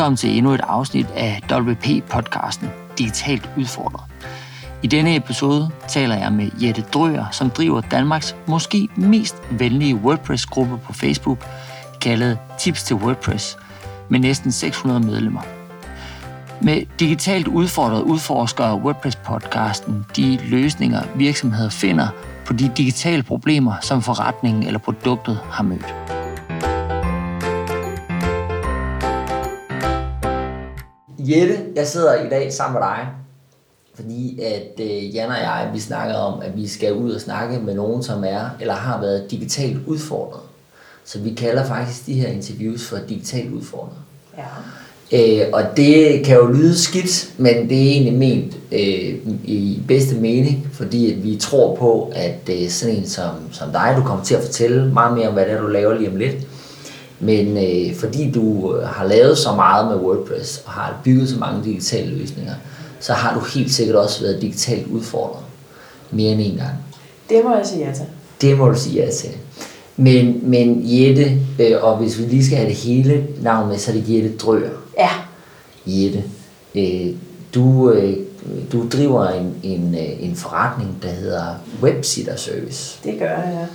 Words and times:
Velkommen 0.00 0.16
til 0.16 0.36
endnu 0.36 0.52
et 0.52 0.60
afsnit 0.60 1.06
af 1.16 1.42
WP-podcasten 1.52 2.66
Digitalt 2.98 3.50
Udfordret. 3.58 4.02
I 4.82 4.86
denne 4.86 5.16
episode 5.16 5.70
taler 5.88 6.16
jeg 6.16 6.32
med 6.32 6.50
Jette 6.62 6.82
Drøer, 6.82 7.24
som 7.32 7.50
driver 7.50 7.80
Danmarks 7.80 8.36
måske 8.46 8.88
mest 8.96 9.36
venlige 9.50 9.94
WordPress-gruppe 9.94 10.78
på 10.78 10.92
Facebook, 10.92 11.46
kaldet 12.00 12.38
Tips 12.58 12.82
til 12.82 12.96
WordPress, 12.96 13.58
med 14.08 14.20
næsten 14.20 14.52
600 14.52 15.00
medlemmer. 15.00 15.40
Med 16.60 16.82
digitalt 17.00 17.48
udfordret 17.48 18.02
udforsker 18.02 18.76
WordPress-podcasten 18.76 19.92
de 20.16 20.38
løsninger, 20.44 21.02
virksomheder 21.16 21.70
finder 21.70 22.08
på 22.46 22.52
de 22.52 22.70
digitale 22.76 23.22
problemer, 23.22 23.74
som 23.80 24.02
forretningen 24.02 24.62
eller 24.62 24.78
produktet 24.78 25.38
har 25.50 25.62
mødt. 25.62 26.19
Jette, 31.30 31.58
jeg 31.76 31.86
sidder 31.86 32.14
i 32.14 32.28
dag 32.28 32.52
sammen 32.52 32.80
med 32.80 32.88
dig, 32.88 33.06
fordi 33.94 34.40
at 34.40 34.80
øh, 34.80 35.14
Jan 35.14 35.28
og 35.28 35.36
jeg, 35.36 35.70
vi 35.74 35.80
snakker 35.80 36.14
om, 36.14 36.40
at 36.42 36.56
vi 36.56 36.68
skal 36.68 36.94
ud 36.94 37.12
og 37.12 37.20
snakke 37.20 37.58
med 37.58 37.74
nogen, 37.74 38.02
som 38.02 38.24
er 38.24 38.50
eller 38.60 38.74
har 38.74 39.00
været 39.00 39.30
digitalt 39.30 39.78
udfordret. 39.86 40.40
Så 41.04 41.18
vi 41.18 41.34
kalder 41.34 41.64
faktisk 41.64 42.06
de 42.06 42.14
her 42.14 42.28
interviews 42.28 42.84
for 42.84 42.98
digitalt 43.08 43.52
udfordret. 43.52 43.96
Ja. 44.38 44.44
Øh, 45.12 45.48
og 45.52 45.62
det 45.76 46.24
kan 46.24 46.36
jo 46.36 46.46
lyde 46.46 46.78
skidt, 46.78 47.32
men 47.38 47.68
det 47.68 47.78
er 47.78 47.90
egentlig 47.90 48.14
ment 48.14 48.56
øh, 48.72 49.34
i 49.44 49.82
bedste 49.88 50.14
mening, 50.14 50.68
fordi 50.72 51.12
at 51.12 51.24
vi 51.24 51.36
tror 51.36 51.76
på, 51.76 52.12
at 52.14 52.48
øh, 52.50 52.68
sådan 52.68 52.96
en 52.96 53.06
som, 53.06 53.30
som 53.52 53.72
dig, 53.72 53.94
du 53.96 54.02
kommer 54.02 54.24
til 54.24 54.34
at 54.34 54.44
fortælle 54.44 54.92
meget 54.92 55.16
mere 55.16 55.28
om, 55.28 55.34
hvad 55.34 55.44
det 55.44 55.52
er, 55.52 55.60
du 55.60 55.66
laver 55.66 55.94
lige 55.94 56.10
om 56.10 56.16
lidt. 56.16 56.36
Men 57.20 57.56
øh, 57.56 57.94
fordi 57.96 58.30
du 58.30 58.76
har 58.84 59.06
lavet 59.06 59.38
så 59.38 59.54
meget 59.54 59.86
med 59.86 59.96
WordPress 59.96 60.62
og 60.66 60.72
har 60.72 61.00
bygget 61.04 61.28
så 61.28 61.38
mange 61.38 61.64
digitale 61.64 62.10
løsninger, 62.16 62.54
så 63.00 63.12
har 63.12 63.34
du 63.34 63.40
helt 63.40 63.72
sikkert 63.72 63.96
også 63.96 64.22
været 64.22 64.42
digitalt 64.42 64.86
udfordret 64.86 65.42
mere 66.10 66.32
end 66.32 66.40
en 66.40 66.56
gang. 66.56 66.72
Det 67.28 67.44
må 67.44 67.56
jeg 67.56 67.66
sige 67.66 67.86
ja 67.86 67.92
til. 67.92 68.04
Det 68.40 68.58
må 68.58 68.68
du 68.68 68.78
sige 68.78 69.04
ja 69.04 69.10
til. 69.10 69.30
Men, 69.96 70.40
men 70.42 70.80
Jette, 70.84 71.38
øh, 71.58 71.84
og 71.84 71.96
hvis 71.96 72.18
vi 72.18 72.22
lige 72.22 72.46
skal 72.46 72.58
have 72.58 72.68
det 72.68 72.76
hele 72.76 73.26
navn 73.42 73.68
med, 73.68 73.78
så 73.78 73.90
er 73.90 73.94
det 73.94 74.14
Jette 74.14 74.36
Drøger. 74.36 74.70
Ja. 74.98 75.10
Jette, 75.86 76.24
øh, 76.74 77.14
du, 77.54 77.90
øh, 77.90 78.16
du 78.72 78.88
driver 78.88 79.28
en, 79.28 79.54
en, 79.62 79.94
øh, 79.94 80.24
en 80.24 80.36
forretning, 80.36 80.98
der 81.02 81.08
hedder 81.08 81.44
Websitter 81.82 82.36
Service. 82.36 82.98
Det 83.04 83.18
gør 83.18 83.26
jeg, 83.26 83.66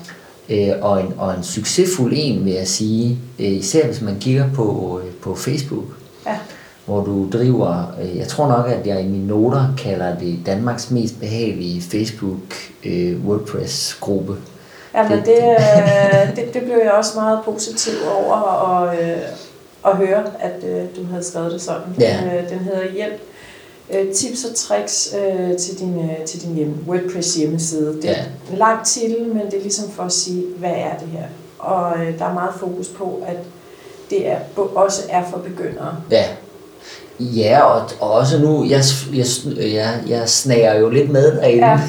Øh, 0.50 0.72
og, 0.82 1.02
en, 1.02 1.14
og 1.18 1.34
en 1.34 1.44
succesfuld 1.44 2.14
en, 2.16 2.46
vil 2.46 2.54
jeg 2.54 2.68
sige, 2.68 3.20
øh, 3.40 3.52
især 3.52 3.86
hvis 3.86 4.02
man 4.02 4.18
kigger 4.20 4.46
på, 4.56 5.00
øh, 5.04 5.12
på 5.22 5.36
Facebook, 5.36 5.86
ja. 6.26 6.38
hvor 6.86 7.04
du 7.04 7.30
driver, 7.30 7.96
øh, 8.02 8.18
jeg 8.18 8.28
tror 8.28 8.48
nok, 8.48 8.70
at 8.70 8.88
jeg 8.88 9.02
i 9.02 9.08
mine 9.08 9.28
noter 9.28 9.74
kalder 9.78 10.18
det 10.18 10.40
Danmarks 10.46 10.92
mest 10.92 11.20
behagelige 11.20 11.82
Facebook 11.82 12.54
øh, 12.86 13.26
WordPress-gruppe. 13.26 14.36
Ja, 14.96 15.10
men 15.10 15.20
det, 15.20 15.40
øh, 15.40 16.36
det, 16.36 16.54
det 16.54 16.62
blev 16.62 16.78
jeg 16.84 16.92
også 16.92 17.12
meget 17.16 17.40
positiv 17.46 17.94
over 18.16 18.36
at, 18.82 19.00
øh, 19.00 19.18
at 19.86 19.98
høre, 19.98 20.24
at 20.40 20.64
øh, 20.64 20.84
du 20.96 21.06
havde 21.12 21.24
skrevet 21.24 21.52
det 21.52 21.62
sådan. 21.62 21.96
Ja. 22.00 22.18
Den, 22.22 22.38
øh, 22.38 22.50
den 22.50 22.60
hedder 22.60 22.92
Hjælp 22.94 23.22
øh, 23.94 24.14
tips 24.14 24.44
og 24.44 24.56
tricks 24.56 25.16
øh, 25.18 25.58
til 25.58 25.80
din, 25.80 26.00
øh, 26.00 26.26
til 26.26 26.42
din 26.42 26.56
hjem, 26.56 26.76
WordPress 26.88 27.36
hjemmeside. 27.36 27.96
Det 28.02 28.10
er 28.10 28.14
Ja. 28.14 28.24
en 28.52 28.58
lang 28.58 28.86
titel, 28.86 29.28
men 29.28 29.46
det 29.46 29.54
er 29.58 29.62
ligesom 29.62 29.90
for 29.92 30.04
at 30.04 30.12
sige, 30.12 30.44
hvad 30.58 30.70
er 30.76 30.98
det 31.00 31.08
her? 31.08 31.24
Og 31.60 31.94
øh, 32.06 32.20
der 32.20 32.26
er 32.26 32.34
meget 32.34 32.54
fokus 32.60 32.88
på, 32.88 33.24
at 33.28 33.38
det 34.10 34.28
er, 34.30 34.38
også 34.76 35.02
er 35.10 35.24
for 35.32 35.38
begyndere. 35.38 35.98
Ja. 36.12 36.24
Ja, 37.20 37.62
og, 37.64 37.82
og 38.00 38.12
også 38.12 38.40
nu, 38.40 38.66
jeg, 38.70 38.82
jeg, 39.14 39.26
jeg, 39.74 39.94
jeg 40.08 40.30
snager 40.30 40.74
jo 40.80 40.90
lidt 40.90 41.10
med 41.12 41.32
derinde. 41.32 41.68
Ja. 41.68 41.80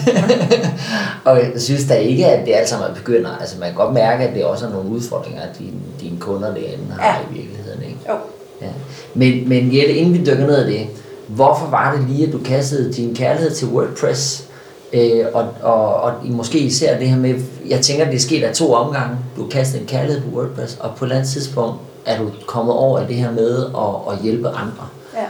og 1.31 1.37
jeg 1.39 1.53
synes 1.57 1.85
da 1.89 1.95
ikke, 1.95 2.27
at 2.27 2.47
det 2.47 2.55
alt 2.55 2.69
sammen 2.69 2.91
er 2.91 2.95
begynder. 2.95 3.37
Altså 3.41 3.59
man 3.59 3.69
kan 3.69 3.77
godt 3.77 3.95
mærke, 3.95 4.25
at 4.25 4.35
det 4.35 4.45
også 4.45 4.67
er 4.67 4.71
nogle 4.71 4.91
udfordringer, 4.91 5.43
dine, 5.59 5.73
dine 6.01 6.21
kunder 6.21 6.49
derinde 6.55 6.85
har 6.99 7.07
Ja. 7.09 7.31
i 7.31 7.35
virkeligheden. 7.39 7.83
Ikke? 7.83 7.99
Jo. 8.09 8.15
Ja. 8.63 8.67
Men, 9.15 9.49
men 9.49 9.77
Jette, 9.77 9.95
inden 9.95 10.15
vi 10.15 10.19
dykker 10.19 10.47
ned 10.47 10.69
i 10.69 10.73
det, 10.73 10.87
hvorfor 11.29 11.67
var 11.67 11.95
det 11.97 12.09
lige, 12.09 12.27
at 12.27 12.33
du 12.33 12.39
kastede 12.45 12.93
din 12.93 13.15
kærlighed 13.15 13.51
til 13.51 13.69
WordPress? 13.69 14.45
Øh, 14.93 15.27
og, 15.33 15.49
og, 15.63 15.95
og 15.95 16.13
måske 16.25 16.59
især 16.59 16.99
det 16.99 17.09
her 17.09 17.17
med, 17.17 17.35
jeg 17.69 17.81
tænker, 17.81 18.05
det 18.05 18.15
er 18.15 18.19
sket 18.19 18.45
af 18.45 18.55
to 18.55 18.73
omgange. 18.73 19.17
Du 19.37 19.43
har 19.43 19.49
kastet 19.51 19.81
en 19.81 19.87
kærlighed 19.87 20.23
på 20.23 20.37
WordPress, 20.39 20.77
og 20.81 20.91
på 20.97 21.05
et 21.05 21.09
eller 21.09 21.17
andet 21.17 21.31
tidspunkt 21.31 21.75
er 22.07 22.19
du 22.19 22.31
kommet 22.47 22.75
over 22.75 23.01
i 23.01 23.07
det 23.07 23.17
her 23.17 23.31
med 23.33 23.65
at, 23.67 24.13
at 24.15 24.23
hjælpe 24.23 24.49
andre. 24.49 24.89
Ja, 25.15 25.27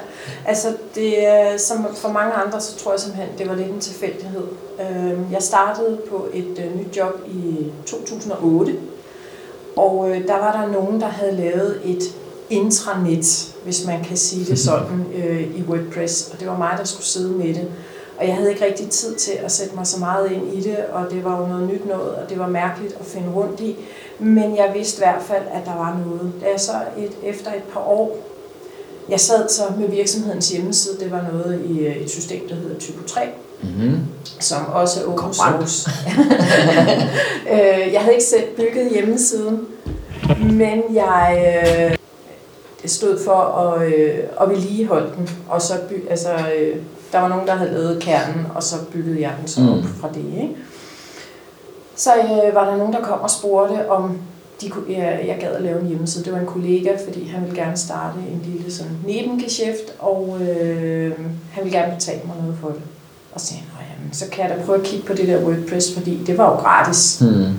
altså 0.46 0.68
det, 0.94 1.26
er- 1.26 1.56
som 1.58 1.86
for 1.96 2.08
mange 2.08 2.32
andre, 2.32 2.60
så 2.60 2.76
tror 2.78 2.92
jeg 2.92 3.00
simpelthen, 3.00 3.38
det 3.38 3.48
var 3.48 3.54
lidt 3.54 3.68
en 3.68 3.80
tilfældighed. 3.80 4.42
Øhm, 4.80 5.24
jeg 5.32 5.42
startede 5.42 5.98
på 6.10 6.26
et 6.34 6.64
øh, 6.64 6.80
nyt 6.80 6.96
job 6.96 7.12
i 7.28 7.66
2008, 7.86 8.72
og 9.76 10.10
øh, 10.10 10.26
der 10.26 10.34
var 10.38 10.60
der 10.62 10.72
nogen, 10.80 11.00
der 11.00 11.06
havde 11.08 11.32
lavet 11.32 11.80
et 11.84 12.02
intranet, 12.50 13.54
hvis 13.64 13.86
man 13.86 14.04
kan 14.04 14.16
sige 14.16 14.44
det 14.44 14.58
sådan, 14.58 15.06
øh, 15.14 15.40
i 15.42 15.62
WordPress, 15.68 16.30
og 16.32 16.40
det 16.40 16.48
var 16.48 16.58
mig, 16.58 16.74
der 16.78 16.84
skulle 16.84 17.06
sidde 17.06 17.32
med 17.32 17.54
det. 17.54 17.68
Og 18.18 18.26
jeg 18.26 18.34
havde 18.34 18.50
ikke 18.50 18.64
rigtig 18.64 18.88
tid 18.90 19.14
til 19.14 19.32
at 19.44 19.52
sætte 19.52 19.76
mig 19.76 19.86
så 19.86 20.00
meget 20.00 20.32
ind 20.32 20.54
i 20.54 20.60
det, 20.60 20.76
og 20.92 21.06
det 21.10 21.24
var 21.24 21.40
jo 21.40 21.46
noget 21.46 21.68
nyt 21.68 21.86
noget, 21.86 22.10
og 22.14 22.30
det 22.30 22.38
var 22.38 22.48
mærkeligt 22.48 22.94
at 23.00 23.06
finde 23.06 23.28
rundt 23.34 23.60
i. 23.60 23.76
Men 24.18 24.56
jeg 24.56 24.72
vidste 24.74 24.98
i 24.98 25.04
hvert 25.04 25.22
fald, 25.22 25.42
at 25.52 25.66
der 25.66 25.74
var 25.76 25.98
noget. 26.06 26.32
Da 26.40 26.46
jeg 26.50 26.60
så 26.60 26.72
et, 26.98 27.30
efter 27.30 27.50
et 27.50 27.62
par 27.72 27.80
år 27.80 28.18
jeg 29.08 29.20
sad 29.20 29.48
så 29.48 29.62
med 29.78 29.88
virksomhedens 29.88 30.48
hjemmeside. 30.48 30.96
Det 31.00 31.10
var 31.10 31.24
noget 31.32 31.62
i 31.70 31.78
øh, 31.78 31.96
et 31.96 32.10
system, 32.10 32.48
der 32.48 32.54
hedder 32.54 32.78
Typo 32.78 33.02
3, 33.06 33.20
Mm-hmm. 33.62 34.00
som 34.40 34.66
også 34.72 35.00
er 35.00 35.06
open 35.06 35.34
source. 35.34 35.90
Øh, 37.52 37.92
jeg 37.92 38.00
havde 38.00 38.14
ikke 38.14 38.26
selv 38.26 38.44
bygget 38.56 38.90
hjemmesiden, 38.90 39.60
men 40.40 40.82
jeg 40.94 41.54
øh, 41.90 41.96
stod 42.91 43.19
for 43.24 43.32
at, 43.34 43.92
øh, 43.92 44.14
at 44.41 44.48
vedligeholde 44.50 45.10
den. 45.16 45.30
Og 45.48 45.62
så 45.62 45.72
by, 45.88 46.08
altså, 46.10 46.28
øh, 46.32 46.76
der 47.12 47.19
var 47.20 47.28
nogen, 47.28 47.47
der 47.47 47.54
havde 47.54 47.72
lavet 47.72 48.02
kernen, 48.02 48.47
og 48.54 48.62
så 48.62 48.76
byggede 48.92 49.20
jeg 49.20 49.32
den 49.41 49.48
så 49.48 49.60
op 49.60 49.76
Mm. 49.76 49.82
fra 50.00 50.08
det. 50.14 50.24
Ikke? 50.42 50.56
Så 51.97 52.10
øh, 52.14 52.54
var 52.54 52.70
der 52.70 52.76
nogen, 52.76 52.92
der 52.92 53.00
kom 53.02 53.20
og 53.20 53.30
spurgte, 53.30 53.91
om 53.91 54.19
de 54.60 54.69
kunne, 54.70 54.84
jeg, 54.88 55.24
jeg 55.26 55.36
gad 55.41 55.52
at 55.52 55.62
lave 55.62 55.80
en 55.80 55.86
hjemmeside. 55.86 56.24
Det 56.24 56.32
var 56.32 56.38
en 56.38 56.47
kollega, 56.47 56.91
fordi 57.06 57.28
han 57.28 57.42
ville 57.44 57.56
gerne 57.62 57.76
starte 57.76 58.19
en 58.32 58.42
lille 58.52 58.72
sådan 58.72 58.92
nebengeschæft, 59.06 59.94
og 59.98 60.38
øh, 60.41 61.12
han 61.53 61.64
ville 61.64 61.78
gerne 61.78 61.94
betale 61.94 62.20
mig 62.26 62.36
noget 62.42 62.56
for 62.60 62.68
det. 62.68 62.80
Og 63.34 63.41
så 63.41 63.47
sagde 63.47 63.62
jeg, 63.62 63.72
"Nå, 63.74 63.94
jamen, 63.98 64.12
så 64.14 64.24
kan 64.32 64.48
jeg 64.50 64.58
da 64.58 64.64
prøve 64.64 64.78
at 64.78 64.84
kigge 64.84 65.06
på 65.06 65.12
det 65.12 65.28
der 65.28 65.42
WordPress, 65.44 65.94
fordi 65.94 66.24
det 66.26 66.38
var 66.38 66.44
jo 66.50 66.56
gratis. 66.56 67.18
Hmm. 67.20 67.54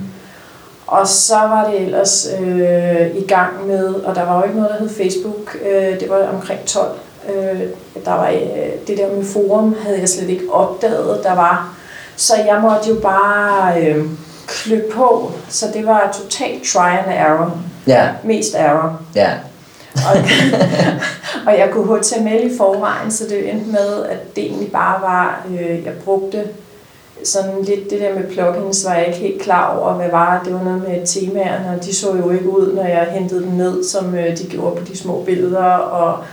Og 0.88 1.08
så 1.08 1.34
var 1.36 1.70
det 1.70 1.80
ellers 1.80 2.26
øh, 2.40 3.16
i 3.16 3.24
gang 3.28 3.66
med, 3.66 3.94
og 3.94 4.14
der 4.14 4.24
var 4.24 4.36
jo 4.38 4.42
ikke 4.44 4.56
noget, 4.56 4.70
der 4.72 4.78
hed 4.78 4.88
Facebook, 4.88 5.56
øh, 5.70 6.00
det 6.00 6.10
var 6.10 6.28
omkring 6.34 6.60
12. 6.66 6.88
Øh, 7.28 7.60
der 8.04 8.10
var 8.12 8.28
øh, 8.30 8.38
det 8.86 8.98
der 8.98 9.12
med 9.16 9.24
forum, 9.24 9.76
havde 9.82 10.00
jeg 10.00 10.08
slet 10.08 10.28
ikke 10.28 10.52
opdaget, 10.52 11.20
der 11.24 11.34
var. 11.34 11.74
Så 12.16 12.32
jeg 12.36 12.60
måtte 12.62 12.88
jo 12.88 12.94
bare 13.02 13.82
øh, 13.82 14.04
klø 14.46 14.80
på, 14.94 15.32
så 15.48 15.66
det 15.74 15.86
var 15.86 16.16
totalt 16.22 16.62
try 16.72 16.90
and 16.90 17.12
error, 17.12 17.58
Ja, 17.86 18.08
mest 18.24 18.54
error. 18.54 19.00
ja. 19.14 19.30
Og, 19.94 20.16
og 21.46 21.58
jeg 21.58 21.68
kunne 21.72 21.98
HTML 21.98 22.52
i 22.52 22.56
forvejen, 22.56 23.10
så 23.10 23.24
det 23.28 23.50
endte 23.50 23.70
med, 23.70 24.04
at 24.04 24.36
det 24.36 24.44
egentlig 24.44 24.72
bare 24.72 25.00
var, 25.00 25.46
øh, 25.50 25.84
jeg 25.84 25.92
brugte 26.04 26.44
sådan 27.24 27.62
lidt 27.62 27.90
det 27.90 28.00
der 28.00 28.14
med 28.14 28.30
plugins, 28.30 28.84
var 28.84 28.94
jeg 28.94 29.06
ikke 29.06 29.18
helt 29.18 29.42
klar 29.42 29.78
over, 29.78 29.92
hvad 29.92 30.10
var. 30.10 30.42
Det 30.44 30.54
var 30.54 30.62
noget 30.62 30.82
med 30.88 31.06
temaerne, 31.06 31.76
og 31.76 31.84
de 31.84 31.94
så 31.94 32.16
jo 32.16 32.30
ikke 32.30 32.50
ud, 32.50 32.74
når 32.74 32.84
jeg 32.84 33.08
hentede 33.10 33.42
dem 33.42 33.52
ned, 33.52 33.84
som 33.84 34.14
øh, 34.14 34.38
de 34.38 34.46
gjorde 34.50 34.76
på 34.76 34.84
de 34.84 34.96
små 34.96 35.22
billeder. 35.26 35.64
Og, 35.64 36.24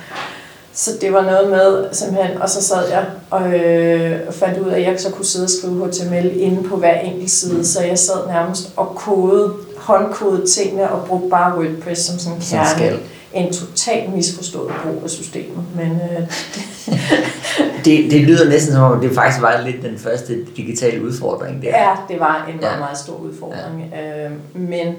så 0.74 0.92
det 1.02 1.14
var 1.14 1.22
noget 1.22 1.50
med 1.50 1.86
simpelthen, 1.92 2.42
og 2.42 2.50
så 2.50 2.64
sad 2.64 2.90
jeg 2.90 3.06
og 3.30 3.54
øh, 3.54 4.32
fandt 4.32 4.60
ud 4.60 4.70
af, 4.70 4.80
at 4.80 4.86
jeg 4.86 5.00
så 5.00 5.12
kunne 5.12 5.26
sidde 5.26 5.46
og 5.46 5.50
skrive 5.50 5.88
HTML 5.88 6.32
inde 6.42 6.64
på 6.64 6.76
hver 6.76 7.00
enkelt 7.00 7.32
side, 7.32 7.66
så 7.66 7.84
jeg 7.84 8.00
sad 8.00 8.28
nærmest 8.28 8.70
og 8.76 8.96
kode, 8.96 9.54
håndkodede 9.78 10.48
tingene 10.48 10.92
og 10.92 11.08
brugte 11.08 11.30
bare 11.30 11.58
WordPress 11.58 12.02
som 12.02 12.20
sådan 12.20 12.38
en 12.38 12.42
Som 12.42 12.58
kerne 12.58 12.70
skal. 12.70 13.00
En 13.36 13.54
totalt 13.54 14.14
misforstået 14.16 14.72
brug 14.84 15.02
af 15.04 15.10
systemet. 15.10 15.64
Men 15.76 15.92
øh, 15.92 16.28
Det, 17.86 18.12
det 18.12 18.22
lyder 18.22 18.50
næsten 18.50 18.74
som 18.74 18.84
om, 18.84 19.02
det 19.02 19.12
faktisk 19.12 19.42
var 19.42 19.62
lidt 19.66 19.82
den 19.82 19.98
første 19.98 20.38
digitale 20.58 21.04
udfordring 21.06 21.62
der. 21.62 21.68
ja, 21.68 21.96
det 22.10 22.20
var 22.20 22.46
en 22.54 22.56
meget, 22.62 22.74
Ja. 22.74 22.80
meget 22.80 22.98
stor 22.98 23.16
udfordring. 23.18 23.92
Ja. 23.94 24.26
Øh, 24.26 24.32
men 24.54 24.96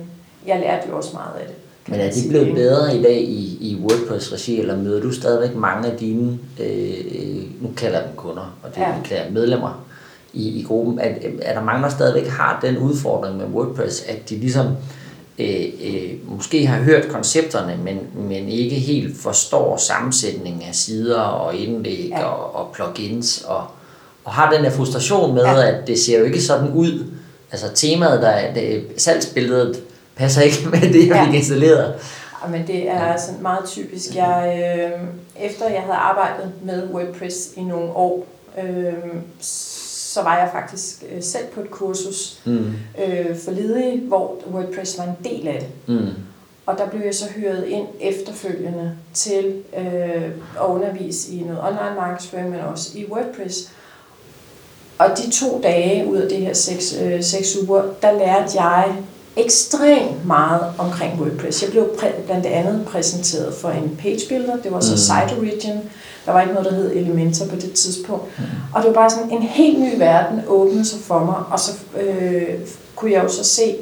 jeg 0.46 0.60
lærte 0.60 0.88
jo 0.90 0.96
også 0.96 1.10
meget 1.12 1.40
af 1.40 1.46
det. 1.46 1.54
Men 1.88 2.00
er 2.00 2.10
det 2.10 2.24
blevet 2.28 2.54
bedre 2.54 2.96
i 2.96 3.02
dag 3.02 3.20
i, 3.20 3.58
i 3.60 3.78
WordPress-regi, 3.82 4.60
eller 4.60 4.76
møder 4.76 5.00
du 5.00 5.12
stadigvæk 5.12 5.56
mange 5.56 5.90
af 5.90 5.96
dine, 5.98 6.38
øh, 6.60 7.44
nu 7.62 7.68
kalder 7.76 7.98
jeg 7.98 8.06
dem 8.08 8.16
kunder, 8.16 8.54
og 8.62 8.74
det 8.74 8.80
Ja. 8.80 8.92
kalder 9.04 9.30
medlemmer 9.30 9.84
i, 10.32 10.60
i 10.60 10.62
gruppen, 10.62 10.98
at, 11.00 11.18
er 11.42 11.54
der 11.54 11.62
mange, 11.64 11.82
der 11.82 11.88
stadigvæk 11.88 12.26
har 12.30 12.58
den 12.62 12.78
udfordring 12.78 13.36
med 13.36 13.46
WordPress, 13.46 14.02
at 14.08 14.30
de 14.30 14.34
ligesom 14.36 14.66
øh, 14.66 14.72
øh, 15.38 16.12
måske 16.24 16.66
har 16.66 16.78
hørt 16.78 17.08
koncepterne, 17.08 17.76
men, 17.84 18.00
men 18.14 18.48
ikke 18.48 18.74
helt 18.74 19.20
forstår 19.20 19.76
sammensætningen 19.76 20.62
af 20.62 20.74
sider 20.74 21.20
og 21.20 21.54
indlæg 21.54 22.08
ja. 22.08 22.24
og, 22.24 22.54
og 22.54 22.72
plugins, 22.74 23.44
og, 23.48 23.64
og 24.24 24.32
har 24.32 24.52
den 24.52 24.64
her 24.64 24.70
frustration 24.70 25.34
med, 25.34 25.42
ja. 25.42 25.68
at 25.68 25.86
det 25.86 25.98
ser 25.98 26.18
jo 26.18 26.24
ikke 26.24 26.42
sådan 26.42 26.72
ud. 26.72 27.04
Altså 27.52 27.66
temaet, 27.74 28.22
der 28.22 28.54
det, 28.54 28.84
salgsbilledet 28.96 29.82
passer 30.16 30.42
ikke 30.42 30.68
med 30.72 30.80
det, 30.80 31.06
jeg 31.06 31.16
ja. 31.16 31.26
fik 31.26 31.34
installeret. 31.34 31.94
Men 32.50 32.66
det 32.66 32.90
er 32.90 33.16
sådan 33.16 33.42
meget 33.42 33.64
typisk. 33.64 34.14
Jeg, 34.14 34.62
øh, 34.78 35.00
efter 35.46 35.68
jeg 35.68 35.80
havde 35.80 35.96
arbejdet 35.96 36.52
med 36.62 36.88
WordPress 36.92 37.36
i 37.56 37.62
nogle 37.62 37.90
år, 37.90 38.26
øh, 38.62 38.92
så 40.16 40.22
var 40.22 40.38
jeg 40.38 40.48
faktisk 40.52 41.04
øh, 41.12 41.22
selv 41.22 41.46
på 41.46 41.60
et 41.60 41.70
kursus 41.70 42.40
mm. 42.44 42.72
øh, 43.04 43.36
for 43.38 43.50
ledige, 43.50 44.00
hvor 44.00 44.36
WordPress 44.52 44.98
var 44.98 45.04
en 45.04 45.16
del 45.24 45.48
af 45.48 45.60
det. 45.60 45.96
Mm. 45.96 46.08
Og 46.66 46.78
der 46.78 46.88
blev 46.88 47.00
jeg 47.00 47.14
så 47.14 47.24
høret 47.36 47.66
ind 47.66 47.86
efterfølgende 48.00 48.92
til 49.14 49.62
øh, 49.76 50.22
at 50.60 50.66
undervise 50.66 51.32
i 51.32 51.40
noget 51.40 51.60
online 51.62 51.94
markedsføring, 51.96 52.50
men 52.50 52.60
også 52.60 52.98
i 52.98 53.06
WordPress. 53.10 53.70
Og 54.98 55.06
de 55.16 55.30
to 55.30 55.60
dage 55.62 56.06
ud 56.06 56.16
af 56.16 56.28
det 56.28 56.38
her 56.38 56.52
seks, 56.52 56.94
øh, 57.02 57.22
seks 57.22 57.56
uger, 57.56 57.82
der 58.02 58.12
lærte 58.12 58.62
jeg 58.62 58.96
ekstremt 59.36 60.26
meget 60.26 60.62
omkring 60.78 61.20
WordPress. 61.20 61.62
Jeg 61.62 61.70
blev 61.70 61.88
blandt 62.26 62.46
andet 62.46 62.86
præsenteret 62.86 63.54
for 63.54 63.70
en 63.70 63.98
page 64.02 64.20
builder, 64.28 64.56
det 64.56 64.72
var 64.72 64.80
så 64.80 64.92
mm. 64.92 64.96
Site 64.96 65.38
Origin, 65.38 65.80
der 66.26 66.32
var 66.32 66.40
ikke 66.40 66.54
noget, 66.54 66.70
der 66.70 66.76
hed 66.76 66.92
Elementor 66.96 67.46
på 67.46 67.56
det 67.56 67.72
tidspunkt. 67.72 68.38
Mm. 68.38 68.44
Og 68.74 68.82
det 68.82 68.88
var 68.88 68.94
bare 68.94 69.10
sådan 69.10 69.30
en 69.30 69.42
helt 69.42 69.80
ny 69.80 69.98
verden 69.98 70.42
åbnede 70.46 70.84
sig 70.84 71.00
for 71.00 71.18
mig, 71.18 71.34
og 71.50 71.60
så 71.60 71.72
øh, 72.00 72.54
kunne 72.96 73.12
jeg 73.12 73.24
jo 73.24 73.28
så 73.28 73.44
se, 73.44 73.76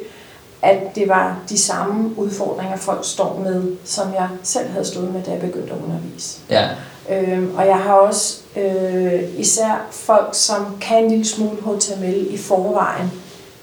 at 0.63 0.79
det 0.95 1.09
var 1.09 1.39
de 1.49 1.59
samme 1.59 2.19
udfordringer, 2.19 2.77
folk 2.77 3.05
står 3.05 3.41
med, 3.45 3.63
som 3.85 4.15
jeg 4.15 4.29
selv 4.43 4.69
havde 4.71 4.85
stået 4.85 5.13
med, 5.13 5.23
da 5.23 5.31
jeg 5.31 5.41
begyndte 5.41 5.73
at 5.73 5.79
undervise. 5.87 6.39
Ja. 6.51 6.69
Øhm, 7.11 7.55
og 7.57 7.67
jeg 7.67 7.77
har 7.77 7.93
også 7.93 8.37
øh, 8.57 9.23
især 9.39 9.87
folk, 9.91 10.29
som 10.33 10.77
kan 10.81 11.05
en 11.05 11.11
lille 11.11 11.25
smule 11.25 11.57
HTML 11.57 12.35
i 12.35 12.37
forvejen, 12.39 13.13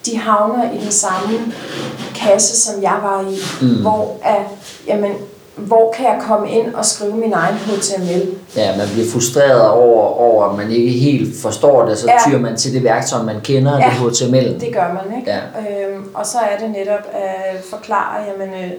de 0.06 0.18
havner 0.18 0.71
i 0.71 0.77
den 0.83 0.92
samme 0.92 1.38
kasse, 2.15 2.62
som 2.62 2.83
jeg 2.83 3.00
var 3.03 3.21
i, 3.21 3.38
mm. 3.62 3.81
hvor 3.81 4.18
at, 4.24 4.42
jamen, 4.88 5.12
hvor 5.56 5.94
kan 5.98 6.06
jeg 6.06 6.21
komme 6.27 6.51
ind 6.51 6.75
og 6.75 6.86
skrive 6.86 7.15
min 7.15 7.33
egen 7.33 7.56
HTML? 7.56 8.30
Ja, 8.56 8.77
man 8.77 8.88
bliver 8.94 9.07
frustreret 9.13 9.69
over, 9.69 10.03
over 10.19 10.45
at 10.45 10.57
man 10.57 10.71
ikke 10.71 10.92
helt 10.92 11.42
forstår 11.42 11.86
det, 11.86 11.98
så 11.98 12.07
ja. 12.07 12.30
tyrer 12.30 12.39
man 12.39 12.57
til 12.57 12.74
det 12.74 12.83
værktøj, 12.83 13.24
man 13.24 13.42
kender, 13.44 13.80
ja, 13.80 13.86
det 13.86 13.94
HTML. 13.94 14.59
det 14.59 14.74
gør 14.74 14.94
man, 14.94 15.19
ikke? 15.19 15.31
Ja. 15.31 15.39
Øhm, 15.88 16.07
og 16.13 16.25
så 16.25 16.38
er 16.38 16.57
det 16.57 16.69
netop 16.69 17.07
at 17.13 17.63
forklare, 17.69 18.24
jamen, 18.27 18.50
øh, 18.63 18.71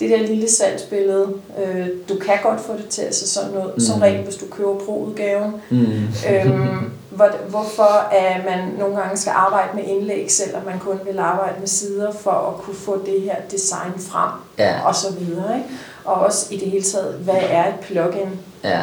det 0.00 0.10
der 0.10 0.26
lille 0.26 0.50
salgsbillede, 0.50 1.28
øh, 1.64 1.86
du 2.08 2.14
kan 2.14 2.34
godt 2.42 2.60
få 2.60 2.72
det 2.72 2.88
til 2.88 3.02
at 3.02 3.14
se 3.14 3.28
sådan 3.28 3.50
ud, 3.50 3.72
mm. 3.74 3.80
som 3.80 4.00
regel, 4.00 4.24
hvis 4.24 4.34
du 4.34 4.44
køber 4.50 4.78
pro-udgaven. 4.78 5.54
Mm. 5.70 5.86
øhm, 6.30 6.90
hvor, 7.18 7.30
hvorfor 7.48 8.08
at 8.12 8.44
man 8.44 8.68
nogle 8.78 8.96
gange 8.96 9.16
skal 9.16 9.32
arbejde 9.36 9.68
med 9.74 9.84
indlæg, 9.84 10.30
selvom 10.30 10.64
man 10.64 10.78
kun 10.78 10.98
vil 11.06 11.18
arbejde 11.18 11.54
med 11.60 11.68
sider 11.68 12.12
for 12.12 12.30
at 12.30 12.62
kunne 12.62 12.76
få 12.76 13.02
det 13.06 13.20
her 13.20 13.36
design 13.50 13.92
frem, 13.98 14.30
ja. 14.58 14.86
og 14.86 14.94
så 14.94 15.06
videre. 15.12 15.56
Ikke? 15.56 15.68
Og 16.04 16.14
også 16.14 16.46
i 16.54 16.56
det 16.56 16.70
hele 16.70 16.84
taget, 16.84 17.14
hvad 17.14 17.40
er 17.50 17.68
et 17.68 17.74
plugin? 17.82 18.40
Ja. 18.64 18.80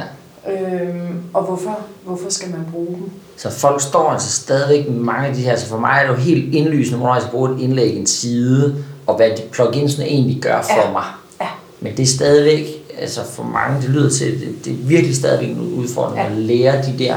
Øhm, 0.51 1.21
og 1.33 1.43
hvorfor, 1.43 1.79
hvorfor 2.03 2.29
skal 2.29 2.49
man 2.49 2.67
bruge 2.71 2.95
dem? 2.95 3.11
Så 3.37 3.49
folk 3.49 3.81
står 3.81 4.09
altså 4.09 4.31
stadigvæk 4.31 4.89
mange 4.89 5.27
af 5.27 5.35
de 5.35 5.41
her, 5.41 5.49
så 5.49 5.51
altså 5.51 5.67
for 5.67 5.77
mig 5.77 5.99
er 5.99 6.01
det 6.01 6.09
jo 6.09 6.23
helt 6.23 6.55
indlysende, 6.55 6.97
hvornår 6.97 7.13
jeg 7.13 7.21
skal 7.21 7.31
bruge 7.31 7.55
et 7.55 7.59
indlæg 7.59 7.93
i 7.93 7.97
en 7.97 8.07
side, 8.07 8.75
og 9.07 9.15
hvad 9.15 9.29
de 9.29 9.41
pluginsene 9.51 10.05
egentlig 10.05 10.41
gør 10.41 10.61
for 10.61 10.85
ja. 10.85 10.91
mig. 10.91 11.03
Ja. 11.41 11.47
Men 11.79 11.97
det 11.97 12.03
er 12.03 12.07
stadigvæk, 12.07 12.67
altså 12.99 13.21
for 13.31 13.43
mange, 13.43 13.81
det 13.81 13.89
lyder 13.89 14.09
til, 14.09 14.39
det, 14.39 14.65
det 14.65 14.73
er 14.73 14.77
virkelig 14.77 15.15
stadigvæk 15.15 15.49
en 15.49 15.73
udfordring 15.77 16.17
ja. 16.17 16.25
at 16.25 16.31
lære 16.31 16.81
de 16.81 16.99
der 16.99 17.15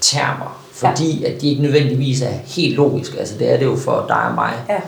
termer, 0.00 0.64
fordi 0.72 1.20
ja. 1.20 1.30
at 1.30 1.40
de 1.40 1.48
ikke 1.48 1.62
nødvendigvis 1.62 2.22
er 2.22 2.32
helt 2.44 2.74
logiske. 2.74 3.18
Altså 3.18 3.38
det 3.38 3.52
er 3.52 3.56
det 3.56 3.64
jo 3.64 3.76
for 3.76 4.04
dig 4.08 4.22
og 4.28 4.34
mig. 4.34 4.52
Ja. 4.68 4.80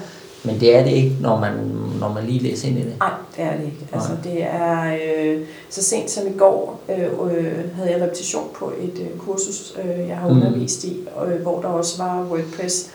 Men 0.42 0.60
det 0.60 0.76
er 0.76 0.84
det 0.84 0.90
ikke, 0.90 1.16
når 1.20 1.40
man, 1.40 1.52
når 2.00 2.12
man 2.12 2.24
lige 2.24 2.38
læser 2.38 2.68
ind 2.68 2.78
i 2.78 2.82
det. 2.82 2.92
Nej, 2.98 3.10
det 3.36 3.44
er 3.44 3.56
det 3.56 3.64
ikke. 3.64 3.86
Altså, 3.92 4.10
det 4.24 4.42
er 4.42 4.96
øh, 5.16 5.40
så 5.70 5.82
sent 5.82 6.10
som 6.10 6.26
i 6.26 6.38
går 6.38 6.80
øh, 6.88 6.98
øh, 6.98 7.76
havde 7.76 7.90
jeg 7.90 8.02
repetition 8.02 8.48
på 8.54 8.72
et 8.80 8.98
øh, 9.00 9.18
kursus, 9.18 9.76
øh, 9.84 10.08
jeg 10.08 10.16
har 10.16 10.28
mm. 10.28 10.36
undervist 10.36 10.84
i, 10.84 10.96
øh, 11.26 11.42
hvor 11.42 11.60
der 11.60 11.68
også 11.68 12.02
var 12.02 12.26
WordPress. 12.30 12.90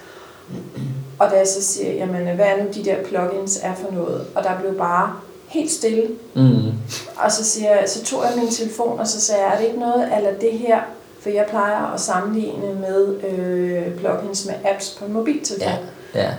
Og 1.19 1.29
da 1.31 1.37
jeg 1.37 1.47
så 1.47 1.63
siger, 1.63 1.93
jamen 1.93 2.35
hvad 2.35 2.45
er 2.45 2.63
nu 2.63 2.69
de 2.73 2.85
der 2.85 3.03
plugins 3.03 3.59
er 3.63 3.75
for 3.75 3.91
noget? 3.91 4.25
Og 4.35 4.43
der 4.43 4.59
blev 4.59 4.77
bare 4.77 5.15
helt 5.47 5.71
stille. 5.71 6.09
Mm. 6.33 6.71
Og 7.15 7.31
så, 7.31 7.43
siger 7.43 7.69
jeg, 7.69 7.89
så 7.89 8.03
tog 8.03 8.23
jeg 8.23 8.33
min 8.37 8.51
telefon, 8.51 8.99
og 8.99 9.07
så 9.07 9.21
sagde 9.21 9.43
jeg, 9.43 9.53
er 9.53 9.57
det 9.57 9.65
ikke 9.65 9.79
noget, 9.79 10.17
eller 10.17 10.31
det 10.41 10.51
her, 10.51 10.81
for 11.19 11.29
jeg 11.29 11.45
plejer 11.49 11.93
at 11.93 11.99
sammenligne 11.99 12.73
med 12.73 13.23
øh, 13.23 13.97
plugins 13.99 14.45
med 14.45 14.53
apps 14.65 14.95
på 14.99 15.05
en 15.05 15.13
mobiltelefon. 15.13 15.69
Ja. 16.15 16.23
Ja. 16.23 16.31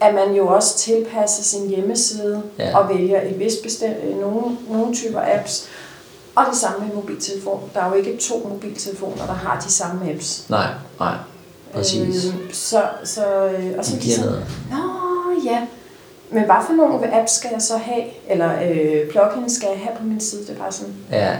At 0.00 0.14
man 0.14 0.34
jo 0.34 0.46
også 0.46 0.78
tilpasser 0.78 1.42
sin 1.42 1.68
hjemmeside 1.68 2.42
ja. 2.58 2.78
og 2.78 2.88
vælger 2.88 3.20
et 3.22 3.38
vist 3.38 3.62
bestemt, 3.62 3.96
øh, 4.04 4.20
nogle, 4.20 4.56
nogle 4.70 4.94
typer 4.94 5.20
apps. 5.38 5.68
Og 6.34 6.44
det 6.50 6.58
samme 6.58 6.86
med 6.86 6.94
mobiltelefon. 6.94 7.70
Der 7.74 7.80
er 7.80 7.88
jo 7.88 7.94
ikke 7.94 8.16
to 8.16 8.48
mobiltelefoner, 8.48 9.26
der 9.26 9.32
har 9.32 9.60
de 9.60 9.72
samme 9.72 10.10
apps. 10.10 10.46
Nej, 10.48 10.66
nej. 10.98 11.14
Præcis. 11.74 12.26
Øh, 12.26 12.32
så, 12.52 12.82
så, 13.04 13.24
øh, 13.24 13.78
og 13.78 13.84
så 13.84 13.96
de 13.96 14.14
sådan, 14.14 14.32
Nå, 14.70 14.76
ja. 15.44 15.66
Men 16.30 16.44
hvad 16.44 16.56
for 16.66 16.72
nogle 16.72 17.14
apps 17.20 17.32
skal 17.32 17.50
jeg 17.52 17.62
så 17.62 17.76
have? 17.76 18.02
Eller 18.28 18.50
øh, 18.62 19.10
plugins 19.10 19.52
skal 19.52 19.68
jeg 19.72 19.78
have 19.84 19.96
på 19.98 20.04
min 20.04 20.20
side? 20.20 20.42
Det 20.42 20.50
er 20.50 20.58
bare 20.58 20.72
sådan. 20.72 20.94
Ja, 21.10 21.36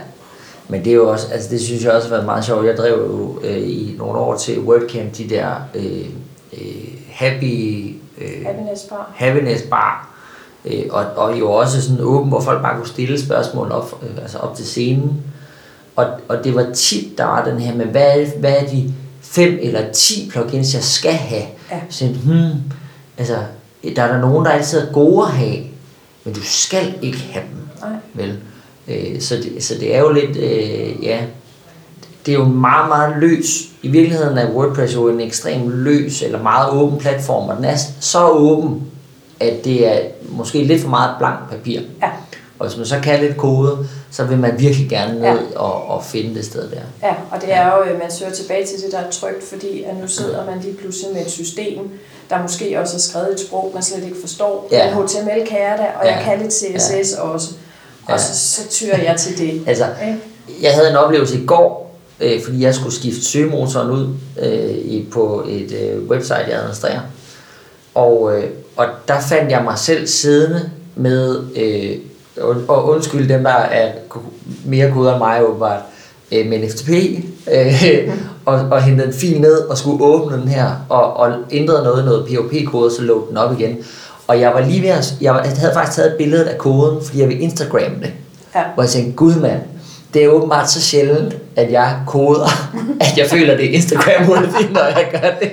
men 0.67 0.83
det 0.83 0.91
er 0.91 0.95
jo 0.95 1.11
også, 1.11 1.27
altså 1.33 1.49
det 1.49 1.61
synes 1.61 1.83
jeg 1.83 1.91
også 1.91 2.07
har 2.07 2.15
været 2.15 2.25
meget 2.25 2.45
sjovt. 2.45 2.65
Jeg 2.65 2.77
drev 2.77 2.99
jo 2.99 3.39
øh, 3.43 3.69
i 3.69 3.95
nogle 3.97 4.19
år 4.19 4.35
til 4.35 4.59
WordCamp 4.59 5.17
de 5.17 5.29
der 5.29 5.55
øh, 5.75 6.05
øh, 6.53 6.93
happy, 7.11 7.95
øh, 8.17 8.45
happiness 8.45 8.83
bar, 8.83 9.11
happiness 9.15 9.63
bar 9.63 10.13
øh, 10.65 10.83
og, 10.89 11.05
og 11.15 11.39
jo 11.39 11.51
også 11.51 11.81
sådan 11.81 12.03
åben, 12.03 12.29
hvor 12.29 12.41
folk 12.41 12.61
bare 12.61 12.77
kunne 12.77 12.87
stille 12.87 13.21
spørgsmål 13.21 13.71
op, 13.71 14.03
øh, 14.03 14.17
altså 14.21 14.37
op 14.37 14.55
til 14.55 14.65
scenen. 14.65 15.23
Og, 15.95 16.05
og 16.27 16.43
det 16.43 16.55
var 16.55 16.65
tit, 16.73 17.17
der 17.17 17.25
var 17.25 17.45
den 17.45 17.59
her 17.59 17.75
med, 17.75 17.85
hvad 17.85 18.39
hvad 18.39 18.53
er 18.53 18.65
de 18.65 18.93
fem 19.23 19.59
eller 19.61 19.91
ti 19.91 20.29
plugins, 20.31 20.73
jeg 20.73 20.83
skal 20.83 21.13
have? 21.13 21.43
Ja. 21.71 21.79
Så 21.89 22.05
hmm, 22.05 22.61
altså, 23.17 23.37
der 23.95 24.03
er 24.03 24.13
der 24.13 24.21
nogen, 24.21 24.45
der 24.45 24.51
altid 24.51 24.79
er 24.79 24.93
gode 24.93 25.25
at 25.25 25.31
have, 25.31 25.57
men 26.23 26.33
du 26.33 26.41
skal 26.43 26.93
ikke 27.01 27.17
have 27.31 27.45
dem. 27.51 27.89
Nej. 27.89 27.99
Vel? 28.13 28.37
Øh, 28.87 29.21
så, 29.21 29.35
det, 29.35 29.63
så 29.63 29.73
det 29.79 29.95
er 29.95 29.99
jo 29.99 30.11
lidt, 30.11 30.37
øh, 30.37 31.03
ja, 31.03 31.19
det 32.25 32.33
er 32.33 32.37
jo 32.37 32.45
meget, 32.45 32.87
meget 32.87 33.15
løs. 33.19 33.69
I 33.81 33.87
virkeligheden 33.87 34.37
er 34.37 34.51
WordPress 34.51 34.95
jo 34.95 35.09
en 35.09 35.21
ekstrem 35.21 35.69
løs 35.69 36.21
eller 36.21 36.43
meget 36.43 36.71
åben 36.71 36.99
platform, 36.99 37.49
og 37.49 37.57
den 37.57 37.65
er 37.65 37.77
så 37.99 38.29
åben, 38.29 38.81
at 39.39 39.65
det 39.65 39.87
er 39.87 39.99
måske 40.29 40.63
lidt 40.63 40.81
for 40.81 40.89
meget 40.89 41.15
blank 41.17 41.49
papir. 41.49 41.81
Ja. 42.01 42.09
Og 42.59 42.67
hvis 42.67 42.77
man 42.77 42.85
så 42.85 42.99
kan 43.03 43.19
lidt 43.19 43.37
kode, 43.37 43.87
så 44.11 44.23
vil 44.23 44.37
man 44.37 44.59
virkelig 44.59 44.89
gerne 44.89 45.13
ned 45.13 45.39
ja. 45.51 45.59
og, 45.59 45.87
og 45.87 46.03
finde 46.03 46.35
det 46.35 46.45
sted 46.45 46.69
der. 46.69 47.07
Ja, 47.07 47.15
og 47.31 47.41
det 47.41 47.53
er 47.53 47.77
jo, 47.77 47.83
øh, 47.83 47.99
man 47.99 48.11
søger 48.11 48.31
tilbage 48.31 48.65
til 48.65 48.81
det, 48.83 48.91
der 48.91 48.97
er 48.97 49.11
trygt, 49.11 49.43
fordi 49.43 49.83
at 49.83 49.95
nu 50.01 50.07
sidder 50.07 50.45
man 50.45 50.59
lige 50.59 50.73
pludselig 50.73 51.13
med 51.13 51.21
et 51.21 51.31
system, 51.31 51.89
der 52.29 52.41
måske 52.41 52.79
også 52.79 52.93
har 52.93 52.99
skrevet 52.99 53.33
et 53.33 53.39
sprog, 53.39 53.71
man 53.73 53.83
slet 53.83 54.03
ikke 54.03 54.21
forstår. 54.21 54.67
Ja. 54.71 54.95
Men 54.95 55.07
HTML 55.07 55.47
kan 55.47 55.59
jeg 55.59 55.75
da, 55.77 55.85
og 55.99 56.05
ja. 56.05 56.15
jeg 56.15 56.23
kan 56.23 56.39
lidt 56.39 56.53
CSS 56.53 57.13
ja. 57.17 57.21
også 57.21 57.53
og 58.05 58.19
så, 58.19 58.35
så 58.35 58.69
tyrer 58.69 59.03
jeg 59.03 59.15
til 59.17 59.37
det. 59.37 59.61
altså, 59.67 59.85
jeg 60.61 60.73
havde 60.73 60.89
en 60.89 60.95
oplevelse 60.95 61.39
i 61.39 61.45
går, 61.45 61.95
øh, 62.19 62.41
fordi 62.43 62.61
jeg 62.61 62.75
skulle 62.75 62.95
skifte 62.95 63.25
søgemotoren 63.25 63.91
ud 63.91 64.07
øh, 64.39 64.69
i, 64.69 65.07
på 65.11 65.45
et 65.49 65.71
øh, 65.71 66.03
website, 66.03 66.45
jeg 66.47 66.57
administrerer. 66.57 67.01
Og, 67.95 68.37
øh, 68.37 68.49
og 68.75 68.85
der 69.07 69.19
fandt 69.19 69.51
jeg 69.51 69.63
mig 69.63 69.77
selv 69.77 70.07
siddende 70.07 70.69
med, 70.95 71.43
øh, 71.55 71.97
og 72.67 72.89
undskyld 72.89 73.29
dem, 73.29 73.43
der 73.43 73.49
er 73.49 73.91
mere 74.65 74.91
gode 74.91 75.09
end 75.09 75.17
mig 75.17 75.43
åbenbart, 75.43 75.79
øh, 76.31 76.45
med 76.45 76.63
en 76.63 76.69
FTP, 76.69 76.89
øh, 77.51 78.13
og, 78.45 78.55
og 78.71 78.83
hentede 78.83 79.07
en 79.07 79.13
fil 79.13 79.41
ned 79.41 79.57
og 79.57 79.77
skulle 79.77 80.03
åbne 80.03 80.37
den 80.37 80.47
her, 80.47 80.85
og, 80.89 81.17
og 81.17 81.33
ændrede 81.51 81.83
noget, 81.83 82.05
noget 82.05 82.25
PHP-kode, 82.27 82.95
så 82.95 83.01
lå 83.01 83.27
den 83.29 83.37
op 83.37 83.59
igen. 83.59 83.77
Og 84.27 84.39
jeg 84.39 84.53
var 84.53 84.61
lige 84.61 84.81
ved 84.81 84.89
at, 84.89 85.15
jeg 85.21 85.33
havde 85.33 85.73
faktisk 85.73 85.95
taget 85.95 86.11
et 86.11 86.17
billede 86.17 86.49
af 86.49 86.57
koden, 86.57 87.05
fordi 87.05 87.19
jeg 87.19 87.29
vil 87.29 87.41
Instagram 87.41 87.95
det. 88.01 88.13
Ja. 88.55 88.63
Hvor 88.73 88.83
jeg 88.83 88.89
tænkte, 88.89 89.15
gud 89.15 89.35
mand, 89.35 89.61
det 90.13 90.23
er 90.23 90.27
åbenbart 90.27 90.71
så 90.71 90.81
sjældent, 90.81 91.37
at 91.55 91.71
jeg 91.71 91.99
koder, 92.07 92.47
at 93.01 93.17
jeg 93.17 93.27
føler, 93.29 93.57
det 93.57 93.65
er 93.65 93.73
instagram 93.73 94.25
når 94.73 94.83
jeg 94.83 95.07
gør 95.11 95.29
det. 95.39 95.51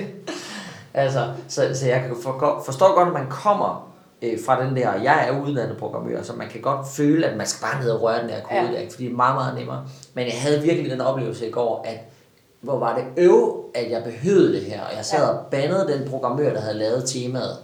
Altså, 0.93 1.19
så, 1.47 1.61
så 1.73 1.85
jeg 1.85 1.99
kan 1.99 2.15
for, 2.23 2.61
forstå 2.65 2.85
godt, 2.85 3.07
at 3.07 3.13
man 3.13 3.27
kommer 3.29 3.90
øh, 4.21 4.39
fra 4.45 4.65
den 4.65 4.75
der, 4.75 4.93
jeg 5.03 5.27
er 5.27 5.41
uddannet 5.41 5.77
programmør, 5.77 6.21
så 6.23 6.33
man 6.33 6.47
kan 6.49 6.61
godt 6.61 6.87
føle, 6.95 7.25
at 7.25 7.37
man 7.37 7.47
skal 7.47 7.61
bare 7.71 7.81
ned 7.83 7.89
og 7.91 8.01
røre 8.01 8.21
den 8.21 8.29
der 8.29 8.41
kode 8.41 8.59
ja. 8.61 8.81
der, 8.83 8.89
fordi 8.91 9.05
det 9.05 9.11
er 9.11 9.15
meget, 9.15 9.35
meget 9.35 9.55
nemmere. 9.57 9.83
Men 10.13 10.25
jeg 10.25 10.33
havde 10.37 10.61
virkelig 10.61 10.91
den 10.91 11.01
oplevelse 11.01 11.47
i 11.47 11.51
går, 11.51 11.85
at 11.87 11.97
hvor 12.61 12.79
var 12.79 12.95
det 12.95 13.23
øv, 13.25 13.65
at 13.75 13.91
jeg 13.91 14.03
behøvede 14.03 14.53
det 14.53 14.61
her, 14.61 14.81
og 14.81 14.95
jeg 14.97 15.05
sad 15.05 15.19
ja. 15.19 15.27
og 15.29 15.45
bandede 15.51 15.87
den 15.97 16.09
programmør, 16.09 16.53
der 16.53 16.61
havde 16.61 16.77
lavet 16.77 17.03
temaet 17.07 17.57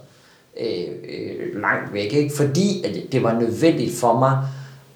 øh, 0.60 0.88
øh, 1.08 1.60
langt 1.62 1.92
væk, 1.92 2.12
ikke? 2.12 2.34
fordi 2.36 2.84
at 2.84 3.12
det 3.12 3.22
var 3.22 3.32
nødvendigt 3.32 3.96
for 3.96 4.18
mig 4.18 4.38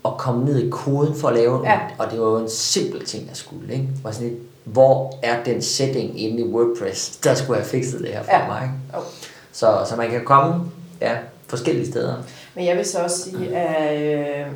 at 0.05 0.13
komme 0.19 0.45
ned 0.45 0.59
i 0.63 0.69
koden 0.71 1.15
for 1.15 1.29
at 1.29 1.35
lave 1.35 1.61
Ja. 1.71 1.81
og 1.99 2.11
det 2.11 2.21
var 2.21 2.27
jo 2.27 2.37
en 2.39 2.51
simpel 2.51 3.05
ting, 3.05 3.29
jeg 3.29 3.37
skulle. 3.37 3.73
Ikke? 3.73 3.89
Var 4.03 4.11
sådan 4.11 4.29
lidt, 4.29 4.41
hvor 4.65 5.19
er 5.23 5.43
den 5.45 5.63
setting 5.63 6.21
inde 6.21 6.41
i 6.41 6.45
WordPress, 6.45 7.17
der 7.17 7.35
skulle 7.35 7.57
have 7.61 7.69
fikset 7.69 8.01
det 8.01 8.09
her 8.09 8.23
for 8.23 8.33
Ja. 8.33 8.47
mig. 8.47 8.63
Ikke? 8.63 9.07
Så, 9.53 9.79
så 9.89 9.97
man 9.97 10.11
kan 10.11 10.25
komme 10.25 10.55
ja, 11.01 11.17
forskellige 11.53 11.87
steder. 11.91 12.15
Men 12.55 12.67
jeg 12.67 12.77
vil 12.77 12.85
så 12.87 12.99
også 12.99 13.23
sige, 13.23 13.57
at 13.57 14.03
øh, 14.03 14.47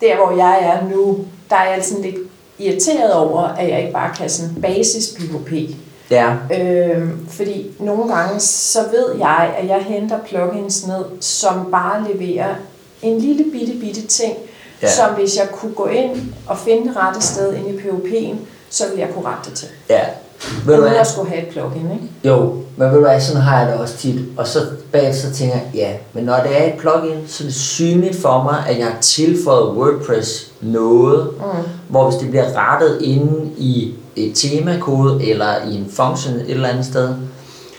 der 0.00 0.16
hvor 0.16 0.36
jeg 0.36 0.58
er 0.62 0.88
nu, 0.94 1.24
der 1.50 1.56
er 1.56 1.74
jeg 1.74 1.84
sådan 1.84 2.02
lidt 2.02 2.16
irriteret 2.58 3.12
over, 3.12 3.42
at 3.42 3.68
jeg 3.70 3.80
ikke 3.80 3.92
bare 3.92 4.14
kan 4.16 4.30
sådan 4.30 4.54
basis 4.62 5.08
PHP. 5.18 5.52
Ja, 6.10 6.34
Øh, 6.60 7.08
fordi 7.28 7.70
nogle 7.80 8.14
gange, 8.14 8.40
så 8.40 8.78
ved 8.92 9.18
jeg, 9.18 9.54
at 9.58 9.68
jeg 9.68 9.82
henter 9.82 10.18
plugins 10.26 10.86
ned, 10.86 11.04
som 11.20 11.68
bare 11.70 12.06
leverer 12.12 12.54
en 13.02 13.18
lille 13.18 13.44
bitte, 13.52 13.72
bitte 13.80 14.06
ting, 14.06 14.34
Ja. 14.82 14.90
som 14.90 15.14
hvis 15.14 15.36
jeg 15.36 15.48
kunne 15.52 15.74
gå 15.74 15.86
ind 15.86 16.20
og 16.46 16.58
finde 16.58 16.88
det 16.88 16.96
rette 16.96 17.20
sted 17.20 17.54
inde 17.54 17.70
i 17.70 17.78
PHP'en, 17.78 18.36
så 18.70 18.84
ville 18.88 19.00
jeg 19.06 19.14
kunne 19.14 19.24
rette 19.26 19.50
det 19.50 19.58
til. 19.58 19.68
ja. 19.90 20.00
Ved 20.66 20.74
du 20.76 20.80
hvad? 20.80 21.04
skulle 21.04 21.30
have 21.30 21.42
et 21.42 21.48
plugin, 21.48 21.90
ikke? 21.92 22.04
Jo, 22.24 22.61
men 22.76 22.88
ved 22.88 22.94
du 22.94 23.00
hvad, 23.00 23.20
sådan 23.20 23.42
har 23.42 23.58
jeg 23.58 23.68
det 23.68 23.76
også 23.76 23.96
tit. 23.96 24.20
Og 24.36 24.46
så 24.46 24.58
bagefter 24.92 25.28
så 25.28 25.34
tænker 25.34 25.54
jeg, 25.54 25.64
ja, 25.74 25.92
men 26.12 26.24
når 26.24 26.36
det 26.36 26.62
er 26.62 26.64
et 26.64 26.78
plugin, 26.78 27.18
så 27.26 27.44
er 27.44 27.46
det 27.46 27.54
synligt 27.54 28.16
for 28.16 28.42
mig, 28.42 28.64
at 28.68 28.78
jeg 28.78 28.86
har 28.86 29.00
tilføjet 29.00 29.76
WordPress 29.76 30.52
noget, 30.60 31.28
mm. 31.36 31.62
hvor 31.88 32.10
hvis 32.10 32.20
det 32.20 32.30
bliver 32.30 32.46
rettet 32.56 33.02
inde 33.02 33.50
i 33.58 33.94
et 34.16 34.32
temakode 34.34 35.30
eller 35.30 35.64
i 35.70 35.74
en 35.74 35.86
function 35.90 36.34
et 36.34 36.50
eller 36.50 36.68
andet 36.68 36.86
sted, 36.86 37.14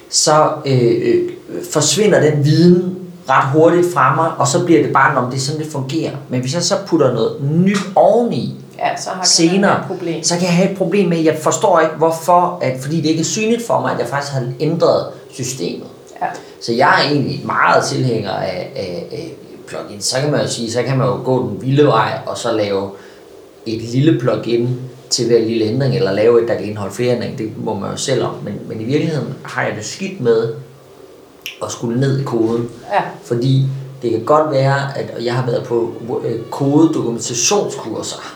så 0.09 0.49
øh, 0.65 0.91
øh, 1.03 1.29
forsvinder 1.71 2.19
den 2.19 2.45
viden 2.45 2.95
ret 3.29 3.51
hurtigt 3.53 3.93
fra 3.93 4.15
mig, 4.15 4.31
og 4.37 4.47
så 4.47 4.65
bliver 4.65 4.83
det 4.83 4.93
bare, 4.93 5.17
om 5.17 5.31
det 5.31 5.37
er 5.37 5.41
sådan, 5.41 5.61
det 5.61 5.71
fungerer. 5.71 6.11
Men 6.29 6.41
hvis 6.41 6.53
jeg 6.53 6.63
så 6.63 6.75
putter 6.87 7.13
noget 7.13 7.35
nyt 7.41 7.79
oveni, 7.95 8.62
Ja, 8.79 9.01
så 9.01 9.09
har 9.09 9.23
senere, 9.23 9.83
problem. 9.87 10.23
så 10.23 10.33
kan 10.35 10.43
jeg 10.43 10.55
have 10.55 10.71
et 10.71 10.77
problem 10.77 11.09
med, 11.09 11.17
at 11.17 11.25
jeg 11.25 11.37
forstår 11.41 11.79
ikke, 11.79 11.95
hvorfor, 11.95 12.59
at, 12.61 12.81
fordi 12.81 13.01
det 13.01 13.09
ikke 13.09 13.19
er 13.19 13.25
synligt 13.25 13.67
for 13.67 13.81
mig, 13.81 13.93
at 13.93 13.99
jeg 13.99 14.07
faktisk 14.07 14.33
har 14.33 14.43
ændret 14.59 15.07
systemet. 15.31 15.87
Ja. 16.21 16.27
Så 16.61 16.73
jeg 16.73 17.05
er 17.05 17.09
egentlig 17.11 17.41
meget 17.45 17.85
tilhænger 17.85 18.31
af, 18.31 18.71
af, 18.75 19.07
af 19.11 19.33
plugins. 19.67 20.05
Så 20.05 20.19
kan 20.19 20.31
man 20.31 20.41
jo 20.41 20.47
sige, 20.47 20.71
så 20.71 20.83
kan 20.83 20.97
man 20.97 21.07
jo 21.07 21.19
gå 21.23 21.49
den 21.49 21.61
vilde 21.61 21.85
vej, 21.85 22.19
og 22.25 22.37
så 22.37 22.51
lave 22.51 22.91
et 23.65 23.81
lille 23.81 24.19
plugin 24.19 24.79
til 25.09 25.27
hver 25.27 25.39
lille 25.39 25.65
ændring, 25.65 25.95
eller 25.95 26.11
lave 26.11 26.41
et, 26.41 26.47
der 26.47 26.55
kan 26.55 26.65
indeholde 26.65 26.93
flere 26.93 27.15
ændringer. 27.15 27.37
Det 27.37 27.51
må 27.57 27.73
man 27.73 27.91
jo 27.91 27.97
selv 27.97 28.23
om. 28.23 28.33
Men, 28.43 28.59
men 28.67 28.81
i 28.81 28.83
virkeligheden 28.83 29.33
har 29.43 29.63
jeg 29.63 29.75
det 29.75 29.85
skidt 29.85 30.21
med 30.21 30.53
at 31.63 31.71
skulle 31.71 31.99
ned 31.99 32.19
i 32.19 32.23
koden. 32.23 32.69
Ja. 32.93 33.01
Fordi 33.23 33.65
det 34.01 34.11
kan 34.11 34.23
godt 34.23 34.51
være, 34.51 34.97
at 34.97 35.25
jeg 35.25 35.33
har 35.33 35.45
været 35.45 35.63
på 35.63 35.93
øh, 36.25 36.39
kodedokumentationskurser. 36.51 38.35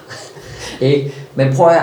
Ikke? 0.82 1.14
Men 1.36 1.56
prøv 1.56 1.68
at 1.68 1.82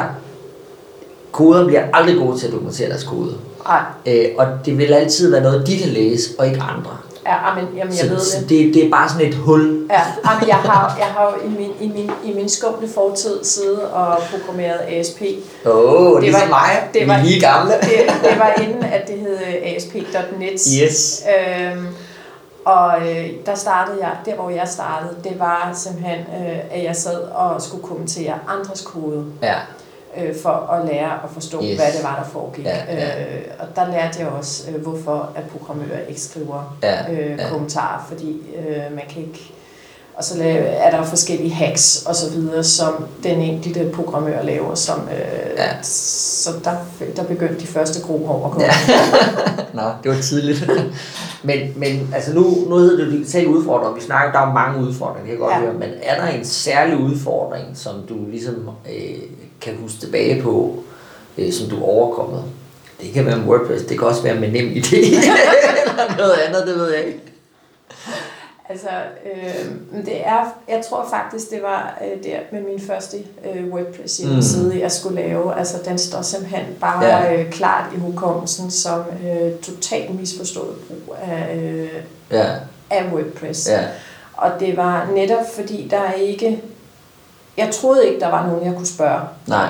koder 1.33 1.67
bliver 1.67 1.83
aldrig 1.93 2.17
gode 2.17 2.39
til 2.39 2.47
at 2.47 2.53
dokumentere 2.53 2.89
deres 2.89 3.05
kode. 3.05 3.35
Ej, 3.69 3.81
Øh, 4.07 4.25
og 4.39 4.47
det 4.65 4.79
vil 4.79 4.93
altid 4.95 5.31
være 5.31 5.43
noget, 5.43 5.67
de 5.67 5.79
kan 5.79 5.89
læse, 5.89 6.31
og 6.39 6.47
ikke 6.47 6.61
andre. 6.61 6.91
ja, 7.27 7.55
men, 7.55 7.65
jamen, 7.77 7.93
jeg 7.93 8.05
så, 8.05 8.09
ved 8.09 8.19
så 8.21 8.41
det. 8.41 8.49
det, 8.49 8.75
det 8.75 8.87
er 8.87 8.91
bare 8.91 9.09
sådan 9.09 9.27
et 9.29 9.35
hul. 9.35 9.87
Ja, 9.91 10.01
ah, 10.25 10.41
men 10.41 10.49
jeg 10.49 10.57
har, 10.57 10.97
jeg 10.99 11.07
har 11.07 11.25
jo 11.43 11.49
i 11.49 11.53
min, 11.59 11.71
i 11.81 11.93
min, 11.97 12.11
i 12.25 12.35
min 12.37 12.49
skumle 12.49 12.89
fortid 12.95 13.45
siddet 13.45 13.81
og 13.83 14.17
programmeret 14.31 14.79
ASP. 14.89 15.23
Åh, 15.67 15.73
oh, 15.75 16.15
Det 16.15 16.23
ligesom 16.23 16.41
var- 16.43 16.49
mig. 16.49 16.89
det 16.95 17.09
var- 17.09 17.23
lige 17.23 17.41
gamle. 17.41 17.73
Det, 17.73 17.91
det 18.31 18.39
var 18.39 18.55
inden, 18.63 18.85
at 18.85 19.09
det 19.09 19.19
hed 19.19 19.37
ASP.net. 19.65 20.61
Yes. 20.83 21.23
Øhm, 21.29 21.87
og 22.65 22.95
øh, 23.11 23.31
der 23.47 23.55
startede 23.55 23.97
jeg, 24.01 24.11
der 24.27 24.35
hvor 24.35 24.51
jeg 24.51 24.69
startede, 24.69 25.17
det 25.25 25.39
var 25.39 25.71
simpelthen, 25.75 26.19
øh, 26.19 26.59
at 26.71 26.85
jeg 26.85 26.97
sad 26.97 27.21
og 27.23 27.63
skulle 27.63 27.83
kommentere 27.83 28.35
andres 28.49 28.81
kode, 28.81 29.25
Ja, 29.43 29.55
øh, 30.17 30.35
for 30.43 30.51
at 30.73 30.87
lære 30.87 31.13
at 31.25 31.31
forstå, 31.33 31.63
Yes. 31.63 31.77
hvad 31.77 31.87
det 31.97 32.03
var, 32.03 32.17
der 32.25 32.31
foregik. 32.31 32.65
Ja, 32.65 32.77
ja. 32.89 33.21
Øh, 33.21 33.43
og 33.59 33.67
der 33.77 33.87
lærte 33.91 34.19
jeg 34.21 34.29
også, 34.29 34.71
øh, 34.71 34.83
hvorfor 34.83 35.31
at 35.37 35.43
programmører 35.59 36.01
ikke 36.09 36.21
skriver 36.21 36.77
ja, 36.83 37.13
øh, 37.13 37.39
ja. 37.39 37.49
kommentarer, 37.49 38.05
fordi 38.09 38.43
øh, 38.59 38.77
man 38.97 39.05
kan 39.11 39.23
ikke... 39.23 39.51
Og 40.17 40.25
så 40.25 40.35
er 40.79 40.91
der 40.91 41.03
forskellige 41.05 41.51
hacks 41.55 42.05
og 42.07 42.15
så 42.15 42.31
videre, 42.31 42.65
som 42.65 43.07
den 43.23 43.41
enkelte 43.41 43.91
programmør 43.95 44.43
laver, 44.43 44.75
som, 44.75 45.09
øh, 45.13 45.51
Ja. 45.57 45.83
så 45.83 46.51
der, 46.65 46.75
der 47.17 47.25
begyndte 47.25 47.61
de 47.61 47.67
første 47.67 48.03
grohår 48.03 48.45
at 48.47 48.51
komme. 48.53 48.67
Ja. 48.67 48.73
Nå, 49.83 49.91
det 50.03 50.11
var 50.17 50.23
tidligt. 50.23 50.71
men, 51.45 51.59
men 51.77 52.11
altså 52.15 52.35
nu, 52.35 52.43
nu 52.69 52.77
hedder 52.77 52.97
det 52.97 53.07
jo 53.07 53.11
digitale 53.19 53.49
udfordringer, 53.49 53.95
vi 53.95 54.01
snakker, 54.01 54.33
der 54.41 54.47
er 54.49 54.53
mange 54.53 54.87
udfordringer, 54.87 55.21
det 55.21 55.27
kan 55.31 55.33
jeg 55.33 55.39
godt 55.39 55.53
Ja. 55.53 55.59
høre, 55.61 55.73
men 55.73 55.89
er 56.03 56.21
der 56.21 56.29
en 56.39 56.45
særlig 56.45 56.97
udfordring, 56.99 57.65
som 57.75 57.95
du 58.09 58.15
ligesom 58.31 58.69
øh, 58.91 59.19
kan 59.61 59.77
huske 59.83 60.01
tilbage 60.01 60.43
på, 60.43 60.85
øh, 61.39 61.53
som 61.53 61.69
du 61.71 61.77
er 61.77 61.83
overkommet? 61.85 62.43
Det 63.01 63.13
kan 63.13 63.27
være 63.27 63.37
med 63.39 63.47
WordPress, 63.47 63.85
det 63.85 63.99
kan 63.99 64.09
også 64.09 64.23
være 64.23 64.35
med 64.41 64.51
nem 64.53 64.69
idé, 64.69 64.97
eller 64.97 66.17
noget 66.19 66.33
andet, 66.33 66.67
det 66.67 66.75
ved 66.77 66.91
jeg 66.95 67.05
ikke. 67.07 67.21
Altså, 68.69 68.89
øh, 69.27 70.05
det 70.05 70.27
er, 70.27 70.55
jeg 70.69 70.85
tror 70.91 71.07
faktisk, 71.11 71.51
det 71.51 71.63
var 71.63 71.99
øh, 72.05 72.25
der 72.25 72.37
med 72.53 72.61
min 72.63 72.81
første 72.81 73.17
øh, 73.55 73.73
WordPress 73.73 74.17
hjemmeside, 74.19 74.75
mm. 74.75 74.81
jeg 74.81 74.93
skulle 74.93 75.23
lave. 75.23 75.59
Altså, 75.59 75.77
den 75.85 75.99
står 75.99 76.23
simpelthen 76.23 76.65
bare 76.81 77.05
ja. 77.05 77.35
øh, 77.35 77.51
klart 77.51 77.85
i 77.95 77.99
hukommelsen 77.99 78.71
som 78.71 79.01
øh, 79.25 79.53
totalt 79.63 80.21
misforstået 80.21 80.77
brug 80.89 81.17
af, 81.23 81.57
øh, 81.57 81.89
Ja, 82.31 82.47
af 82.91 83.05
WordPress. 83.13 83.69
ja, 83.69 83.85
Og 84.37 84.51
det 84.61 84.77
var 84.77 85.09
netop 85.15 85.55
fordi, 85.55 85.89
der 85.91 86.13
ikke... 86.13 86.63
Jeg 87.57 87.69
troede 87.73 88.07
ikke, 88.09 88.21
der 88.21 88.29
var 88.31 88.47
nogen, 88.47 88.67
jeg 88.67 88.75
kunne 88.75 88.87
spørge. 88.87 89.21
nej, 89.47 89.69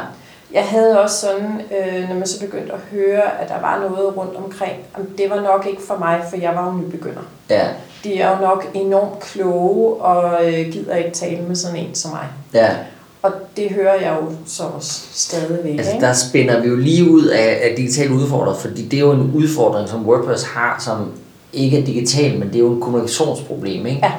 Jeg 0.52 0.64
havde 0.64 1.00
også 1.00 1.20
sådan, 1.20 1.60
øh, 1.78 2.08
når 2.08 2.14
man 2.14 2.26
så 2.26 2.40
begyndte 2.40 2.72
at 2.72 2.78
høre, 2.90 3.40
at 3.40 3.48
der 3.48 3.60
var 3.60 3.78
noget 3.80 4.16
rundt 4.16 4.36
omkring, 4.36 4.72
om 4.94 5.06
det 5.18 5.30
var 5.30 5.40
nok 5.40 5.66
ikke 5.66 5.82
for 5.82 5.96
mig, 5.96 6.24
for 6.30 6.36
jeg 6.36 6.54
var 6.56 6.66
jo 6.66 6.72
nybegynder. 6.72 7.22
ja, 7.50 7.68
De 8.04 8.18
er 8.20 8.30
jo 8.30 8.46
nok 8.46 8.70
enormt 8.74 9.20
kloge 9.20 9.94
og 10.02 10.46
øh, 10.46 10.72
gider 10.72 10.96
ikke 10.96 11.10
tale 11.10 11.42
med 11.48 11.56
sådan 11.56 11.76
en 11.76 11.94
som 11.94 12.10
mig. 12.10 12.26
ja. 12.54 12.76
Og 13.22 13.32
det 13.56 13.70
hører 13.70 13.94
jeg 13.94 14.16
jo 14.22 14.32
så 14.46 14.62
også 14.62 15.00
stadigvæk. 15.12 15.78
Altså, 15.78 15.92
ikke? 15.92 16.06
der 16.06 16.12
spænder 16.12 16.60
vi 16.60 16.68
jo 16.68 16.76
lige 16.76 17.10
ud 17.10 17.24
af, 17.26 17.60
af 17.62 17.74
digitale 17.76 18.14
udfordringer, 18.14 18.60
fordi 18.60 18.82
det 18.88 18.96
er 18.96 19.00
jo 19.00 19.12
en 19.12 19.32
udfordring, 19.34 19.88
som 19.88 20.06
WordPress 20.08 20.44
har, 20.44 20.80
som 20.84 21.12
ikke 21.52 21.78
er 21.80 21.84
digital, 21.84 22.38
men 22.38 22.48
det 22.48 22.54
er 22.54 22.58
jo 22.60 22.74
en 22.74 22.80
kommunikationsproblem, 22.80 23.86
ikke? 23.86 24.00
Ja. 24.02 24.12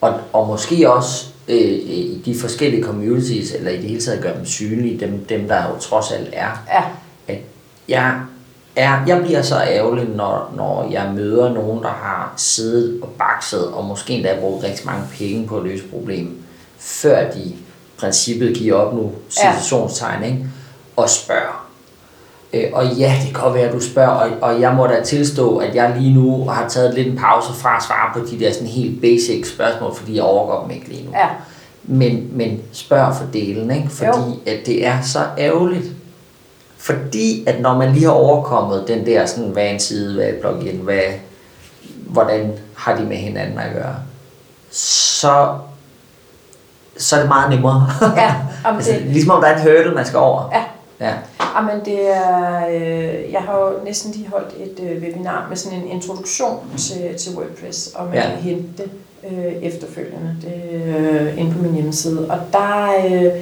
Og, 0.00 0.14
og 0.32 0.46
måske 0.46 0.90
også 0.90 1.26
øh, 1.48 1.56
i 1.58 2.22
de 2.24 2.38
forskellige 2.38 2.82
communities, 2.82 3.52
eller 3.52 3.70
i 3.70 3.76
det 3.76 3.84
hele 3.84 4.00
taget 4.00 4.22
gøre 4.22 4.36
dem 4.36 4.46
synlige, 4.46 5.00
dem, 5.00 5.24
dem 5.28 5.48
der 5.48 5.62
jo 5.68 5.78
trods 5.80 6.12
alt 6.12 6.28
er, 6.32 6.64
Ja, 6.72 6.82
at 7.28 7.38
jeg, 7.88 8.20
er, 8.78 9.00
jeg 9.06 9.22
bliver 9.22 9.42
så 9.42 9.56
ærgerlig, 9.62 10.08
når, 10.16 10.52
når 10.56 10.88
jeg 10.90 11.12
møder 11.14 11.52
nogen, 11.52 11.82
der 11.82 11.88
har 11.88 12.32
siddet 12.36 13.00
og 13.02 13.08
bakset, 13.18 13.66
og 13.68 13.84
måske 13.84 14.12
endda 14.12 14.36
brugt 14.40 14.64
rigtig 14.64 14.86
mange 14.86 15.02
penge 15.18 15.46
på 15.46 15.56
at 15.56 15.62
løse 15.64 15.84
problemet, 15.84 16.32
før 16.78 17.30
de 17.30 17.52
princippet 17.98 18.56
giver 18.56 18.76
op 18.76 18.94
nu, 18.94 19.12
situationstegn, 19.28 20.24
ikke? 20.24 20.46
og 20.96 21.10
spørger. 21.10 21.64
Øh, 22.52 22.64
og 22.72 22.86
ja, 22.86 23.14
det 23.24 23.34
kan 23.34 23.42
godt 23.42 23.54
være, 23.54 23.64
at 23.68 23.72
du 23.74 23.80
spørger, 23.80 24.10
og, 24.10 24.30
og 24.40 24.60
jeg 24.60 24.74
må 24.74 24.86
da 24.86 25.02
tilstå, 25.04 25.56
at 25.56 25.74
jeg 25.74 25.94
lige 25.98 26.14
nu 26.14 26.48
har 26.48 26.68
taget 26.68 26.94
lidt 26.94 27.08
en 27.08 27.16
pause 27.16 27.52
fra 27.52 27.76
at 27.76 27.82
svare 27.82 28.10
på 28.14 28.26
de 28.30 28.40
der 28.40 28.52
sådan 28.52 28.68
helt 28.68 29.00
basic 29.00 29.48
spørgsmål, 29.54 29.94
fordi 29.94 30.14
jeg 30.16 30.22
overgår 30.22 30.62
dem 30.62 30.70
ikke 30.70 30.88
lige 30.88 31.04
nu. 31.04 31.10
ja, 31.14 31.28
Men, 31.84 32.28
men 32.32 32.60
spørg 32.72 33.14
for 33.16 33.24
delen, 33.32 33.70
ikke? 33.70 33.88
fordi 33.88 34.06
Jo. 34.30 34.36
at 34.46 34.58
det 34.66 34.86
er 34.86 35.00
så 35.02 35.18
ærgerligt. 35.38 35.84
Fordi 36.78 37.44
at 37.46 37.60
når 37.60 37.78
man 37.78 37.92
lige 37.92 38.04
har 38.04 38.12
overkommet 38.12 38.84
den 38.88 39.06
der, 39.06 39.26
sådan, 39.26 39.50
hvad 39.50 39.62
er 39.64 39.68
en 39.68 39.80
side, 39.80 40.14
hvad 40.14 40.24
er 40.24 40.28
et 40.28 40.36
plugin, 40.40 40.76
hvad, 40.76 41.00
hvordan 42.06 42.52
har 42.74 42.96
de 42.96 43.04
med 43.04 43.16
hinanden 43.16 43.58
at 43.58 43.72
gøre, 43.74 43.94
så, 44.70 45.54
så 46.96 47.16
er 47.16 47.20
det 47.20 47.28
meget 47.28 47.50
nemmere. 47.50 47.86
ja. 48.16 48.34
Om 48.70 48.76
altså, 48.76 48.92
det, 48.92 49.00
ligesom 49.02 49.30
om 49.30 49.40
der 49.40 49.48
er 49.48 49.56
en 49.56 49.62
hurdle, 49.62 49.94
man 49.94 50.06
skal 50.06 50.18
over. 50.18 50.50
Ja. 50.52 50.62
Ja, 51.00 51.12
Jamen 51.56 51.84
det 51.84 52.10
er, 52.16 52.66
øh, 52.68 53.32
jeg 53.32 53.40
har 53.40 53.58
jo 53.58 53.84
næsten 53.84 54.12
lige 54.12 54.28
holdt 54.28 54.54
et 54.60 54.84
øh, 54.84 55.02
webinar 55.02 55.46
med 55.48 55.56
sådan 55.56 55.78
en 55.78 55.88
introduktion 55.88 56.58
til, 56.78 57.14
til 57.18 57.36
WordPress, 57.36 57.90
og 57.94 58.06
man 58.06 58.14
Ja. 58.14 58.20
kan 58.22 58.36
hente 58.38 58.68
det 58.82 58.90
øh, 59.30 59.52
efterfølgende 59.62 60.36
det, 60.42 60.82
øh, 60.96 61.38
inde 61.38 61.52
på 61.52 61.62
min 61.62 61.74
hjemmeside. 61.74 62.26
Og 62.30 62.38
der, 62.52 62.92
øh, 63.06 63.32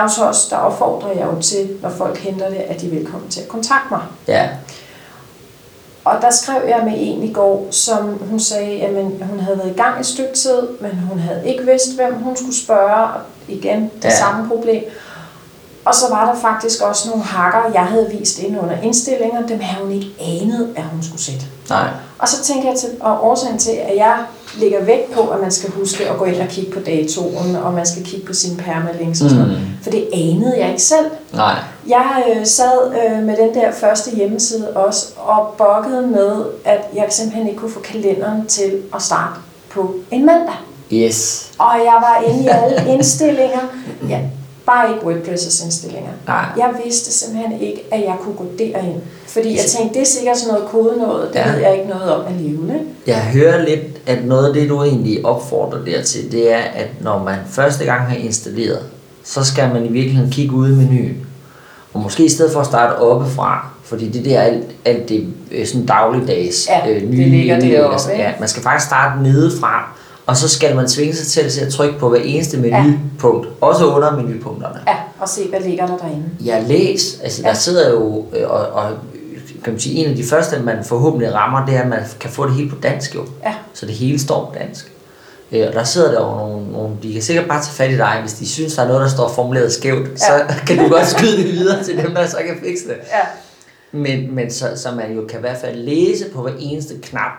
også, 0.00 0.46
der 0.50 0.56
opfordrer 0.56 1.12
jeg 1.12 1.26
jo 1.36 1.40
til, 1.40 1.70
når 1.82 1.90
folk 1.90 2.18
henter 2.18 2.48
det, 2.48 2.56
at 2.56 2.80
de 2.80 2.86
er 2.86 2.90
velkommen 2.90 3.30
til 3.30 3.40
at 3.40 3.48
kontakte 3.48 3.86
mig. 3.90 4.00
ja, 4.28 4.48
Og 6.04 6.14
der 6.22 6.30
skrev 6.30 6.62
jeg 6.68 6.80
med 6.84 6.92
en 6.96 7.22
i 7.22 7.32
går, 7.32 7.66
som 7.70 8.18
hun 8.30 8.40
sagde, 8.40 8.82
at 8.82 8.94
hun 9.30 9.40
havde 9.40 9.58
været 9.58 9.70
i 9.70 9.76
gang 9.76 10.00
et 10.00 10.06
stykke 10.06 10.34
tid, 10.34 10.68
men 10.80 10.90
hun 10.90 11.18
havde 11.18 11.48
ikke 11.48 11.64
vidst, 11.64 11.94
hvem 11.96 12.14
hun 12.14 12.36
skulle 12.36 12.56
spørge. 12.56 13.08
Igen, 13.48 13.90
det 13.96 14.04
ja. 14.04 14.16
samme 14.16 14.48
problem. 14.48 14.82
Og 15.84 15.94
så 15.94 16.04
var 16.10 16.32
der 16.32 16.40
faktisk 16.40 16.82
også 16.82 17.08
nogle 17.08 17.24
hakker, 17.24 17.70
jeg 17.74 17.82
havde 17.82 18.06
vist 18.18 18.38
ind 18.38 18.60
under 18.60 18.80
indstillinger, 18.82 19.46
dem 19.46 19.60
havde 19.60 19.84
hun 19.84 19.94
ikke 19.94 20.10
anet, 20.20 20.68
at 20.76 20.82
hun 20.82 21.02
skulle 21.02 21.22
sætte. 21.22 21.44
Nej. 21.68 21.88
Og 22.18 22.28
så 22.28 22.42
tænker 22.42 22.68
jeg 22.68 22.78
til, 22.78 22.88
og 23.00 23.24
årsagen 23.24 23.58
til, 23.58 23.70
at 23.70 23.96
jeg 23.96 24.16
lægger 24.58 24.84
vægt 24.84 25.12
på, 25.12 25.20
at 25.20 25.40
man 25.40 25.50
skal 25.50 25.70
huske 25.70 26.08
at 26.08 26.18
gå 26.18 26.24
ind 26.24 26.40
og 26.40 26.48
kigge 26.48 26.72
på 26.72 26.80
datoen, 26.80 27.56
og 27.56 27.72
man 27.72 27.86
skal 27.86 28.04
kigge 28.04 28.26
på 28.26 28.32
sine 28.32 28.56
permalinks 28.56 29.20
og 29.22 29.30
sådan 29.30 29.44
noget. 29.44 29.60
Mm. 29.60 29.66
For 29.82 29.90
det 29.90 30.08
anede 30.12 30.58
jeg 30.58 30.68
ikke 30.68 30.82
selv. 30.82 31.06
Nej. 31.32 31.54
Jeg 31.88 32.24
øh, 32.30 32.46
sad 32.46 32.94
øh, 32.94 33.22
med 33.22 33.36
den 33.36 33.54
der 33.54 33.72
første 33.72 34.10
hjemmeside 34.10 34.68
også, 34.70 35.06
og 35.16 35.54
bokkede 35.58 36.06
med, 36.06 36.44
at 36.64 36.80
jeg 36.94 37.06
simpelthen 37.10 37.48
ikke 37.48 37.60
kunne 37.60 37.72
få 37.72 37.80
kalenderen 37.80 38.46
til 38.46 38.82
at 38.94 39.02
starte 39.02 39.34
på 39.70 39.94
en 40.10 40.26
mandag. 40.26 40.54
Yes. 40.92 41.50
Og 41.58 41.74
jeg 41.78 41.98
var 42.00 42.22
inde 42.26 42.44
i 42.44 42.48
alle 42.48 42.92
indstillinger. 42.92 43.60
Ja, 44.08 44.18
bare 44.66 44.88
ikke 44.90 45.02
WordPress' 45.06 45.64
indstillinger. 45.64 46.10
Nej. 46.26 46.44
Jeg 46.56 46.70
vidste 46.84 47.12
simpelthen 47.12 47.60
ikke, 47.60 47.82
at 47.92 48.00
jeg 48.00 48.16
kunne 48.20 48.34
gå 48.34 48.44
derind. 48.58 49.00
Fordi 49.26 49.56
jeg 49.56 49.64
tænkte, 49.64 49.94
det 49.94 50.02
er 50.02 50.06
sikkert 50.06 50.38
sådan 50.38 50.54
noget 50.54 50.68
kode 50.70 50.98
noget, 50.98 51.28
det 51.32 51.38
Ja. 51.38 51.52
ved 51.52 51.60
jeg 51.60 51.72
ikke 51.78 51.88
noget 51.88 52.14
om 52.14 52.26
alligevel. 52.32 52.80
Jeg 53.06 53.20
hører 53.20 53.64
lidt, 53.64 53.80
at 54.06 54.24
noget 54.24 54.46
af 54.48 54.54
det, 54.54 54.68
du 54.68 54.82
egentlig 54.82 55.24
opfordrer 55.24 55.84
dertil, 55.84 56.32
det 56.32 56.52
er, 56.52 56.58
at 56.58 56.88
når 57.00 57.18
man 57.22 57.36
første 57.50 57.84
gang 57.84 58.00
har 58.02 58.16
installeret, 58.16 58.78
så 59.24 59.44
skal 59.44 59.68
man 59.72 59.86
i 59.86 59.88
virkeligheden 59.92 60.30
kigge 60.30 60.54
ud 60.54 60.68
i 60.68 60.74
menuen. 60.74 61.16
Og 61.94 62.00
måske 62.00 62.24
i 62.24 62.28
stedet 62.28 62.52
for 62.52 62.60
at 62.60 62.66
starte 62.66 62.98
oppefra, 62.98 63.70
fordi 63.84 64.08
det 64.08 64.24
der 64.24 64.40
alt, 64.40 64.64
alt 64.84 65.08
det 65.08 65.26
øh, 65.50 65.66
sådan 65.66 65.86
dagligdags 65.86 66.68
Ja, 66.68 66.90
det 66.94 67.02
ligger 67.28 67.60
deroppe, 67.60 67.92
altså, 67.92 68.10
ja, 68.12 68.32
man 68.40 68.48
skal 68.48 68.62
faktisk 68.62 68.86
starte 68.86 69.22
nedefra, 69.22 69.92
og 70.26 70.36
så 70.36 70.48
skal 70.48 70.76
man 70.76 70.88
tvinge 70.88 71.14
sig 71.14 71.50
til 71.50 71.60
at 71.60 71.72
trykke 71.72 71.98
på 71.98 72.08
hver 72.08 72.20
eneste 72.24 72.56
menupunkt, 72.58 73.48
også 73.60 73.86
under 73.86 74.10
menupunkterne. 74.16 74.80
Ja, 74.86 74.94
og 75.20 75.28
se, 75.28 75.48
hvad 75.48 75.60
ligger 75.60 75.86
der 75.86 75.96
derinde. 75.96 76.24
Jeg 76.44 76.64
læs, 76.68 77.20
altså 77.22 77.42
Ja. 77.42 77.48
der 77.48 77.54
sidder 77.54 77.90
jo, 77.90 78.26
øh, 78.36 78.50
og, 78.50 78.66
og 78.66 78.90
kan 79.64 79.72
man 79.72 79.80
sige, 79.80 80.04
en 80.04 80.10
af 80.10 80.16
de 80.16 80.24
første, 80.24 80.58
man 80.60 80.84
forhåbentlig 80.84 81.34
rammer, 81.34 81.66
det 81.66 81.74
er, 81.76 81.82
at 81.82 81.88
man 81.88 81.98
kan 82.20 82.30
få 82.30 82.46
det 82.46 82.54
hele 82.54 82.70
på 82.70 82.76
dansk 82.82 83.14
jo. 83.14 83.26
Ja. 83.44 83.54
Så 83.74 83.86
det 83.86 83.94
hele 83.94 84.18
står 84.18 84.44
på 84.52 84.58
dansk. 84.58 84.92
Øh, 85.52 85.66
Og 85.68 85.72
der 85.72 85.84
sidder 85.84 86.10
der 86.10 86.20
jo 86.20 86.34
nogle, 86.34 86.72
nogle, 86.72 86.96
de 87.02 87.12
kan 87.12 87.22
sikkert 87.22 87.48
bare 87.48 87.62
tage 87.62 87.72
fat 87.74 87.90
i 87.90 87.96
dig, 87.96 88.18
hvis 88.20 88.32
de 88.32 88.48
synes, 88.48 88.74
der 88.74 88.82
er 88.82 88.86
noget, 88.88 89.02
der 89.02 89.08
står 89.08 89.28
formuleret 89.28 89.72
skævt, 89.72 90.08
ja. 90.08 90.16
så 90.16 90.44
kan 90.66 90.78
du 90.78 90.88
godt 90.88 91.06
skyde 91.08 91.36
det 91.36 91.44
videre 91.52 91.84
til 91.84 91.96
dem, 91.98 92.14
der 92.14 92.26
så 92.26 92.36
kan 92.36 92.56
fikse 92.64 92.84
det. 92.88 92.94
Ja, 93.12 93.20
Men, 93.98 94.34
men 94.34 94.50
så, 94.52 94.66
så 94.76 94.90
man 94.90 95.12
jo 95.16 95.26
kan 95.26 95.38
i 95.38 95.40
hvert 95.40 95.58
fald 95.60 95.76
læse 95.76 96.24
på 96.34 96.42
hver 96.42 96.52
eneste 96.58 96.94
knap, 97.02 97.32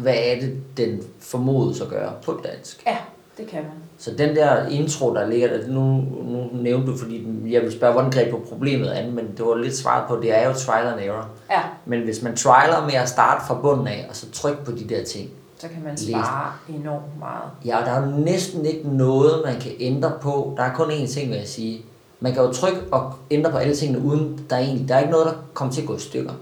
hvad 0.00 0.14
er 0.16 0.40
det, 0.40 0.56
den 0.76 1.02
formodes 1.20 1.80
at 1.80 1.88
gøre 1.88 2.12
på 2.24 2.40
dansk. 2.44 2.82
ja, 2.86 2.96
det 3.38 3.46
kan 3.46 3.62
man. 3.62 3.70
Så 3.98 4.10
den 4.18 4.36
der 4.36 4.66
intro, 4.68 5.14
der 5.14 5.26
ligger 5.28 5.48
der, 5.48 5.68
nu, 5.68 5.80
nu 6.24 6.48
nævnte 6.52 6.86
du, 6.92 6.96
fordi 6.96 7.26
jeg 7.52 7.62
vil 7.62 7.72
spørge, 7.72 7.92
hvordan 7.92 8.10
greb 8.10 8.30
du 8.30 8.38
problemet 8.48 8.88
an, 8.88 9.12
men 9.14 9.24
det 9.36 9.44
var 9.46 9.54
lidt 9.54 9.76
svaret 9.76 10.08
på, 10.08 10.16
det 10.22 10.38
er 10.38 10.46
jo 10.48 10.52
trial 10.54 10.86
and 10.86 11.00
error. 11.00 11.28
Ja, 11.50 11.60
Men 11.86 12.00
hvis 12.02 12.22
man 12.22 12.36
trialer 12.36 12.84
med 12.86 12.94
at 12.94 13.08
starte 13.08 13.46
fra 13.46 13.54
bunden 13.54 13.86
af, 13.86 14.06
og 14.10 14.16
så 14.16 14.30
trykke 14.32 14.64
på 14.64 14.70
de 14.70 14.88
der 14.88 15.04
ting, 15.04 15.30
så 15.58 15.68
kan 15.68 15.82
man 15.84 15.92
Læs. 15.92 16.00
spare 16.00 16.52
enormt 16.68 17.18
meget. 17.18 17.42
ja, 17.64 17.78
og 17.78 17.86
der 17.86 17.92
er 17.92 18.00
jo 18.10 18.16
næsten 18.24 18.66
ikke 18.66 18.88
noget, 18.96 19.42
man 19.44 19.60
kan 19.60 19.72
ændre 19.80 20.12
på. 20.20 20.54
Der 20.56 20.62
er 20.62 20.74
kun 20.74 20.90
én 20.90 21.06
ting, 21.14 21.30
vil 21.30 21.38
jeg 21.38 21.48
sige. 21.48 21.84
Man 22.20 22.32
kan 22.34 22.42
jo 22.42 22.52
trykke 22.52 22.80
og 22.92 23.12
ændre 23.30 23.50
på 23.50 23.56
alle 23.56 23.74
tingene, 23.76 24.04
uden 24.04 24.44
der 24.50 24.56
er, 24.56 24.60
egentlig, 24.60 24.88
der 24.88 24.94
er 24.94 24.98
ikke 24.98 25.10
noget, 25.10 25.26
der 25.26 25.32
kommer 25.54 25.74
til 25.74 25.80
at 25.80 25.86
gå 25.86 25.96
i 25.96 25.98
stykker. 26.00 26.32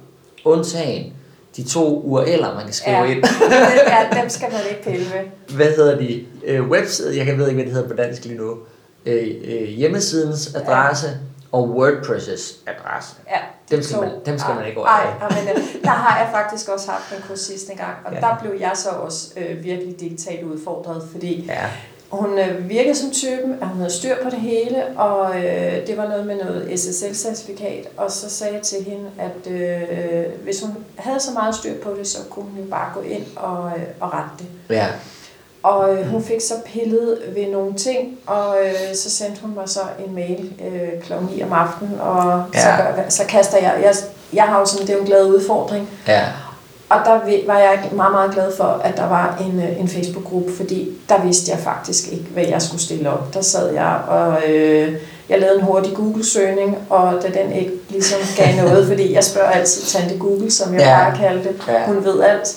Undtagen 0.45 1.12
de 1.59 1.62
to 1.69 2.03
URL'er, 2.07 2.55
man 2.55 2.65
kan 2.65 2.73
skrive 2.73 2.97
Ja. 2.97 3.05
ind. 3.05 3.25
ja, 4.15 4.21
dem 4.21 4.29
skal 4.29 4.49
man 4.53 4.61
ikke 4.71 4.83
pille 4.83 5.07
ved. 5.12 5.55
hvad 5.57 5.67
hedder 5.77 5.99
de? 5.99 6.25
Øh, 6.45 6.69
webside, 6.71 7.17
jeg 7.17 7.27
kan 7.27 7.38
ved 7.38 7.49
ikke, 7.49 7.57
hvad 7.57 7.65
det 7.65 7.73
hedder 7.75 7.88
på 7.88 7.95
dansk 7.97 8.25
lige 8.25 8.37
nu. 8.38 8.57
Øh, 9.07 9.29
øh, 9.45 9.69
hjemmesidens 9.69 10.55
adresse 10.55 11.07
ja. 11.07 11.12
og 11.53 11.65
WordPress' 11.77 12.57
adresse. 12.67 13.15
Ja, 13.31 13.38
Dem 13.71 13.83
skal 13.83 13.95
to. 13.97 14.00
man- 14.00 14.11
dem 14.27 14.38
skal 14.38 14.55
man 14.55 14.67
ikke 14.67 14.81
Nej, 14.81 15.00
overhøre. 15.21 15.45
men 15.45 15.57
øh, 15.57 15.83
der 15.85 15.91
har 15.91 16.19
jeg 16.19 16.29
faktisk 16.33 16.69
også 16.69 16.91
haft 16.91 17.12
en 17.17 17.25
kurs 17.29 17.41
sidste 17.41 17.75
gang, 17.75 17.95
og 18.05 18.12
ja. 18.15 18.21
der 18.21 18.37
blev 18.43 18.53
jeg 18.61 18.73
så 18.75 18.88
også 18.91 19.27
øh, 19.37 19.65
virkelig 19.65 20.00
digitalt 20.00 20.43
udfordret, 20.43 21.02
fordi 21.13 21.45
Ja. 21.49 21.67
Hun 22.10 22.38
øh, 22.38 22.68
virkede 22.68 22.94
som 22.94 23.10
typen, 23.10 23.58
at 23.60 23.68
hun 23.68 23.76
havde 23.76 23.92
styr 23.92 24.14
på 24.23 24.30
det 24.30 24.38
hele, 24.38 24.84
og 24.97 25.36
øh, 25.36 25.86
det 25.86 25.97
var 25.97 26.08
noget 26.08 26.26
med 26.26 26.36
noget 26.36 26.73
SSL-certifikat, 26.78 27.88
og 27.97 28.10
så 28.10 28.30
sagde 28.30 28.54
jeg 28.54 28.62
til 28.62 28.84
hende, 28.84 29.10
at 29.18 29.52
øh, 29.52 30.42
hvis 30.42 30.60
hun 30.60 30.76
havde 30.97 31.21
så 31.21 31.30
meget 31.32 31.54
styr 31.54 31.75
på 31.82 31.94
det, 31.99 32.06
så 32.06 32.18
kunne 32.30 32.44
hun 32.44 32.60
jo 32.64 32.71
bare 32.71 32.90
gå 32.94 33.00
ind 33.00 33.25
og, 33.36 33.73
øh, 33.76 33.82
og 34.00 34.14
rette 34.14 34.30
det. 34.38 34.75
Ja. 34.76 34.86
Og 35.62 35.94
øh, 35.94 36.06
hun 36.06 36.23
fik 36.25 36.40
så 36.40 36.54
pillet 36.66 37.18
ved 37.34 37.47
nogle 37.47 37.75
ting, 37.75 38.18
og 38.26 38.56
øh, 38.64 38.94
så 38.94 39.10
sendte 39.10 39.40
hun 39.42 39.54
mig 39.54 39.68
så 39.68 39.80
en 40.06 40.14
mail 40.14 40.52
øh, 40.64 41.02
kl. 41.02 41.12
9 41.30 41.42
om 41.42 41.52
aftenen, 41.52 42.00
og 42.00 42.44
ja. 42.54 42.60
så, 42.60 42.68
gør, 42.82 43.08
så 43.08 43.25
kaster 43.28 43.58
jeg, 43.58 43.80
jeg, 43.82 43.94
jeg 44.32 44.44
har 44.44 44.58
jo 44.58 44.66
sådan, 44.66 44.86
det 44.86 44.92
er 44.92 44.97
jo 44.97 45.02
en 45.02 45.06
glad 45.06 45.26
udfordring, 45.26 45.88
Ja. 46.06 46.25
Og 46.89 46.97
der 47.05 47.21
var 47.47 47.59
jeg 47.59 47.79
meget, 47.93 48.13
meget 48.13 48.31
glad 48.35 48.53
for, 48.57 48.81
at 48.85 48.97
der 48.97 49.09
var 49.09 49.43
en, 49.47 49.61
øh, 49.63 49.81
en 49.81 49.89
Facebook-gruppe, 49.89 50.53
fordi 50.57 50.89
der 51.09 51.25
vidste 51.25 51.51
jeg 51.51 51.59
faktisk 51.61 52.13
ikke, 52.13 52.25
hvad 52.35 52.45
jeg 52.45 52.63
skulle 52.63 52.81
stille 52.81 53.11
op. 53.11 53.35
Der 53.35 53.43
sad 53.43 53.73
jeg, 53.73 54.01
og 54.09 54.37
øh, 54.51 54.93
jeg 55.29 55.41
lavede 55.41 55.59
en 55.59 55.65
hurtig 55.65 55.93
Google-søgning, 55.95 56.79
og 56.91 57.13
da 57.23 57.43
den 57.43 57.53
ikke 57.53 57.71
ligesom 57.91 58.19
gav 58.37 58.57
noget, 58.65 58.87
fordi 58.87 59.15
jeg 59.15 59.25
spørger 59.25 59.49
altid 59.51 59.83
Tante 59.83 60.19
Google, 60.19 60.51
som 60.51 60.73
jeg 60.75 60.81
Ja. 60.81 60.99
bare 60.99 61.19
kalde 61.19 61.43
det, 61.43 61.51
Ja. 61.69 61.87
hun 61.87 62.05
ved 62.05 62.21
alt. 62.23 62.57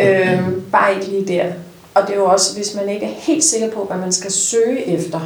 Øh, 0.00 0.40
bare 0.72 0.94
ikke 0.94 1.06
lige 1.06 1.38
der. 1.38 1.44
Og 1.94 2.02
det 2.06 2.10
er 2.10 2.16
jo 2.18 2.24
også, 2.24 2.56
hvis 2.56 2.74
man 2.74 2.88
ikke 2.88 3.06
er 3.06 3.10
helt 3.18 3.44
sikker 3.44 3.70
på, 3.70 3.84
hvad 3.90 3.96
man 4.00 4.12
skal 4.12 4.32
søge 4.32 4.88
efter, 4.98 5.20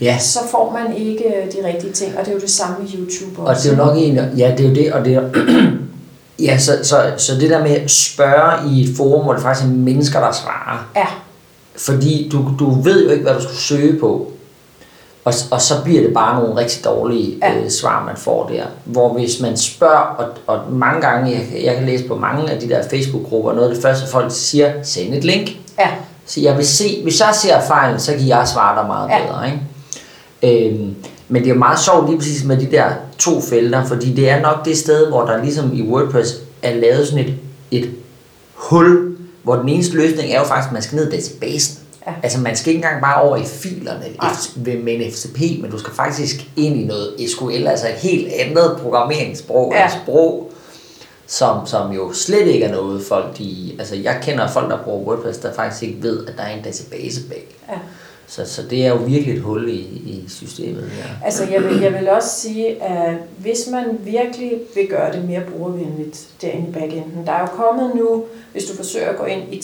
Ja. 0.00 0.18
så 0.18 0.38
får 0.50 0.78
man 0.78 0.96
ikke 0.96 1.24
øh, 1.24 1.52
de 1.52 1.66
rigtige 1.68 1.92
ting, 1.92 2.18
og 2.18 2.24
det 2.24 2.30
er 2.30 2.34
jo 2.34 2.40
det 2.40 2.50
samme 2.50 2.76
med 2.80 2.88
YouTube 2.98 3.40
Og 3.42 3.46
også. 3.46 3.62
det 3.70 3.78
er 3.78 3.78
jo 3.78 3.84
nok 3.84 3.96
en, 3.98 4.14
ja, 4.38 4.54
det 4.58 4.64
er 4.64 4.68
jo 4.68 4.74
det, 4.74 4.92
og 4.92 5.04
det 5.04 5.14
er, 5.14 5.30
ja, 6.38 6.58
så, 6.58 6.78
så, 6.82 7.12
så 7.16 7.34
det 7.34 7.50
der 7.50 7.62
med 7.62 7.70
at 7.70 7.90
spørge 7.90 8.70
i 8.70 8.82
et 8.90 8.96
forum, 8.96 9.24
hvor 9.24 9.32
det 9.32 9.42
faktisk 9.42 9.66
er 9.66 9.70
mennesker, 9.70 10.20
der 10.20 10.32
svarer, 10.32 10.86
Ja, 10.96 11.06
fordi 11.78 12.28
du, 12.32 12.44
du 12.58 12.80
ved 12.82 13.04
jo 13.04 13.10
ikke, 13.10 13.22
hvad 13.22 13.34
du 13.34 13.42
skal 13.42 13.56
søge 13.56 14.00
på, 14.00 14.32
og, 15.24 15.34
og 15.50 15.60
så 15.60 15.74
bliver 15.84 16.02
det 16.02 16.14
bare 16.14 16.40
nogle 16.42 16.56
rigtig 16.60 16.84
dårlige 16.84 17.38
Ja. 17.42 17.54
øh, 17.54 17.70
svar, 17.70 18.04
man 18.06 18.16
får 18.16 18.48
der. 18.48 18.62
Hvor 18.84 19.12
hvis 19.12 19.40
man 19.40 19.56
spørger, 19.56 19.96
og, 19.98 20.26
og 20.46 20.72
mange 20.72 21.00
gange, 21.00 21.30
jeg, 21.30 21.64
jeg 21.64 21.74
kan 21.76 21.86
læse 21.86 22.04
på 22.04 22.16
mange 22.16 22.50
af 22.50 22.60
de 22.60 22.68
der 22.68 22.82
Facebook-grupper, 22.90 23.52
noget 23.52 23.68
af 23.68 23.74
det 23.74 23.82
første 23.82 24.06
folk 24.10 24.26
siger, 24.30 24.72
send 24.82 25.14
et 25.14 25.24
link. 25.24 25.50
ja, 25.78 25.88
Så 26.26 26.40
jeg 26.40 26.56
vil 26.56 26.66
se, 26.66 27.00
hvis 27.02 27.20
jeg 27.20 27.34
ser 27.34 27.60
fejlen, 27.68 28.00
så 28.00 28.12
kan 28.12 28.28
jeg 28.28 28.48
svare 28.48 28.78
dig 28.80 28.86
meget 28.86 29.08
Ja. 29.10 29.18
bedre. 29.26 29.46
Ikke? 29.46 30.68
Øhm, 30.74 30.94
men 31.28 31.42
det 31.42 31.50
er 31.50 31.54
jo 31.54 31.58
meget 31.58 31.78
sjovt 31.80 32.08
lige 32.08 32.18
præcis 32.18 32.44
med 32.44 32.56
de 32.56 32.66
der 32.70 32.84
to 33.26 33.40
felter, 33.40 33.84
fordi 33.84 34.14
det 34.14 34.28
er 34.30 34.40
nok 34.40 34.64
det 34.64 34.78
sted, 34.78 35.08
hvor 35.08 35.24
der 35.24 35.42
ligesom 35.42 35.70
i 35.74 35.82
WordPress 35.82 36.34
er 36.62 36.74
lavet 36.74 37.08
sådan 37.08 37.24
et, 37.24 37.34
et 37.70 37.90
hul, 38.54 39.16
hvor 39.42 39.56
den 39.56 39.68
eneste 39.68 39.96
løsning 39.96 40.32
er 40.32 40.38
jo 40.38 40.44
faktisk, 40.46 40.66
at 40.68 40.72
man 40.72 40.82
skal 40.82 40.96
ned 40.96 41.12
i 41.12 41.16
databasen. 41.16 41.78
Ja. 42.06 42.12
Altså 42.22 42.40
man 42.40 42.56
skal 42.56 42.68
ikke 42.74 42.78
engang 42.84 43.02
bare 43.02 43.22
over 43.22 43.36
i 43.36 43.44
filerne 43.44 44.04
ved- 44.56 44.82
med 44.82 44.94
en 44.94 45.12
FTP, 45.12 45.40
men 45.62 45.70
du 45.70 45.78
skal 45.78 45.92
faktisk 45.94 46.36
ind 46.56 46.76
i 46.76 46.84
noget 46.84 47.14
SQL, 47.30 47.66
altså 47.66 47.86
et 47.86 47.94
helt 47.94 48.32
andet 48.32 48.76
programmeringssprog, 48.82 49.72
ja. 49.76 49.86
et 49.86 49.92
sprog, 50.02 50.52
som, 51.26 51.66
som 51.66 51.92
jo 51.92 52.12
slet 52.12 52.46
ikke 52.46 52.64
er 52.64 52.72
noget 52.72 53.02
folk, 53.08 53.38
de, 53.38 53.72
altså 53.78 53.94
jeg 53.96 54.18
kender 54.22 54.48
folk, 54.48 54.70
der 54.70 54.78
bruger 54.84 55.06
WordPress, 55.06 55.38
der 55.38 55.52
faktisk 55.52 55.82
ikke 55.82 56.02
ved, 56.02 56.26
at 56.26 56.32
der 56.36 56.42
er 56.42 56.56
en 56.56 56.62
database 56.64 57.20
bag. 57.28 57.56
ja. 57.68 57.74
Så, 58.28 58.44
så 58.46 58.62
det 58.70 58.86
er 58.86 58.88
jo 58.88 58.96
virkelig 58.96 59.34
et 59.34 59.40
hul 59.42 59.68
i, 59.68 59.72
i 60.06 60.24
systemet 60.28 60.82
her. 60.90 61.04
Altså, 61.24 61.44
jeg 61.52 61.62
vil, 61.64 61.80
jeg 61.80 61.92
vil 61.92 62.08
også 62.08 62.28
sige, 62.40 62.82
at 62.82 63.14
hvis 63.38 63.68
man 63.72 63.84
virkelig 64.04 64.52
vil 64.74 64.86
gøre 64.88 65.12
det 65.12 65.24
mere 65.28 65.40
brugervenligt 65.56 66.26
derinde 66.42 66.68
i 66.68 66.72
backenden, 66.72 67.26
der 67.26 67.32
er 67.32 67.40
jo 67.40 67.46
kommet 67.46 67.90
nu, 67.94 68.24
hvis 68.52 68.64
du 68.64 68.76
forsøger 68.76 69.08
at 69.10 69.16
gå 69.18 69.24
ind 69.24 69.42
i 69.52 69.60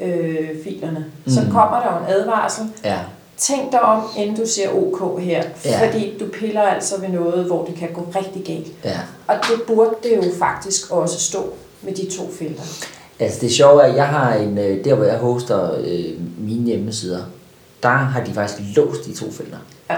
tema-filerne, 0.00 1.04
øh, 1.26 1.32
så 1.34 1.40
Mm. 1.40 1.50
kommer 1.52 1.80
der 1.82 1.92
jo 1.98 2.04
en 2.06 2.12
advarsel. 2.20 2.64
Ja, 2.84 2.98
Tænk 3.36 3.72
dig 3.72 3.80
om, 3.82 4.02
inden 4.18 4.36
du 4.36 4.46
siger 4.46 4.68
OK 4.76 5.20
her, 5.20 5.42
Ja. 5.64 5.86
fordi 5.86 6.18
du 6.20 6.26
piller 6.26 6.60
altså 6.62 7.00
ved 7.00 7.08
noget, 7.08 7.44
hvor 7.44 7.64
det 7.64 7.74
kan 7.74 7.88
gå 7.94 8.06
rigtig 8.16 8.42
galt. 8.44 8.72
ja. 8.84 8.98
Og 9.26 9.34
det 9.34 9.62
burde 9.66 9.90
det 10.02 10.16
jo 10.16 10.22
faktisk 10.38 10.90
også 10.92 11.20
stå 11.20 11.52
med 11.82 11.92
de 11.92 12.10
to 12.10 12.30
felter. 12.38 12.62
Altså 13.20 13.38
det 13.40 13.52
sjove 13.52 13.82
er, 13.82 13.86
at 13.86 13.96
jeg 13.96 14.06
har 14.06 14.34
en, 14.34 14.58
øh, 14.58 14.84
der 14.84 14.94
hvor 14.94 15.04
jeg 15.04 15.18
hoster 15.18 15.70
øh, 15.78 16.04
mine 16.38 16.66
hjemmesider, 16.66 17.22
der 17.82 17.88
har 17.88 18.24
de 18.24 18.32
faktisk 18.32 18.76
låst 18.76 19.06
de 19.06 19.14
to 19.14 19.30
felter. 19.30 19.58
Ja. 19.90 19.96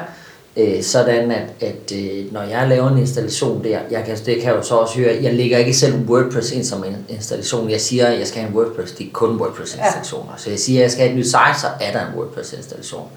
Øh, 0.57 0.83
sådan 0.83 1.31
at, 1.31 1.49
at 1.61 1.93
øh, 1.95 2.33
når 2.33 2.43
jeg 2.43 2.69
laver 2.69 2.91
en 2.91 2.99
installation 2.99 3.65
der, 3.65 3.79
jeg 3.91 4.05
kan, 4.07 4.17
det 4.17 4.37
kan 4.37 4.45
jeg 4.45 4.57
jo 4.57 4.63
så 4.63 4.75
også 4.75 4.99
høre, 4.99 5.19
jeg 5.23 5.35
lægger 5.35 5.59
ikke 5.59 5.75
selv 5.75 5.95
WordPress 6.09 6.53
ind 6.53 6.65
som 6.65 6.85
en 6.85 6.97
installation. 7.09 7.71
Jeg 7.71 7.81
siger, 7.81 8.07
at 8.07 8.19
jeg 8.19 8.27
skal 8.27 8.41
have 8.41 8.51
en 8.51 8.57
WordPress, 8.57 8.93
det 8.93 9.07
er 9.07 9.11
kun 9.13 9.41
WordPress 9.41 9.75
installationer. 9.75 10.33
Ja. 10.33 10.43
Så 10.43 10.51
jeg 10.51 10.59
siger, 10.59 10.79
at 10.79 10.83
jeg 10.83 10.91
skal 10.91 11.03
have 11.03 11.11
et 11.11 11.19
nyt 11.19 11.27
site, 11.27 11.61
så 11.61 11.67
er 11.81 11.93
der 11.93 12.07
en 12.07 12.15
WordPress 12.15 12.53
installation. 12.53 13.09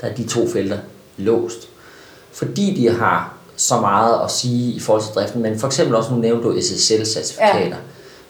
Der 0.00 0.06
er 0.06 0.14
de 0.14 0.28
to 0.28 0.48
felter 0.48 0.78
låst. 1.16 1.68
Fordi 2.32 2.74
de 2.74 2.94
har 2.94 3.34
så 3.56 3.80
meget 3.80 4.24
at 4.24 4.30
sige 4.30 4.72
i 4.72 4.80
forhold 4.80 5.02
til 5.02 5.14
driften, 5.14 5.42
men 5.42 5.58
for 5.58 5.66
eksempel 5.66 5.96
også, 5.96 6.10
nu 6.10 6.16
nævnte 6.16 6.48
du 6.48 6.58
SSL-certifikater, 6.58 7.66
ja. 7.66 7.74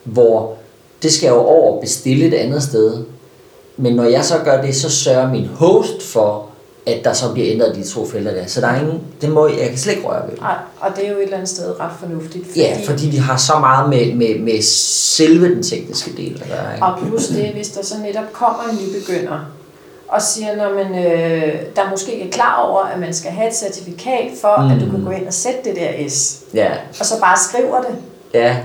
hvor 0.04 0.56
det 1.02 1.12
skal 1.12 1.28
jo 1.28 1.36
over 1.36 1.80
bestille 1.80 2.26
et 2.26 2.34
andet 2.34 2.62
sted. 2.62 3.04
Men 3.78 3.94
når 3.94 4.04
jeg 4.04 4.24
så 4.24 4.34
gør 4.44 4.62
det, 4.62 4.76
så 4.76 4.90
sørger 4.90 5.30
min 5.30 5.46
host 5.46 6.02
for, 6.02 6.46
at 6.86 7.04
der 7.04 7.12
så 7.12 7.32
bliver 7.32 7.52
ændret 7.52 7.76
de 7.76 7.82
to 7.82 8.06
felter 8.06 8.34
der. 8.34 8.46
Så 8.46 8.60
der 8.60 8.66
er 8.66 8.80
ingen, 8.80 9.02
det 9.20 9.30
må, 9.30 9.48
jeg 9.48 9.68
kan 9.68 9.78
slet 9.78 9.94
ikke 9.94 10.08
røre 10.08 10.22
ved. 10.30 10.38
Nej, 10.38 10.56
og 10.80 10.96
det 10.96 11.06
er 11.06 11.12
jo 11.12 11.16
et 11.16 11.22
eller 11.22 11.36
andet 11.36 11.48
sted 11.48 11.80
ret 11.80 11.90
fornuftigt. 12.00 12.46
Fordi, 12.46 12.60
ja, 12.60 12.78
fordi 12.86 13.10
de 13.10 13.18
har 13.18 13.36
så 13.36 13.58
meget 13.60 13.88
med, 13.88 14.14
med, 14.14 14.38
med 14.38 14.62
selve 14.62 15.54
den 15.54 15.62
tekniske 15.62 16.10
del 16.16 16.44
gøre. 16.48 16.74
Ikke? 16.74 16.86
Og 16.86 16.98
plus 16.98 17.26
det, 17.26 17.46
hvis 17.48 17.68
der 17.68 17.84
så 17.84 17.94
netop 18.02 18.32
kommer 18.32 18.62
en 18.70 18.78
nybegynder, 18.78 19.38
og 20.08 20.22
siger, 20.22 20.56
når 20.56 20.74
man 20.74 21.04
øh, 21.04 21.54
der 21.76 21.90
måske 21.90 22.12
ikke 22.12 22.26
er 22.26 22.32
klar 22.32 22.62
over, 22.68 22.80
at 22.80 23.00
man 23.00 23.14
skal 23.14 23.30
have 23.30 23.48
et 23.48 23.56
certifikat 23.56 24.30
for, 24.40 24.62
mm. 24.62 24.70
at 24.70 24.80
du 24.80 24.90
kan 24.90 25.04
gå 25.04 25.10
ind 25.10 25.26
og 25.26 25.32
sætte 25.32 25.58
det 25.64 25.76
der 25.76 26.08
S. 26.08 26.38
Ja. 26.54 26.70
Og 27.00 27.06
så 27.06 27.20
bare 27.20 27.36
skriver 27.48 27.80
det. 27.80 27.94
Ja. 28.34 28.56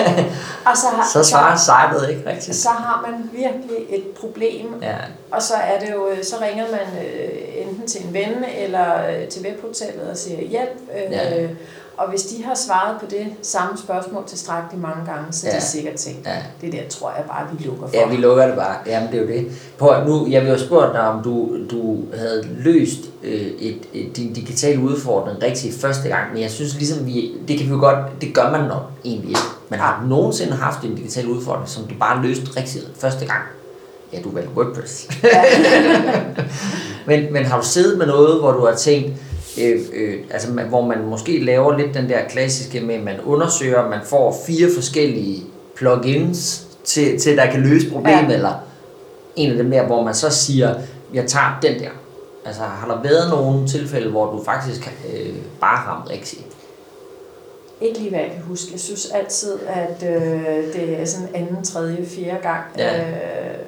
og 0.68 0.76
så, 0.76 0.86
har, 0.86 1.08
så 1.12 1.24
svarer 1.24 1.56
sejlet 1.56 2.10
ikke 2.10 2.30
rigtigt. 2.30 2.56
Så 2.56 2.68
har 2.68 3.06
man 3.06 3.30
virkelig 3.32 3.96
et 3.96 4.04
problem. 4.20 4.82
Ja. 4.82 4.96
Og 5.30 5.42
så 5.42 5.54
er 5.54 5.80
det 5.80 5.92
jo, 5.92 6.08
så 6.22 6.36
ringer 6.42 6.64
man 6.70 7.06
øh, 7.06 7.62
enten 7.68 7.86
til 7.86 8.06
en 8.06 8.14
ven 8.14 8.44
eller 8.58 9.08
øh, 9.08 9.28
til 9.28 9.42
webhotellet 9.42 10.10
og 10.10 10.16
siger 10.16 10.40
hjælp. 10.40 10.78
Øh, 10.96 11.12
ja. 11.12 11.46
Og 11.96 12.08
hvis 12.08 12.22
de 12.22 12.44
har 12.44 12.54
svaret 12.54 13.00
på 13.00 13.06
det 13.10 13.26
samme 13.42 13.78
spørgsmål 13.78 14.24
tilstrækkeligt 14.26 14.82
mange 14.82 15.04
gange, 15.06 15.32
så 15.32 15.46
ja. 15.46 15.56
de 15.56 15.62
sikkert 15.62 15.94
tænkt, 15.94 16.26
ja. 16.26 16.42
det 16.60 16.72
der 16.72 16.88
tror 16.88 17.12
jeg 17.16 17.24
bare, 17.28 17.46
vi 17.52 17.64
lukker 17.64 17.86
for. 17.86 17.96
Ja, 17.96 18.08
vi 18.08 18.16
lukker 18.16 18.46
det 18.46 18.56
bare. 18.56 18.76
Jamen, 18.86 19.12
det 19.12 19.18
er 19.18 19.22
jo 19.22 19.28
det. 19.28 19.46
Prøv, 19.78 20.06
nu, 20.06 20.26
jeg 20.30 20.42
vil 20.42 20.50
jo 20.50 20.58
spørge 20.58 20.92
dig, 20.92 21.00
om 21.00 21.22
du, 21.22 21.56
du 21.70 21.98
havde 22.14 22.48
løst 22.58 22.98
øh, 23.22 23.40
et, 23.40 23.78
et, 23.94 24.16
din 24.16 24.32
digitale 24.32 24.80
udfordring 24.80 25.42
rigtig 25.42 25.72
første 25.80 26.08
gang, 26.08 26.32
men 26.32 26.42
jeg 26.42 26.50
synes 26.50 26.74
ligesom, 26.74 27.06
vi, 27.06 27.32
det 27.48 27.58
kan 27.58 27.66
vi 27.66 27.72
jo 27.72 27.78
godt, 27.78 28.20
det 28.20 28.34
gør 28.34 28.50
man 28.50 28.68
nok 28.68 28.82
egentlig 29.04 29.28
ikke. 29.28 29.40
Men 29.68 29.78
har 29.78 30.00
du 30.02 30.08
nogensinde 30.08 30.52
haft 30.52 30.84
en 30.84 30.94
digital 30.94 31.26
udfordring, 31.26 31.68
som 31.68 31.84
du 31.84 31.94
bare 32.00 32.22
løste 32.22 32.46
rigtig 32.56 32.82
første 32.98 33.26
gang? 33.26 33.42
Ja, 34.12 34.20
du 34.20 34.30
valgte 34.30 34.50
WordPress. 34.56 35.08
Ja. 35.22 35.42
men, 37.08 37.32
men 37.32 37.44
har 37.44 37.60
du 37.60 37.66
siddet 37.66 37.98
med 37.98 38.06
noget, 38.06 38.40
hvor 38.40 38.52
du 38.52 38.66
har 38.66 38.74
tænkt, 38.74 39.12
øh, 39.62 39.80
øh, 39.92 40.18
altså 40.30 40.50
hvor 40.52 40.86
man 40.86 41.04
måske 41.04 41.44
laver 41.44 41.78
lidt 41.78 41.94
den 41.94 42.08
der 42.08 42.28
klassiske 42.28 42.80
med, 42.80 42.94
at 42.94 43.02
man 43.02 43.20
undersøger, 43.20 43.88
man 43.88 44.00
får 44.04 44.36
fire 44.46 44.68
forskellige 44.74 45.44
plugins 45.76 46.66
til, 46.84 47.20
til 47.20 47.36
der 47.36 47.50
kan 47.50 47.60
løse 47.60 47.90
problemet, 47.90 48.28
ja. 48.28 48.34
eller 48.34 48.52
en 49.36 49.50
af 49.50 49.56
dem 49.56 49.70
der, 49.70 49.86
hvor 49.86 50.04
man 50.04 50.14
så 50.14 50.30
siger, 50.30 50.74
jeg 51.14 51.26
tager 51.26 51.58
den 51.62 51.80
der. 51.80 51.90
Altså 52.44 52.62
har 52.62 52.94
der 52.94 53.02
været 53.02 53.30
nogle 53.30 53.68
tilfælde, 53.68 54.10
hvor 54.10 54.32
du 54.32 54.44
faktisk 54.44 54.92
øh, 55.12 55.34
bare 55.60 55.76
har 55.76 56.06
rigtigt? 56.10 56.46
Ikke 57.80 57.98
lige 57.98 58.10
hvad 58.10 58.20
jeg 58.20 58.30
kan 58.30 58.42
huske. 58.42 58.72
Jeg 58.72 58.80
synes 58.80 59.10
altid, 59.10 59.58
at 59.68 60.02
øh, 60.02 60.74
det 60.74 61.00
er 61.00 61.04
sådan 61.04 61.28
anden, 61.34 61.64
tredje, 61.64 62.06
fjerde 62.06 62.42
gang. 62.42 62.64
Ja. 62.78 62.98
Øh, 62.98 63.58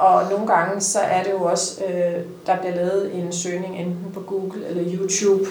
og 0.00 0.30
nogle 0.30 0.46
gange 0.46 0.80
så 0.80 0.98
er 0.98 1.22
det 1.22 1.30
jo 1.30 1.42
også, 1.42 1.80
øh, 1.88 2.22
der 2.46 2.56
bliver 2.56 2.76
lavet 2.76 3.10
en 3.14 3.32
søgning 3.32 3.76
enten 3.76 4.10
på 4.14 4.20
Google 4.20 4.60
eller 4.68 4.84
YouTube, 4.94 5.44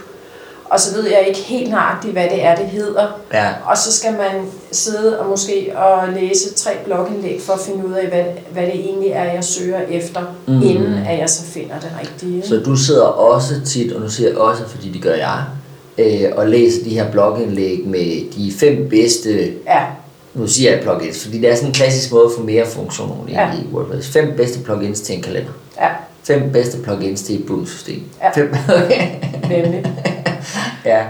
og 0.66 0.80
så 0.80 0.96
ved 0.96 1.10
jeg 1.10 1.26
ikke 1.28 1.40
helt 1.40 1.70
nøjagtigt, 1.70 2.14
hvad 2.14 2.24
det 2.24 2.46
er, 2.46 2.56
det 2.56 2.66
hedder. 2.66 3.20
Ja. 3.34 3.48
Og 3.66 3.78
så 3.78 3.92
skal 3.92 4.12
man 4.12 4.46
sidde 4.72 5.20
og 5.20 5.30
måske 5.30 5.72
og 5.76 6.10
læse 6.14 6.54
tre 6.54 6.72
blogindlæg 6.86 7.42
for 7.42 7.54
at 7.54 7.60
finde 7.60 7.88
ud 7.88 7.94
af, 7.94 8.08
hvad, 8.08 8.24
hvad 8.52 8.64
det 8.64 8.76
egentlig 8.76 9.10
er, 9.10 9.24
jeg 9.34 9.44
søger 9.44 9.82
efter, 9.82 10.22
mm. 10.48 10.62
inden 10.62 10.94
at 10.94 11.20
jeg 11.20 11.30
så 11.30 11.44
finder 11.44 11.80
det 11.80 11.92
rigtige. 12.02 12.48
Så 12.48 12.56
du 12.66 12.76
sidder 12.76 13.06
også 13.06 13.54
tit, 13.66 13.94
og 13.94 14.02
nu 14.02 14.10
siger 14.10 14.30
jeg 14.30 14.38
også, 14.38 14.64
fordi 14.68 14.90
det 14.90 15.02
gør 15.02 15.16
jeg, 15.16 15.44
øh, 15.98 16.32
og 16.36 16.48
læser 16.48 16.84
de 16.84 16.90
her 16.90 17.12
blogindlæg 17.12 17.88
med 17.88 18.32
de 18.36 18.54
fem 18.60 18.90
bedste 18.90 19.54
ja 19.68 19.86
nu 20.34 20.48
siger 20.48 20.72
jeg 20.72 20.82
plugins, 20.82 21.24
fordi 21.24 21.42
det 21.42 21.52
er 21.52 21.56
sådan 21.56 21.70
en 21.70 21.74
klassisk 21.74 22.12
måde 22.12 22.26
at 22.26 22.32
få 22.38 22.44
mere 22.44 22.66
funktion 22.66 23.30
ja. 23.30 23.52
i 23.54 23.74
WordPress. 23.74 24.10
Fem 24.10 24.34
bedste 24.38 24.60
plugins 24.64 25.02
til 25.02 25.16
en 25.16 25.22
kalender. 25.22 25.52
Ja. 25.82 25.90
Fem 26.24 26.52
bedste 26.52 26.78
plugins 26.84 27.22
til 27.22 27.40
et 27.40 27.46
bundsystem. 27.46 28.04
Ja. 28.22 28.30
Fem. 28.42 28.54
Nemlig. 29.50 29.86
ja. 30.86 31.04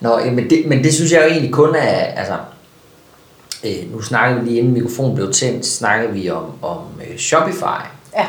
Nå, 0.00 0.18
men 0.32 0.50
det, 0.50 0.62
men 0.66 0.84
det 0.84 0.94
synes 0.94 1.12
jeg 1.12 1.22
jo 1.22 1.28
egentlig 1.28 1.52
kun 1.52 1.74
er, 1.74 1.96
altså, 1.96 2.36
øh, 3.64 3.92
nu 3.92 4.02
snakker 4.02 4.40
vi 4.40 4.48
lige 4.48 4.58
inden 4.58 4.72
mikrofonen 4.72 5.14
blev 5.14 5.32
tændt, 5.32 5.66
snakker 5.66 6.10
vi 6.10 6.30
om, 6.30 6.44
om 6.62 6.78
uh, 6.96 7.16
Shopify. 7.16 7.82
Ja. 8.16 8.26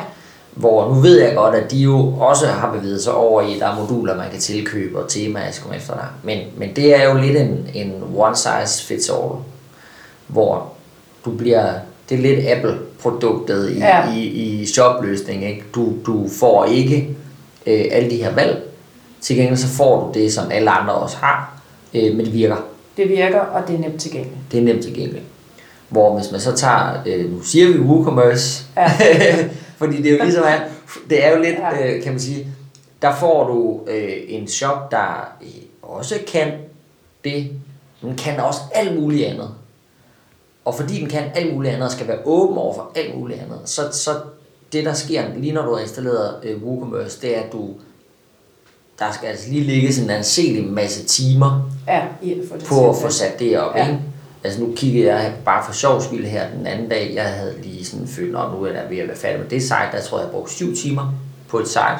Hvor 0.52 0.94
nu 0.94 1.02
ved 1.02 1.22
jeg 1.22 1.36
godt, 1.36 1.56
at 1.56 1.72
de 1.72 1.78
jo 1.78 2.14
også 2.20 2.48
har 2.48 2.72
bevæget 2.72 3.04
sig 3.04 3.14
over 3.14 3.42
i, 3.42 3.54
at 3.54 3.60
der 3.60 3.68
er 3.68 3.80
moduler, 3.80 4.16
man 4.16 4.32
kan 4.32 4.40
tilkøbe 4.40 5.00
og 5.00 5.10
temaer, 5.10 5.44
jeg 5.44 5.54
skal 5.54 5.64
komme 5.64 5.78
efter 5.78 5.94
dig. 5.94 6.08
Men, 6.24 6.40
men 6.58 6.76
det 6.76 6.96
er 6.96 7.10
jo 7.10 7.18
lidt 7.18 7.38
en, 7.38 7.68
en 7.74 8.04
one 8.16 8.36
size 8.36 8.86
fits 8.86 9.10
all 9.10 9.32
hvor 10.30 10.74
du 11.26 11.32
bliver, 11.32 11.74
det 12.10 12.18
er 12.18 12.22
lidt 12.22 12.48
Apple-produktet 12.48 13.72
i, 13.72 13.78
ja. 13.80 14.14
i, 14.14 14.20
i 14.20 14.66
shopløsning. 14.66 15.46
Ikke? 15.46 15.64
Du, 15.76 15.94
du 16.06 16.30
får 16.40 16.66
ikke 16.66 17.16
øh, 17.66 17.86
alle 17.92 18.10
de 18.10 18.24
her 18.24 18.34
valg. 18.34 18.64
Til 19.22 19.36
gengæld 19.36 19.58
så 19.58 19.68
får 19.68 20.06
du 20.06 20.20
det, 20.20 20.34
som 20.34 20.52
alle 20.52 20.70
andre 20.70 20.94
også 20.94 21.18
har, 21.18 21.62
øh, 21.94 22.16
men 22.16 22.26
det 22.26 22.34
virker. 22.34 22.58
Det 22.98 23.10
virker, 23.10 23.40
og 23.40 23.68
det 23.68 23.76
er 23.76 23.80
nemt 23.80 24.02
tilgængeligt. 24.02 24.40
Det 24.52 24.60
er 24.60 24.64
nemt 24.64 24.84
tilgængeligt. 24.84 25.24
Hvor 25.90 26.20
hvis 26.20 26.32
man 26.32 26.40
så 26.42 26.56
tager, 26.56 27.04
øh, 27.06 27.32
nu 27.32 27.42
siger 27.44 27.68
vi 27.68 27.80
WooCommerce, 27.80 28.64
ja. 28.78 28.92
fordi 29.80 29.98
det 29.98 30.12
er 30.12 30.18
jo 30.18 30.24
ligesom, 30.24 30.44
at, 30.44 30.62
det 31.10 31.26
er 31.26 31.32
jo 31.32 31.42
lidt, 31.42 31.56
ja. 31.56 31.96
øh, 31.96 32.04
kan 32.04 32.12
man 32.12 32.20
sige, 32.20 32.48
der 33.02 33.16
får 33.16 33.48
du 33.48 33.80
øh, 33.92 34.14
en 34.28 34.48
shop, 34.48 34.92
der 34.92 35.34
øh, 35.42 35.48
også 35.82 36.16
kan 36.28 36.52
det, 37.24 37.52
men 38.02 38.16
kan 38.16 38.40
også 38.40 38.60
alt 38.74 39.00
muligt 39.00 39.28
andet. 39.28 39.50
Og 40.70 40.76
fordi 40.76 41.00
den 41.00 41.10
kan 41.10 41.24
alt 41.36 41.54
muligt 41.54 41.74
andet 41.74 41.86
og 41.86 41.92
skal 41.92 42.08
være 42.08 42.18
åben 42.26 42.58
over 42.58 42.74
for 42.74 42.92
alt 42.96 43.18
muligt 43.18 43.40
andet, 43.40 43.60
så, 43.66 43.82
så 43.92 44.12
det 44.72 44.86
der 44.86 44.94
sker 44.94 45.24
lige 45.38 45.54
når 45.54 45.66
du 45.66 45.74
har 45.74 45.82
installeret 45.82 46.36
øh, 46.44 46.64
WooCommerce, 46.64 47.22
det 47.22 47.38
er 47.38 47.42
at 47.42 47.52
du 47.52 47.70
der 49.00 49.12
skal 49.12 49.28
altså 49.28 49.50
lige 49.50 49.64
ligge 49.64 49.94
sådan 49.94 50.10
en 50.10 50.16
anselig 50.16 50.68
masse 50.68 51.06
timer 51.06 51.72
ja, 51.88 52.02
i 52.22 52.32
at 52.34 52.40
få 52.50 52.58
det 52.58 52.66
på 52.66 52.90
at 52.90 52.96
få 52.96 53.10
sat 53.10 53.40
det 53.40 53.60
op. 53.60 53.76
Ja. 53.76 53.88
Ikke? 53.88 54.00
Altså 54.44 54.62
nu 54.62 54.74
kiggede 54.76 55.08
jeg 55.08 55.34
bare 55.46 55.66
for 55.66 55.74
sjov 55.74 56.02
skyld 56.02 56.26
her 56.26 56.50
den 56.58 56.68
anden 56.68 56.90
dag, 56.90 57.12
jeg 57.16 57.26
havde 57.26 57.56
lige 57.62 57.86
sådan 57.86 58.08
følt, 58.08 58.38
at 58.38 58.52
nu 58.52 58.64
er 58.64 58.72
der 58.72 58.90
ved 58.90 58.98
at 58.98 59.08
være 59.08 59.18
færdig 59.18 59.40
med 59.40 59.50
det 59.50 59.62
site, 59.62 59.90
der 59.92 60.02
tror 60.02 60.18
jeg, 60.18 60.26
jeg 60.26 60.32
brugte 60.32 60.54
syv 60.54 60.76
timer 60.76 61.14
på 61.48 61.60
et 61.60 61.68
site. 61.68 62.00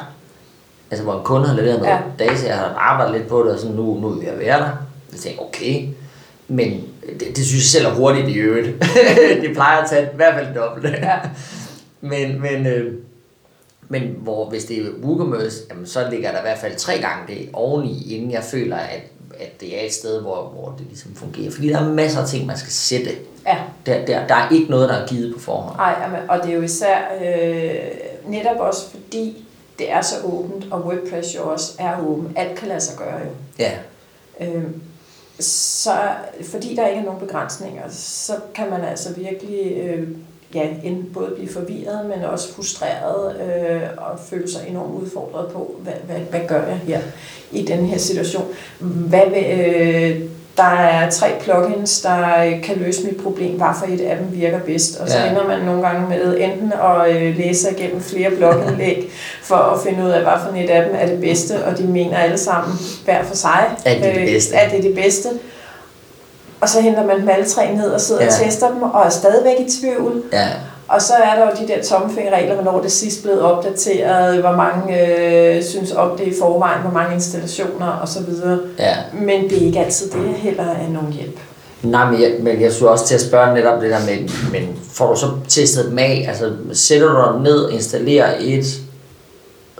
Altså 0.90 1.04
hvor 1.04 1.18
en 1.18 1.24
kunde 1.24 1.46
har 1.46 1.56
leveret 1.56 1.78
noget 1.78 1.92
ja. 1.92 2.00
data, 2.18 2.46
jeg 2.46 2.56
har 2.56 2.64
arbejdet 2.64 3.16
lidt 3.16 3.28
på 3.28 3.42
det, 3.42 3.52
og 3.52 3.58
sådan 3.58 3.76
nu, 3.76 4.00
nu 4.00 4.08
er 4.08 4.22
jeg 4.22 4.38
være 4.38 4.60
der. 4.60 4.70
Jeg 5.12 5.20
tænkte, 5.20 5.42
okay, 5.42 5.88
men 6.48 6.89
det, 7.06 7.36
det 7.36 7.46
synes 7.46 7.74
jeg 7.74 7.80
selv 7.80 7.86
er 7.86 7.94
hurtigt 7.94 8.28
i 8.28 8.34
øvrigt. 8.34 8.66
det 9.42 9.52
plejer 9.54 9.82
at 9.82 9.90
tage 9.90 10.02
i 10.02 10.16
hvert 10.16 10.34
fald 10.34 10.54
dobbelt. 10.54 10.94
Ja. 10.94 11.18
men, 12.00 12.42
men, 12.42 12.66
øh, 12.66 12.94
men 13.88 14.02
hvor, 14.18 14.50
hvis 14.50 14.64
det 14.64 14.78
er 14.78 14.90
WooCommerce, 15.02 15.62
jamen, 15.70 15.86
så 15.86 16.10
ligger 16.10 16.30
der 16.30 16.38
i 16.38 16.42
hvert 16.42 16.58
fald 16.58 16.76
tre 16.76 16.98
gange 16.98 17.34
det 17.34 17.48
oveni, 17.52 18.14
inden 18.14 18.30
jeg 18.30 18.44
føler, 18.44 18.76
at, 18.76 19.02
at 19.40 19.60
det 19.60 19.80
er 19.80 19.86
et 19.86 19.92
sted, 19.92 20.20
hvor, 20.20 20.48
hvor 20.48 20.74
det 20.78 20.86
ligesom 20.86 21.14
fungerer. 21.14 21.50
Fordi 21.50 21.68
der 21.68 21.78
er 21.78 21.92
masser 21.92 22.20
af 22.20 22.28
ting, 22.28 22.46
man 22.46 22.58
skal 22.58 22.72
sætte. 22.72 23.10
Ja. 23.46 23.58
Der, 23.86 24.06
der, 24.06 24.26
der 24.26 24.34
er 24.34 24.50
ikke 24.50 24.70
noget, 24.70 24.88
der 24.88 24.94
er 24.94 25.06
givet 25.06 25.34
på 25.34 25.40
forhånd. 25.40 25.76
Nej, 25.76 26.20
og 26.28 26.38
det 26.42 26.50
er 26.50 26.56
jo 26.56 26.62
især 26.62 26.98
øh, 27.24 28.30
netop 28.30 28.56
også 28.56 28.90
fordi, 28.90 29.46
det 29.78 29.92
er 29.92 30.00
så 30.00 30.14
åbent, 30.24 30.72
og 30.72 30.80
WordPress 30.86 31.36
jo 31.36 31.50
også 31.50 31.72
er 31.78 32.06
åben. 32.06 32.32
Alt 32.36 32.58
kan 32.58 32.68
lade 32.68 32.80
sig 32.80 32.98
gøre 32.98 33.18
jo. 33.18 33.30
Ja. 33.58 33.72
Øh, 34.40 34.64
så 35.44 35.92
fordi 36.44 36.74
der 36.74 36.86
ikke 36.86 37.00
er 37.00 37.04
nogen 37.04 37.20
begrænsninger, 37.20 37.82
så 37.90 38.32
kan 38.54 38.70
man 38.70 38.80
altså 38.80 39.14
virkelig 39.14 39.76
øh, 39.76 40.08
ja, 40.54 40.68
enten 40.84 41.12
både 41.12 41.32
blive 41.34 41.48
forvirret, 41.48 42.06
men 42.06 42.24
også 42.24 42.54
frustreret 42.54 43.40
øh, 43.40 43.88
og 43.96 44.18
føle 44.20 44.50
sig 44.50 44.68
enormt 44.68 45.02
udfordret 45.02 45.52
på, 45.52 45.76
hvad, 45.82 45.92
hvad, 46.06 46.20
hvad 46.20 46.40
gør 46.48 46.66
jeg 46.66 46.76
her 46.76 47.00
i 47.52 47.62
den 47.62 47.86
her 47.86 47.98
situation? 47.98 48.44
Hvad 48.80 49.30
vil, 49.30 49.44
øh, 49.60 50.30
der 50.60 50.80
er 50.80 51.10
tre 51.10 51.26
plugins, 51.40 52.00
der 52.00 52.50
kan 52.62 52.76
løse 52.76 53.04
mit 53.04 53.22
problem, 53.22 53.56
hvorfor 53.56 53.86
et 53.88 54.00
af 54.00 54.16
dem 54.16 54.26
virker 54.32 54.58
bedst. 54.58 55.00
Og 55.00 55.08
så 55.08 55.18
ja. 55.18 55.30
ender 55.30 55.46
man 55.46 55.60
nogle 55.60 55.82
gange 55.82 56.08
med 56.08 56.36
enten 56.38 56.72
at 56.72 57.16
øh, 57.16 57.36
læse 57.36 57.70
igennem 57.70 58.00
flere 58.00 58.30
blogindlæg, 58.30 59.10
for 59.42 59.56
at 59.56 59.80
finde 59.80 60.04
ud 60.04 60.10
af, 60.10 60.22
hvorfor 60.22 60.56
et 60.56 60.70
af 60.70 60.84
dem 60.84 60.94
er 60.98 61.06
det 61.06 61.20
bedste, 61.20 61.64
og 61.64 61.78
de 61.78 61.82
mener 61.82 62.16
alle 62.18 62.38
sammen 62.38 62.72
hver 63.04 63.24
for 63.24 63.36
sig, 63.36 63.60
at 63.84 63.96
det 63.96 64.08
er 64.08 64.14
det 64.14 64.26
bedste. 64.26 64.54
Øh, 64.54 64.62
at 64.64 64.70
det 64.70 64.78
er 64.78 64.82
det 64.82 64.94
bedste. 64.94 65.28
Og 66.60 66.68
så 66.68 66.80
henter 66.80 67.06
man 67.06 67.20
dem 67.20 67.28
alle 67.28 67.46
tre 67.46 67.74
ned 67.74 67.90
og 67.90 68.00
sidder 68.00 68.22
ja. 68.22 68.26
og 68.26 68.32
tester 68.32 68.68
dem, 68.68 68.82
og 68.82 69.06
er 69.06 69.10
stadigvæk 69.10 69.60
i 69.60 69.70
tvivl. 69.80 70.22
Ja. 70.32 70.48
Og 70.90 71.02
så 71.02 71.14
er 71.14 71.34
der 71.34 71.46
jo 71.46 71.66
de 71.66 71.72
der 71.72 71.82
tommelfingerregler, 71.82 72.54
hvornår 72.54 72.80
det 72.80 72.92
sidst 72.92 73.22
blevet 73.22 73.42
opdateret, 73.42 74.40
hvor 74.40 74.52
mange 74.52 75.08
øh, 75.08 75.62
synes 75.62 75.92
om 75.92 76.18
det 76.18 76.26
i 76.26 76.34
forvejen, 76.40 76.82
hvor 76.82 76.90
mange 76.90 77.14
installationer 77.14 78.00
osv. 78.02 78.34
Ja. 78.78 78.96
Men 79.12 79.50
det 79.50 79.62
er 79.62 79.66
ikke 79.66 79.78
altid 79.78 80.10
det 80.10 80.34
heller 80.34 80.64
er 80.64 80.88
nogen 80.88 81.12
hjælp. 81.12 81.38
Nej, 81.82 82.10
men 82.10 82.22
jeg, 82.22 82.32
men 82.40 82.60
jeg 82.60 82.72
skulle 82.72 82.90
også 82.90 83.06
til 83.06 83.14
at 83.14 83.20
spørge 83.20 83.54
netop 83.54 83.80
det 83.80 83.90
der 83.90 84.00
med, 84.00 84.28
men 84.52 84.78
får 84.92 85.14
du 85.14 85.20
så 85.20 85.26
testet 85.48 85.84
dem 85.84 85.98
af? 85.98 86.24
Altså 86.28 86.52
sætter 86.72 87.08
du 87.08 87.32
dig 87.32 87.42
ned, 87.42 87.70
installerer 87.70 88.34
et, 88.40 88.64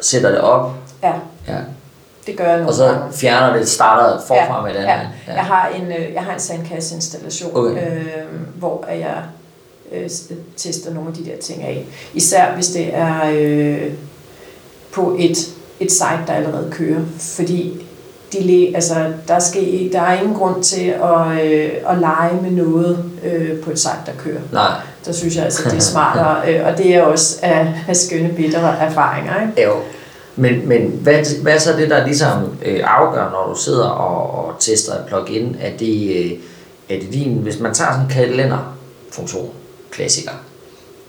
sætter 0.01 0.31
det 0.31 0.41
op? 0.41 0.73
Ja. 1.03 1.13
ja. 1.49 1.59
Det 2.27 2.37
gør 2.37 2.45
jeg 2.45 2.57
nogle 2.57 2.69
Og 2.69 2.75
så 2.75 2.99
fjerner 3.13 3.57
det, 3.57 3.69
starter 3.69 4.21
forfra 4.27 4.57
ja, 4.57 4.63
med 4.63 4.75
den? 4.75 4.83
Ja. 4.83 5.01
ja. 5.29 5.35
Jeg 5.35 5.45
har 5.45 5.69
en, 5.69 5.87
øh, 5.87 6.15
jeg 6.15 6.23
har 6.23 6.35
en 6.35 6.41
sandkasseinstallation, 6.41 7.51
okay. 7.55 7.87
øh, 7.87 8.25
hvor 8.59 8.85
jeg 8.89 9.17
øh, 9.93 10.11
tester 10.57 10.95
nogle 10.95 11.09
af 11.09 11.15
de 11.15 11.25
der 11.25 11.37
ting 11.41 11.63
af. 11.63 11.87
Især 12.15 12.55
hvis 12.55 12.67
det 12.67 12.95
er 12.95 13.31
øh, 13.35 13.93
på 14.93 15.17
et 15.19 15.55
et 15.81 15.93
site, 15.93 16.21
der 16.27 16.33
allerede 16.33 16.69
kører, 16.71 17.01
fordi 17.19 17.87
de, 18.33 18.73
altså, 18.75 18.95
der, 19.29 19.39
skal, 19.39 19.93
der 19.93 20.01
er 20.01 20.21
ingen 20.21 20.35
grund 20.35 20.63
til 20.63 20.87
at, 20.87 21.45
øh, 21.45 21.71
at 21.89 21.99
lege 21.99 22.43
med 22.43 22.51
noget 22.51 23.05
øh, 23.25 23.61
på 23.61 23.71
et 23.71 23.79
site, 23.79 23.93
der 24.07 24.13
kører. 24.19 24.41
Nej. 24.53 24.81
Der 25.07 25.13
synes 25.13 25.37
jeg 25.37 25.45
altså, 25.45 25.63
det 25.65 25.77
er 25.77 25.81
smartere, 25.93 26.55
øh, 26.55 26.67
og 26.67 26.79
det 26.79 26.95
er 26.95 27.03
også 27.03 27.39
af, 27.43 27.75
af 27.89 27.97
skønne, 27.97 28.29
bittere 28.37 28.79
erfaringer. 28.79 29.41
Ikke? 29.41 29.63
Jo. 29.63 29.77
Men, 30.37 30.69
men 30.69 30.81
hvad, 31.03 31.43
hvad 31.43 31.55
er 31.55 31.59
så 31.59 31.73
det, 31.73 31.91
der 31.91 32.07
ligesom 32.07 32.57
øh, 32.65 32.81
afgør, 32.85 33.31
når 33.31 33.53
du 33.53 33.61
sidder 33.61 33.89
og, 33.89 34.45
og 34.45 34.55
tester 34.61 34.93
et 34.93 35.05
plugin? 35.09 35.57
Er 35.61 35.77
det, 35.77 36.17
øh, 36.17 36.31
er 36.89 37.01
det 37.01 37.13
din, 37.13 37.33
hvis 37.33 37.61
man 37.61 37.75
tager 37.75 37.91
sådan 37.93 38.05
en 38.05 38.11
kalenderfunktion, 38.11 39.51
klassiker, 39.91 40.33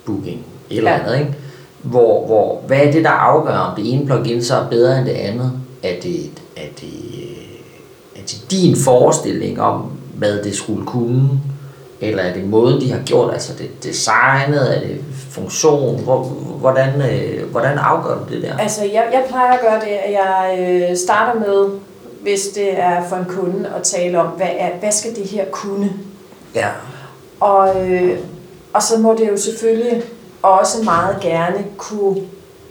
booking, 0.06 0.46
et 0.70 0.78
eller 0.78 0.91
andet, 0.91 1.20
ikke? 1.20 1.36
Hvor, 1.82 2.26
hvor, 2.26 2.62
hvad 2.67 2.80
er 2.80 2.91
det, 2.91 3.04
der 3.04 3.10
afgør, 3.10 3.58
om 3.58 3.76
det 3.76 3.94
ene 3.94 4.06
plugin 4.06 4.44
så 4.44 4.56
er 4.56 4.70
bedre 4.70 4.98
end 4.98 5.06
det 5.06 5.12
andet? 5.12 5.52
Er 5.84 6.02
det, 6.04 6.32
er 6.56 6.67
det, 6.82 6.94
er 8.15 8.22
det 8.22 8.46
din 8.52 8.76
forestilling 8.76 9.62
om, 9.62 9.91
hvad 10.13 10.44
det 10.44 10.56
skulle 10.56 10.86
kunne? 10.86 11.30
Eller 12.02 12.24
er 12.24 12.34
det 12.34 12.44
måden, 12.44 12.82
de 12.82 12.91
har 12.91 13.00
gjort, 13.00 13.34
altså 13.34 13.54
det 13.58 13.84
designet, 13.84 14.76
er 14.78 14.80
det 14.80 15.02
funktion? 15.30 16.04
Hvordan, 16.60 17.02
øh, 17.02 17.52
hvordan 17.52 17.78
afgør 17.78 18.17
du 18.17 18.34
det 18.34 18.44
der? 18.44 18.58
Altså, 18.58 18.84
jeg, 18.84 19.10
jeg 19.13 19.24
plejer 19.30 19.52
at 19.52 19.62
gøre 19.62 19.80
det, 19.80 19.98
at 20.06 20.12
jeg 20.12 20.58
øh, 20.60 20.98
starter 20.98 21.39
med, 21.39 21.80
hvis 22.22 22.48
det 22.56 22.80
er 22.80 23.08
for 23.10 23.15
en 23.15 23.26
kunde, 23.26 23.70
at 23.76 23.84
tale 23.84 24.20
om, 24.20 24.28
hvad, 24.28 24.48
er, 24.58 24.70
hvad 24.80 24.91
skal 24.91 25.15
det 25.15 25.26
her 25.26 25.46
kunne? 25.52 25.94
Ja. 26.56 26.67
Og, 27.39 27.89
øh, 27.89 28.17
og 28.73 28.84
så 28.84 28.97
må 28.97 29.15
det 29.15 29.27
jo 29.27 29.38
selvfølgelig 29.38 30.03
også 30.41 30.84
meget 30.84 31.17
gerne 31.21 31.65
kunne 31.77 32.21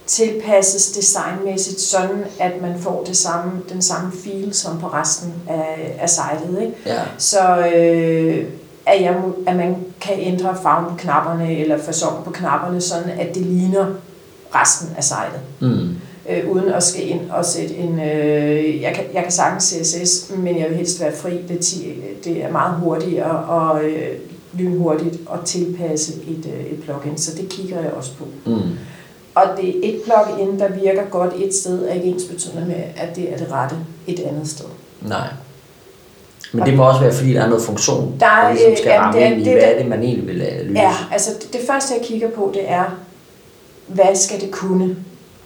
tilpasses 0.06 0.92
designmæssigt, 0.92 1.80
sådan 1.80 2.24
at 2.40 2.62
man 2.62 2.78
får 2.78 3.04
det 3.06 3.16
samme, 3.16 3.52
den 3.72 3.82
samme 3.82 4.12
feel 4.24 4.54
som 4.54 4.80
på 4.80 4.86
resten 4.86 5.32
af, 5.48 5.96
af 6.00 6.08
sitet. 6.08 6.62
Ikke? 6.62 6.74
Ja. 6.86 7.00
Så 7.18 7.66
øh, 7.74 8.44
at, 8.86 9.02
jeg, 9.02 9.16
at 9.46 9.56
man 9.56 9.76
kan 10.00 10.14
ændre 10.18 10.56
farven 10.62 10.90
på 10.90 10.96
knapperne 10.96 11.58
eller 11.58 11.78
fasongen 11.78 12.24
på 12.24 12.30
knapperne, 12.30 12.80
sådan 12.80 13.10
at 13.10 13.34
det 13.34 13.46
ligner 13.46 13.86
resten 14.54 14.88
af 14.96 15.04
sitet. 15.04 15.40
Mm. 15.60 15.96
Øh, 16.28 16.50
uden 16.50 16.68
at 16.72 16.82
skal 16.82 17.08
ind 17.08 17.30
og 17.30 17.44
sætte 17.44 17.74
en... 17.74 18.00
Øh, 18.00 18.82
jeg, 18.82 18.94
kan, 18.94 19.04
jeg 19.14 19.22
kan 19.22 19.32
sagtens 19.32 19.64
CSS, 19.64 20.30
men 20.36 20.58
jeg 20.58 20.68
vil 20.68 20.76
helst 20.76 21.00
være 21.00 21.12
fri. 21.16 21.42
Det, 21.48 21.74
det 22.24 22.44
er 22.44 22.52
meget 22.52 22.74
hurtigere 22.74 23.44
og 23.44 23.84
øh, 23.84 24.18
lynhurtigt 24.52 25.16
at 25.32 25.40
tilpasse 25.44 26.12
et, 26.12 26.46
øh, 26.46 26.66
et 26.66 26.82
plugin, 26.82 27.18
så 27.18 27.36
det 27.36 27.48
kigger 27.48 27.80
jeg 27.80 27.92
også 27.92 28.10
på. 28.14 28.24
Mm. 28.46 28.60
Og 29.34 29.44
det 29.56 29.68
er 29.68 29.80
et 29.82 30.00
plugin, 30.04 30.58
der 30.58 30.68
virker 30.68 31.04
godt 31.10 31.32
et 31.36 31.54
sted, 31.54 31.88
er 31.88 31.92
ikke 31.92 32.06
ens 32.06 32.24
betydende 32.24 32.66
med, 32.66 32.82
at 32.96 33.16
det 33.16 33.32
er 33.32 33.36
det 33.36 33.52
rette 33.52 33.76
et 34.06 34.20
andet 34.20 34.48
sted. 34.48 34.66
Nej. 35.02 35.28
Men 36.52 36.66
det 36.66 36.76
må 36.76 36.88
også 36.88 37.00
være, 37.00 37.12
fordi 37.12 37.32
der 37.32 37.42
er 37.42 37.48
noget 37.48 37.64
funktion, 37.64 38.14
der, 38.20 38.26
er, 38.26 38.42
der 38.42 38.50
ligesom 38.52 38.76
skal 38.76 38.90
jamen, 38.90 39.06
ramme 39.06 39.20
det 39.20 39.26
ind 39.26 39.40
i, 39.40 39.44
det, 39.44 39.52
hvad 39.52 39.62
er 39.62 39.78
det, 39.78 39.86
man 39.86 40.02
egentlig 40.02 40.26
vil 40.26 40.42
øh, 40.42 40.66
løse. 40.66 40.80
Ja, 40.80 40.94
altså 41.12 41.30
det, 41.42 41.52
det 41.52 41.60
første, 41.66 41.94
jeg 41.94 42.06
kigger 42.06 42.30
på, 42.30 42.50
det 42.54 42.70
er, 42.70 42.84
hvad 43.86 44.14
skal 44.14 44.40
det 44.40 44.50
kunne, 44.50 44.96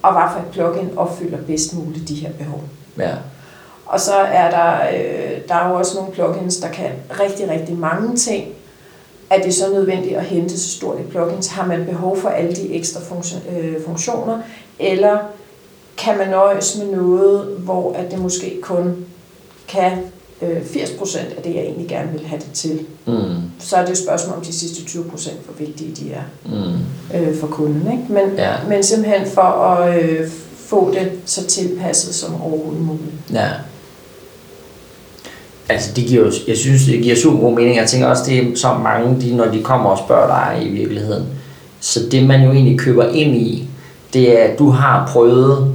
og 0.03 0.13
hvad 0.13 0.23
for 0.33 0.39
et 0.39 0.47
plugin 0.53 0.99
opfylder 0.99 1.39
bedst 1.47 1.75
muligt 1.75 2.09
de 2.09 2.15
her 2.15 2.33
behov. 2.33 2.63
Ja. 2.99 3.15
Og 3.87 4.01
så 4.01 4.15
er 4.15 4.51
der, 4.51 4.99
øh, 4.99 5.39
der 5.49 5.55
er 5.55 5.69
jo 5.69 5.75
også 5.75 5.97
nogle 5.97 6.13
plugins, 6.13 6.57
der 6.57 6.69
kan 6.69 6.91
rigtig, 7.11 7.51
rigtig 7.51 7.77
mange 7.77 8.17
ting. 8.17 8.45
Er 9.31 9.43
det 9.43 9.55
så 9.55 9.73
nødvendigt 9.73 10.17
at 10.17 10.25
hente 10.25 10.59
så 10.61 10.71
stort 10.71 11.01
et 11.01 11.09
plugins? 11.09 11.47
Har 11.47 11.67
man 11.67 11.85
behov 11.85 12.17
for 12.21 12.29
alle 12.29 12.53
de 12.57 12.75
ekstra 12.75 13.01
øh, 13.59 13.77
funktioner? 13.87 14.39
Eller 14.79 15.19
kan 15.97 16.19
man 16.19 16.29
nøjes 16.29 16.79
med 16.79 16.87
noget, 16.97 17.47
hvor 17.59 17.93
at 17.93 18.11
det 18.11 18.19
måske 18.19 18.59
kun 18.63 18.97
kan 19.69 19.93
øh, 20.43 20.57
80% 20.57 21.19
af 21.37 21.43
det, 21.45 21.55
jeg 21.55 21.63
egentlig 21.63 21.89
gerne 21.89 22.13
vil 22.13 22.27
have 22.27 22.41
det 22.41 22.51
til. 22.55 22.81
Mm. 23.07 23.15
Så 23.59 23.77
er 23.77 23.81
det 23.81 23.89
jo 23.89 23.93
et 23.93 23.99
spørgsmål 23.99 24.37
om 24.37 24.43
de 24.45 24.53
sidste 24.53 24.83
20%, 24.99 25.01
hvor 25.45 25.55
vigtige 25.67 25.95
de 25.95 26.13
er 26.13 26.23
Mm. 26.45 27.19
øh, 27.19 27.37
for 27.41 27.47
kunden. 27.47 27.93
Ikke? 27.93 28.13
Men, 28.13 28.37
Ja. 28.39 28.53
men 28.69 28.83
simpelthen 28.83 29.27
for 29.27 29.43
at 29.43 30.03
øh, 30.05 30.29
få 30.57 30.95
det 30.95 31.13
så 31.25 31.47
tilpasset 31.47 32.15
som 32.15 32.43
overhovedet 32.43 32.83
muligt. 32.83 33.13
Ja. 33.33 33.49
Altså, 35.69 35.91
det 35.97 36.05
giver 36.05 36.33
jeg 36.49 36.57
synes, 36.57 36.85
det 36.85 37.03
giver 37.03 37.17
super 37.17 37.41
god 37.41 37.57
mening. 37.57 37.77
Jeg 37.77 37.87
tænker 37.87 38.07
også, 38.07 38.23
det 38.27 38.39
er 38.39 38.57
så 38.57 38.75
mange, 38.83 39.21
de, 39.21 39.37
når 39.37 39.45
de 39.45 39.63
kommer 39.63 39.91
og 39.91 39.99
spørger 39.99 40.27
dig 40.27 40.67
i 40.67 40.69
virkeligheden. 40.69 41.27
Så 41.81 42.01
det, 42.11 42.27
man 42.27 42.43
jo 42.43 42.53
egentlig 42.53 42.79
køber 42.79 43.05
ind 43.09 43.37
i, 43.37 43.69
det 44.13 44.41
er, 44.41 44.45
at 44.45 44.59
du 44.59 44.71
har 44.71 45.11
prøvet 45.13 45.75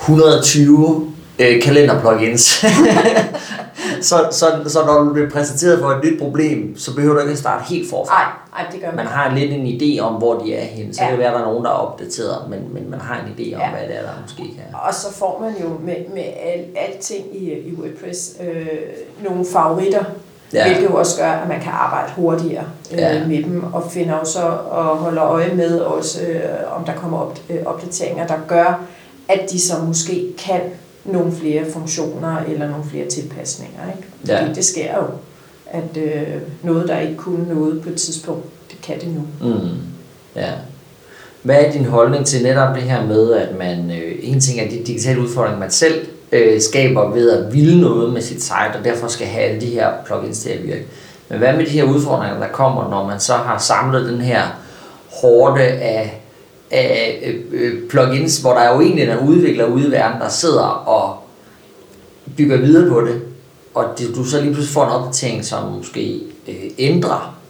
120 0.00 1.06
øh, 1.38 1.62
kalenderplugins. 1.62 2.64
så, 4.02 4.28
så, 4.30 4.46
så 4.66 4.78
når 4.86 5.02
du 5.02 5.12
bliver 5.12 5.30
præsenteret 5.30 5.80
for 5.80 5.88
et 5.88 6.04
nyt 6.04 6.18
problem, 6.20 6.78
så 6.78 6.94
behøver 6.94 7.14
du 7.14 7.20
ikke 7.20 7.32
at 7.32 7.38
starte 7.38 7.64
helt 7.64 7.90
forfra. 7.90 8.14
Nej, 8.14 8.32
nej, 8.62 8.72
det 8.72 8.80
gør 8.80 8.86
man. 8.86 8.96
Man 8.96 9.06
har 9.06 9.34
lidt 9.34 9.52
en 9.52 9.66
idé 9.66 10.00
om, 10.00 10.14
hvor 10.14 10.38
de 10.38 10.54
er 10.54 10.64
henne. 10.64 10.94
Så 10.94 11.00
Ja. 11.02 11.06
kan 11.08 11.12
det 11.12 11.18
være, 11.18 11.28
at 11.28 11.34
der 11.34 11.40
er 11.40 11.44
nogen, 11.50 11.64
der 11.64 11.70
er 11.70 11.74
opdateret, 11.74 12.50
men, 12.50 12.58
men 12.74 12.90
man 12.90 13.00
har 13.00 13.14
en 13.14 13.26
idé 13.38 13.54
om, 13.54 13.60
Ja. 13.60 13.70
hvad 13.70 13.88
det 13.88 13.96
er, 13.98 14.02
der 14.02 14.10
måske 14.22 14.42
kan. 14.42 14.74
Og 14.88 14.94
så 14.94 15.12
får 15.12 15.38
man 15.44 15.62
jo 15.62 15.68
med, 15.84 15.96
med 16.14 16.24
al, 16.42 16.64
alting 16.76 17.24
i, 17.32 17.52
i 17.52 17.74
WordPress 17.78 18.36
øh, 18.42 18.66
nogle 19.24 19.44
favoritter, 19.52 20.04
Ja. 20.54 20.66
hvilket 20.66 20.90
jo 20.90 20.96
også 20.96 21.20
gør, 21.20 21.30
at 21.30 21.48
man 21.48 21.60
kan 21.60 21.72
arbejde 21.72 22.12
hurtigere 22.16 22.64
øh, 22.92 22.98
ja. 22.98 23.26
med 23.26 23.42
dem, 23.42 23.64
og 23.72 23.90
finder 23.90 24.18
jo 24.18 24.24
så 24.24 24.40
og 24.70 24.84
holder 24.84 25.24
øje 25.24 25.54
med 25.54 25.80
også, 25.80 26.22
øh, 26.22 26.40
om 26.78 26.84
der 26.84 26.92
kommer 26.94 27.18
op, 27.18 27.38
øh, 27.50 27.56
opdateringer, 27.66 28.26
der 28.26 28.34
gør, 28.48 28.80
at 29.28 29.40
de 29.50 29.60
så 29.60 29.74
måske 29.86 30.28
kan 30.38 30.60
nogle 31.04 31.32
flere 31.32 31.64
funktioner 31.72 32.38
eller 32.48 32.68
nogle 32.68 32.84
flere 32.90 33.08
tilpasninger. 33.08 33.80
Ikke? 33.96 34.08
Ja. 34.28 34.42
Fordi 34.42 34.54
det 34.54 34.64
sker 34.64 34.96
jo, 34.96 35.04
at 35.66 35.96
øh, 35.96 36.40
noget, 36.62 36.88
der 36.88 36.98
ikke 36.98 37.16
kunne 37.16 37.54
noget 37.54 37.82
på 37.82 37.88
et 37.88 37.96
tidspunkt, 37.96 38.44
det 38.70 38.80
kan 38.82 39.00
det 39.00 39.08
nu. 39.08 39.48
Mm. 39.48 39.68
Ja. 40.36 40.50
Hvad 41.42 41.64
er 41.64 41.72
din 41.72 41.84
holdning 41.84 42.26
til 42.26 42.42
netop 42.42 42.74
det 42.74 42.82
her 42.82 43.06
med, 43.06 43.32
at 43.32 43.58
man, 43.58 43.90
øh, 43.90 44.12
en 44.20 44.40
ting 44.40 44.60
er 44.60 44.70
de 44.70 44.76
digitale 44.86 45.20
udfordringer, 45.20 45.58
man 45.58 45.70
selv 45.70 46.06
øh, 46.32 46.60
skaber 46.60 47.10
ved 47.10 47.30
at 47.30 47.54
ville 47.54 47.80
noget 47.80 48.12
med 48.12 48.22
sit 48.22 48.42
site, 48.42 48.78
og 48.78 48.84
derfor 48.84 49.08
skal 49.08 49.26
have 49.26 49.44
alle 49.44 49.60
de 49.60 49.66
her 49.66 49.88
plugins 50.06 50.38
til 50.38 50.50
at 50.50 50.66
virke. 50.66 50.84
Men 51.28 51.38
hvad 51.38 51.52
med 51.52 51.66
de 51.66 51.70
her 51.70 51.84
udfordringer, 51.84 52.38
der 52.38 52.48
kommer, 52.48 52.90
når 52.90 53.06
man 53.06 53.20
så 53.20 53.32
har 53.32 53.58
samlet 53.58 54.08
den 54.08 54.20
her 54.20 54.42
hårde 55.22 55.62
af, 55.62 56.21
af 56.72 57.18
øh, 57.22 57.34
øh, 57.52 57.88
plugins, 57.88 58.38
hvor 58.38 58.52
der 58.52 58.60
er 58.60 58.74
jo 58.74 58.80
egentlig 58.80 59.08
en 59.08 59.18
udvikler 59.18 59.64
ude 59.64 59.88
i 59.88 59.90
verden, 59.90 60.20
der 60.20 60.28
sidder 60.28 60.64
og 60.86 61.18
bygger 62.36 62.56
videre 62.56 62.88
på 62.88 63.00
det, 63.00 63.22
og 63.74 63.84
det, 63.98 64.16
du 64.16 64.24
så 64.24 64.40
lige 64.40 64.52
pludselig 64.52 64.74
får 64.74 64.84
en 64.84 64.90
opdatering, 64.90 65.44
som 65.44 65.72
måske 65.72 66.20
øh, 66.48 66.70
ændrer 66.78 67.42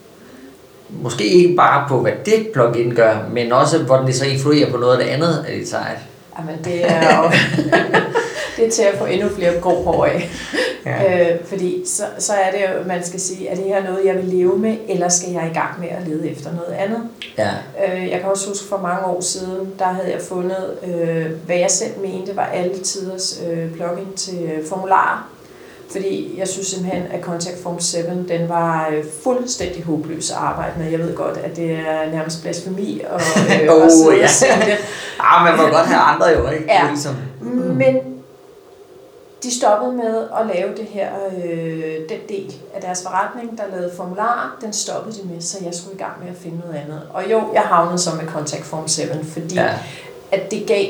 måske 1.00 1.24
ikke 1.24 1.56
bare 1.56 1.88
på, 1.88 2.00
hvad 2.00 2.12
det 2.24 2.48
plugin 2.52 2.94
gør, 2.94 3.16
men 3.32 3.52
også, 3.52 3.78
hvordan 3.78 4.06
det 4.06 4.14
så 4.14 4.24
influerer 4.24 4.70
på 4.70 4.76
noget 4.76 4.98
af 4.98 5.04
det 5.04 5.12
andet 5.12 5.44
af 5.48 5.58
dit 5.58 5.68
site. 5.68 5.98
Jamen, 6.38 6.64
det 6.64 6.90
er 6.90 7.16
jo 7.16 7.22
det 8.56 8.66
er 8.66 8.70
til 8.70 8.82
at 8.82 8.98
få 8.98 9.04
endnu 9.04 9.28
flere 9.28 9.60
grå 9.60 9.82
hår 9.82 10.04
af. 10.04 10.30
Ja. 10.86 11.32
Øh, 11.32 11.44
fordi 11.44 11.82
så, 11.86 12.02
så 12.18 12.32
er 12.32 12.50
det 12.50 12.58
jo, 12.60 12.88
man 12.88 13.04
skal 13.04 13.20
sige, 13.20 13.48
er 13.48 13.54
det 13.54 13.64
her 13.64 13.84
noget, 13.84 14.06
jeg 14.06 14.14
vil 14.14 14.24
leve 14.24 14.58
med, 14.58 14.76
eller 14.88 15.08
skal 15.08 15.30
jeg 15.32 15.50
i 15.50 15.58
gang 15.58 15.80
med 15.80 15.88
at 15.88 16.08
lede 16.08 16.30
efter 16.30 16.50
noget 16.52 16.72
andet? 16.78 17.02
Ja. 17.38 17.50
Øh, 17.86 18.10
jeg 18.10 18.20
kan 18.20 18.30
også 18.30 18.48
huske 18.48 18.68
for 18.68 18.76
mange 18.76 19.06
år 19.06 19.20
siden, 19.20 19.72
der 19.78 19.84
havde 19.84 20.10
jeg 20.10 20.20
fundet, 20.20 20.66
øh, 20.86 21.26
hvad 21.46 21.56
jeg 21.56 21.70
selv 21.70 21.92
mente 22.02 22.36
var 22.36 22.44
alle 22.46 22.78
tiders 22.78 23.40
øh, 23.50 23.72
plugin 23.72 24.12
til 24.16 24.42
øh, 24.42 24.66
formularer. 24.68 25.28
Fordi 25.90 26.34
jeg 26.38 26.48
synes 26.48 26.66
simpelthen, 26.66 27.02
at 27.12 27.20
Contact 27.20 27.62
Form 27.62 27.80
7, 27.80 27.98
den 28.28 28.48
var 28.48 28.88
øh, 28.92 29.04
fuldstændig 29.22 29.84
håbløs 29.84 30.30
at 30.30 30.36
arbejde 30.36 30.72
med. 30.78 30.90
Jeg 30.90 30.98
ved 30.98 31.14
godt, 31.14 31.38
at 31.44 31.56
det 31.56 31.70
er 31.70 32.10
nærmest 32.12 32.42
blasfemi 32.42 33.02
og, 33.12 33.20
øh, 33.20 33.68
Oh, 33.70 33.90
sidde 33.90 34.16
ja. 34.16 34.60
og 34.60 34.66
det. 34.66 34.76
Ah, 35.20 35.44
man 35.44 35.56
må 35.56 35.62
godt 35.62 35.86
have 35.86 36.00
andre 36.00 36.26
jo, 36.26 36.50
ikke? 36.50 36.64
Ja. 36.68 36.88
Ligesom, 36.88 37.14
Men 37.76 37.96
de 39.42 39.55
stoppede 39.59 39.92
med 39.92 40.28
at 40.40 40.46
lave 40.55 40.76
det 40.76 40.85
her, 40.90 41.09
øh, 41.37 41.94
den 42.09 42.18
del 42.28 42.55
af 42.74 42.81
deres 42.83 43.02
forretning, 43.02 43.59
der 43.59 43.64
lavede 43.76 43.90
formularer, 43.96 44.59
den 44.61 44.72
stoppede 44.72 45.16
de 45.16 45.28
med, 45.28 45.40
så 45.40 45.59
jeg 45.64 45.74
skulle 45.74 45.94
i 45.94 45.98
gang 45.98 46.12
med 46.22 46.28
at 46.31 46.37
finde 46.37 46.59
noget 46.59 46.74
andet. 46.74 47.02
Og 47.12 47.31
jo, 47.31 47.42
jeg 47.55 47.62
havnede 47.62 47.98
så 47.98 48.11
med 48.20 48.33
Contact 48.33 48.64
Form 48.64 48.88
7, 48.88 49.02
fordi 49.24 49.55
ja. 49.55 49.78
at 50.33 50.50
det 50.50 50.66
gav 50.66 50.87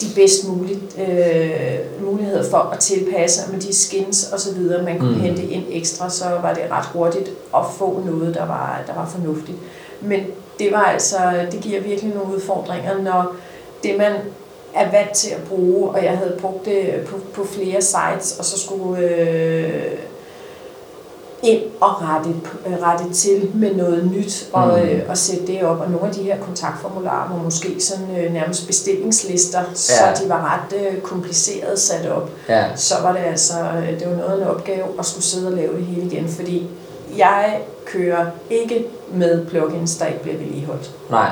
de 0.00 0.06
bedst 0.14 0.48
mulige 0.48 0.80
øh, 0.98 2.04
muligheder 2.04 2.50
for 2.50 2.58
at 2.58 2.78
tilpasse 2.78 3.52
med 3.52 3.60
de 3.60 3.74
skins 3.74 4.32
og 4.32 4.40
så 4.40 4.54
videre, 4.54 4.82
man 4.82 4.98
kunne 4.98 5.14
mm. 5.14 5.20
hente 5.20 5.42
ind 5.42 5.64
ekstra, 5.70 6.10
så 6.10 6.24
var 6.24 6.54
det 6.54 6.62
ret 6.70 6.86
hurtigt 6.86 7.30
at 7.56 7.62
få 7.78 8.02
noget, 8.06 8.34
der 8.34 8.46
var, 8.46 8.82
der 8.86 8.94
var 8.94 9.08
fornuftigt. 9.08 9.58
Men 10.00 10.20
det 10.58 10.72
var 10.72 10.82
altså, 10.82 11.18
det 11.52 11.60
giver 11.60 11.80
virkelig 11.80 12.14
nogle 12.14 12.34
udfordringer, 12.34 13.02
når 13.02 13.34
det 13.82 13.98
man 13.98 14.12
er 14.74 14.90
vant 14.90 15.12
til 15.12 15.30
at 15.30 15.42
bruge, 15.48 15.90
og 15.90 16.04
jeg 16.04 16.18
havde 16.18 16.36
brugt 16.40 16.64
det 16.64 17.06
på, 17.06 17.16
på 17.34 17.46
flere 17.46 17.82
sites, 17.82 18.38
og 18.38 18.44
så 18.44 18.58
skulle 18.58 19.00
øh, 19.00 19.98
ind 21.42 21.62
og 21.80 22.02
rette, 22.02 22.30
rette 22.82 23.12
til 23.12 23.50
med 23.54 23.74
noget 23.74 24.10
nyt 24.12 24.48
og, 24.52 24.66
mm. 24.66 24.88
øh, 24.88 25.02
og 25.08 25.18
sætte 25.18 25.46
det 25.46 25.62
op. 25.62 25.80
Og 25.80 25.90
nogle 25.90 26.06
af 26.06 26.14
de 26.14 26.22
her 26.22 26.38
kontaktformularer 26.38 27.36
var 27.36 27.42
måske 27.42 27.80
sådan 27.80 28.16
øh, 28.18 28.32
nærmest 28.32 28.66
bestillingslister, 28.66 29.60
ja. 29.60 29.74
så 29.74 30.22
de 30.24 30.28
var 30.28 30.54
ret 30.54 30.80
øh, 30.80 31.00
kompliceret 31.00 31.78
sat 31.78 32.10
op. 32.10 32.30
Ja. 32.48 32.76
Så 32.76 32.94
var 33.02 33.12
det 33.12 33.20
altså, 33.20 33.54
øh, 33.54 34.00
det 34.00 34.10
var 34.10 34.16
noget 34.16 34.32
af 34.32 34.36
en 34.36 34.50
opgave 34.50 34.84
at 34.98 35.06
skulle 35.06 35.24
sidde 35.24 35.46
og 35.48 35.52
lave 35.52 35.76
det 35.76 35.86
hele 35.86 36.06
igen, 36.06 36.28
fordi 36.28 36.66
jeg 37.16 37.60
kører 37.84 38.26
ikke 38.50 38.86
med 39.12 39.46
plugins, 39.46 39.96
der 39.96 40.06
ikke 40.06 40.22
bliver 40.22 40.38
vedligeholdt. 40.38 40.90
Nej. 41.10 41.30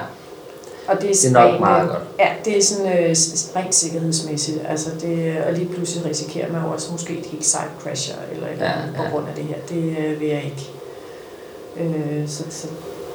Og 0.88 0.96
det 1.00 1.10
er, 1.10 1.14
Det 1.14 1.24
er 1.28 1.32
nok 1.32 1.50
rent, 1.50 1.60
meget 1.60 1.82
øh, 1.84 1.88
godt. 1.88 2.02
Ja, 2.18 2.26
det 2.44 2.58
er 2.58 2.62
sådan 2.62 2.86
øh, 2.86 3.16
rent 3.56 3.74
sikkerhedsmæssigt. 3.74 4.58
Altså 4.68 4.90
det, 5.00 5.36
og 5.46 5.52
lige 5.52 5.68
pludselig 5.74 6.06
risikerer 6.06 6.52
man 6.52 6.62
jo 6.62 6.68
også 6.72 6.92
måske 6.92 7.18
et 7.18 7.26
helt 7.26 7.44
site 7.44 7.62
crasher 7.82 8.14
eller 8.32 8.46
et 8.46 8.52
eller 8.52 8.66
Ja, 8.66 8.72
andet 8.72 8.94
på 8.96 9.02
ja. 9.02 9.08
grund 9.10 9.24
af 9.28 9.34
det 9.36 9.44
her. 9.44 9.56
Det 9.68 9.96
øh, 9.98 10.20
vil 10.20 10.28
jeg 10.28 10.42
ikke. 10.44 10.70
Øh, 11.80 12.28
så, 12.28 12.42
så, 12.50 12.66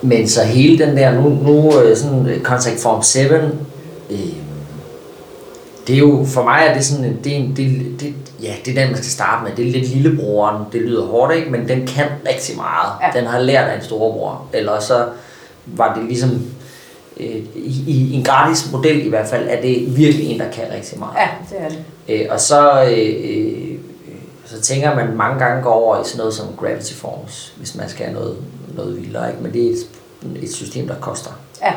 Men 0.02 0.30
så 0.30 0.44
hele 0.44 0.86
den 0.86 0.98
der, 0.98 1.14
nu, 1.14 1.30
nu 1.30 1.80
øh, 1.82 1.98
sådan 1.98 2.26
øh, 2.28 2.42
Contact 2.42 2.80
Form 2.80 3.04
7, 3.04 3.20
øh, 3.20 4.20
det 5.88 5.96
er 5.96 6.00
jo, 6.00 6.26
for 6.28 6.44
mig 6.44 6.66
er 6.70 6.74
det 6.74 6.86
sådan, 6.86 7.20
det 7.24 7.38
er, 7.38 7.42
det, 7.56 7.96
det, 8.00 8.14
ja, 8.44 8.54
det 8.66 8.78
er 8.78 8.82
den, 8.82 8.88
man 8.92 8.98
skal 8.98 9.12
starte 9.12 9.44
med. 9.44 9.52
Det 9.58 9.68
er 9.68 9.72
lidt 9.72 9.90
lillebroren, 9.96 10.64
det 10.72 10.82
lyder 10.82 11.06
hårdt, 11.06 11.36
ikke? 11.36 11.50
Men 11.52 11.68
den 11.68 11.88
kan 11.88 12.06
rigtig 12.30 12.56
meget. 12.56 12.92
Ja. 13.02 13.20
Den 13.20 13.28
har 13.28 13.40
lært 13.40 13.70
af 13.70 13.76
en 13.76 13.84
storebror. 13.84 14.48
Eller 14.54 14.80
så 14.80 15.06
var 15.66 15.94
det 15.96 16.04
ligesom, 16.04 16.30
øh, 16.30 16.40
i, 17.20 17.84
i 17.88 18.14
en 18.14 18.24
gratis 18.24 18.72
model 18.72 19.06
i 19.06 19.10
hvert 19.10 19.28
fald, 19.28 19.48
er 19.50 19.62
det 19.62 19.98
virkelig 19.98 20.26
en, 20.26 20.40
der 20.40 20.52
kan 20.52 20.64
rigtig 20.74 21.00
meget. 21.00 21.14
ja, 21.18 21.28
det 21.50 21.66
er 21.66 21.70
det. 21.70 21.84
Øh, 22.10 22.28
og 22.30 22.40
så, 22.40 22.84
øh, 22.84 23.16
øh, 23.24 23.78
så 24.46 24.62
tænker 24.62 24.96
man 24.96 25.18
mange 25.18 25.40
gange 25.46 25.64
går 25.64 25.74
over 25.74 26.02
i 26.02 26.04
sådan 26.06 26.18
noget 26.18 26.34
som 26.34 26.48
Gravity 26.58 26.94
Forms, 26.94 27.54
hvis 27.58 27.76
man 27.76 27.90
skal 27.90 28.06
have 28.06 28.20
noget, 28.20 28.38
noget 28.76 28.98
vildere. 29.02 29.30
Ikke? 29.30 29.44
Men 29.44 29.54
det 29.54 29.68
er 29.68 29.72
et, 29.72 30.44
et 30.44 30.54
system, 30.54 30.88
der 30.88 30.96
koster. 30.96 31.32
Ja, 31.62 31.74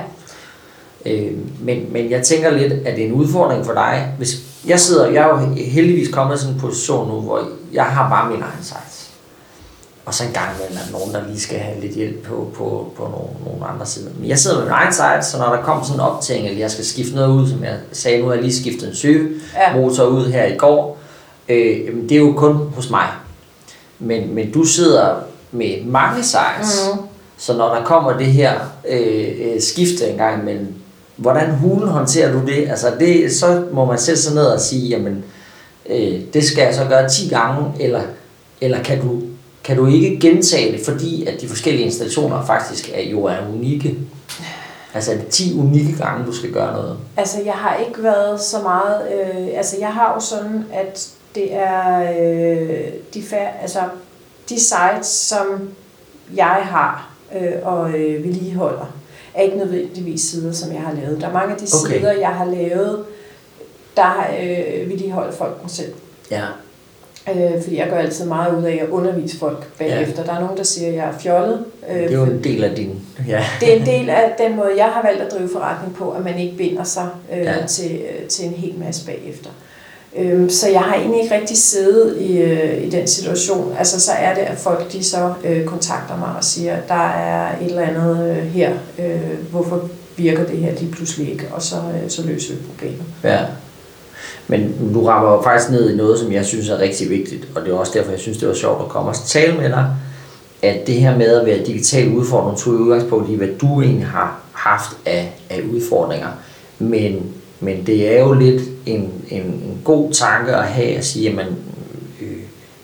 Øh, 1.07 1.33
men, 1.61 1.93
men 1.93 2.11
jeg 2.11 2.23
tænker 2.23 2.51
lidt, 2.51 2.73
at 2.73 2.97
det 2.97 3.05
er 3.05 3.09
en 3.09 3.13
udfordring 3.13 3.67
for 3.67 3.73
dig. 3.73 4.15
Hvis 4.19 4.37
jeg 4.67 4.81
sidder, 4.81 5.11
jeg 5.11 5.23
er 5.23 5.29
jo 5.29 5.55
heldigvis 5.55 6.09
kommet 6.15 6.37
i 6.37 6.39
sådan 6.39 6.55
en 6.55 6.61
position 6.61 7.09
nu, 7.09 7.21
hvor 7.21 7.49
jeg 7.73 7.85
har 7.85 8.09
bare 8.09 8.31
min 8.31 8.43
egen 8.43 8.63
sites. 8.63 8.92
Og 10.05 10.15
så 10.15 10.25
en 10.25 10.33
gang 10.33 10.49
imellem 10.57 10.77
er 10.79 10.85
der 10.93 10.99
nogen, 10.99 11.15
der 11.15 11.29
lige 11.29 11.41
skal 11.41 11.59
have 11.59 11.81
lidt 11.81 11.93
hjælp 11.95 12.23
på, 12.23 12.51
på, 12.55 12.93
på 12.97 13.03
nogle, 13.03 13.29
nogle 13.47 13.67
andre 13.73 13.87
sider. 13.87 14.11
Men 14.21 14.29
jeg 14.29 14.39
sidder 14.39 14.57
med 14.57 14.65
min 14.65 14.73
egen 14.73 14.93
site, 14.93 15.31
så 15.31 15.39
når 15.39 15.57
der 15.57 15.63
kommer 15.63 15.85
sådan 15.85 15.97
en 15.97 16.07
optagning, 16.07 16.47
eller 16.47 16.61
jeg 16.61 16.71
skal 16.71 16.85
skifte 16.85 17.15
noget 17.15 17.29
ud, 17.43 17.49
som 17.49 17.65
jeg 17.65 17.77
sagde, 17.93 18.21
nu 18.21 18.27
har 18.27 18.35
jeg 18.35 18.43
lige 18.43 18.57
skiftet 18.61 18.89
en 18.89 18.95
søgemotor 18.95 20.05
ud 20.05 20.27
her 20.33 20.45
i 20.45 20.57
går, 20.57 20.99
øh, 21.49 21.89
det 22.09 22.13
er 22.13 22.17
jo 22.21 22.33
kun 22.37 22.55
hos 22.77 22.91
mig. 22.91 23.07
Men, 23.99 24.35
men 24.35 24.51
du 24.53 24.65
sidder 24.65 25.15
med 25.53 25.85
mange 25.85 26.23
sites, 26.23 26.83
Mhm. 26.95 27.01
så 27.39 27.57
når 27.57 27.75
der 27.75 27.85
kommer 27.85 28.17
det 28.19 28.27
her 28.27 28.53
øh, 28.89 29.29
øh, 29.41 29.61
skifte 29.61 30.09
en 30.09 30.17
gang 30.17 30.43
imellem, 30.43 30.75
hvordan 31.17 31.51
hulen 31.55 31.89
håndterer 31.89 32.33
du 32.33 32.41
det? 32.47 32.69
Altså 32.71 32.87
det, 33.01 33.33
så 33.35 33.65
må 33.73 33.85
man 33.85 33.99
sætte 33.99 34.23
sig 34.23 34.35
ned 34.35 34.45
og 34.45 34.61
sige, 34.61 34.89
jamen 34.89 35.25
øh, 35.91 36.21
det 36.35 36.45
skal 36.45 36.63
jeg 36.65 36.75
så 36.75 36.85
gøre 36.89 37.09
10 37.09 37.29
gange, 37.29 37.65
eller, 37.81 38.01
eller 38.61 38.83
kan, 38.83 39.01
du, 39.01 39.21
kan 39.65 39.77
du 39.77 39.87
ikke 39.87 40.19
gentage 40.21 40.73
det, 40.73 40.85
fordi 40.85 41.27
at 41.27 41.41
de 41.41 41.49
forskellige 41.49 41.85
installationer 41.85 42.47
faktisk 42.47 42.91
er, 42.95 43.03
jo 43.03 43.25
er 43.25 43.37
unikke? 43.55 43.95
Altså 44.95 45.13
er 45.13 45.17
det 45.17 45.27
10 45.29 45.59
unikke 45.59 45.97
gange, 45.99 46.27
du 46.27 46.33
skal 46.33 46.53
gøre 46.53 46.73
noget? 46.73 46.99
altså 47.17 47.43
jeg 47.45 47.53
har 47.55 47.77
ikke 47.77 48.03
været 48.03 48.41
så 48.41 48.63
meget, 48.63 49.03
øh, 49.13 49.49
altså 49.57 49.77
jeg 49.81 49.89
har 49.95 50.15
jo 50.15 50.21
sådan, 50.21 50.65
at 50.73 51.09
det 51.35 51.55
er 51.55 52.01
øh, 52.01 52.81
de, 53.15 53.21
fær- 53.21 53.61
altså, 53.63 53.81
de 54.49 54.61
sites, 54.61 55.07
som 55.07 55.69
jeg 56.35 56.47
har 56.63 57.11
øh, 57.41 57.53
og 57.63 57.89
øh, 57.91 58.25
vedligeholder, 58.25 58.87
er 59.35 59.43
ikke 59.43 59.57
nødvendigvis 59.57 60.21
sider, 60.21 60.53
som 60.53 60.73
jeg 60.73 60.81
har 60.81 60.93
lavet. 60.93 61.21
Der 61.21 61.29
er 61.29 61.33
mange 61.33 61.53
af 61.55 61.59
de 61.61 61.67
Okay. 61.85 61.99
sider, 61.99 62.13
jeg 62.13 62.29
har 62.29 62.45
lavet, 62.45 63.05
der 63.97 64.27
øh, 64.41 64.91
vedligeholder 64.91 65.33
folk 65.33 65.61
dem 65.61 65.69
selv. 65.69 65.93
Ja. 66.31 66.45
Øh, 67.31 67.63
fordi 67.63 67.79
jeg 67.79 67.87
gør 67.91 67.97
altid 67.99 68.27
meget 68.27 68.59
ud 68.59 68.63
af 68.65 68.81
at 68.83 68.89
undervise 68.89 69.39
folk 69.39 69.67
bagefter. 69.79 70.23
Ja. 70.23 70.27
Der 70.27 70.37
er 70.37 70.41
nogen, 70.41 70.57
der 70.59 70.63
siger, 70.65 70.89
at 70.89 70.95
jeg 70.95 71.05
er 71.05 71.19
fjollet. 71.19 71.65
Øh, 71.91 71.97
Det 72.03 72.11
er 72.11 72.19
jo 72.19 72.23
en 72.25 72.45
del 72.45 72.65
af 72.65 72.77
din... 72.77 73.01
Ja. 73.29 73.45
det 73.61 73.73
er 73.73 73.77
en 73.81 73.87
del 73.87 74.11
af 74.11 74.35
den 74.39 74.57
måde, 74.57 74.71
jeg 74.77 74.85
har 74.87 75.03
valgt 75.03 75.23
at 75.23 75.33
drive 75.39 75.49
forretning 75.53 75.95
på, 75.97 76.11
at 76.11 76.25
man 76.25 76.39
ikke 76.39 76.57
binder 76.57 76.85
sig 76.85 77.09
øh, 77.33 77.39
Ja. 77.45 77.67
til, 77.67 77.91
øh, 77.93 78.27
til 78.29 78.45
en 78.47 78.53
hel 78.53 78.75
masse 78.87 79.07
bagefter. 79.07 79.51
Øhm, 80.17 80.51
så 80.51 80.69
jeg 80.71 80.81
har 80.81 80.95
egentlig 80.95 81.23
ikke 81.23 81.35
rigtig 81.35 81.57
siddet 81.59 82.17
i, 82.21 82.39
øh, 82.39 82.83
i 82.85 82.91
den 82.91 83.07
situation. 83.07 83.75
Altså 83.79 84.01
så 84.01 84.13
er 84.13 84.35
det, 84.35 84.41
at 84.41 84.59
folk 84.59 84.93
de 84.93 85.05
så 85.05 85.33
øh, 85.45 85.65
kontakter 85.65 86.17
mig 86.17 86.29
og 86.37 86.45
siger, 86.45 86.77
der 86.89 87.09
er 87.09 87.59
et 87.61 87.67
eller 87.67 87.83
andet 87.83 88.31
øh, 88.31 88.37
her, 88.45 88.73
øh, 88.99 89.21
hvorfor 89.51 89.89
virker 90.17 90.45
det 90.47 90.59
her 90.59 90.73
lige 90.81 90.93
pludselig 90.93 91.31
ikke, 91.33 91.45
og 91.53 91.63
så, 91.63 91.77
øh, 91.77 92.11
så 92.11 92.27
løser 92.27 92.55
vi 92.55 92.61
problemet. 92.71 93.03
Ja. 93.25 93.39
Men 94.49 94.75
du 94.95 95.07
rammer 95.07 95.33
jo 95.33 95.43
faktisk 95.43 95.71
ned 95.71 95.91
i 95.91 95.97
noget, 95.97 96.19
som 96.19 96.33
jeg 96.33 96.45
synes 96.45 96.69
er 96.69 96.79
rigtig 96.79 97.11
vigtigt, 97.11 97.49
og 97.55 97.63
det 97.63 97.71
er 97.71 97.75
også 97.75 97.93
derfor, 97.95 98.11
jeg 98.11 98.21
synes, 98.21 98.39
det 98.39 98.49
var 98.49 98.55
sjovt 98.55 98.83
at 98.83 98.89
komme 98.89 99.11
og 99.11 99.17
tale 99.27 99.57
med 99.57 99.69
dig, 99.69 99.87
at 100.63 100.87
det 100.87 100.95
her 100.95 101.17
med 101.19 101.41
at 101.41 101.47
være 101.47 101.67
digitalt 101.67 102.15
udfordring 102.15 102.59
tog 102.59 102.75
udgangspunkt 102.75 103.31
i, 103.31 103.35
hvad 103.35 103.49
du 103.61 103.83
egentlig 103.83 104.07
har 104.07 104.41
haft 104.53 104.97
af, 105.07 105.33
af 105.51 105.61
udfordringer. 105.73 106.29
Men, 106.79 107.33
men 107.61 107.87
det 107.87 108.17
er 108.17 108.21
jo 108.21 108.33
lidt 108.33 108.63
en, 108.87 109.13
en, 109.31 109.43
en 109.43 109.81
god 109.85 110.13
tanke 110.13 110.53
at 110.53 110.65
have 110.65 110.97
at 110.97 111.05
sige, 111.05 111.31
jamen, 111.31 111.47
øh, 112.23 112.37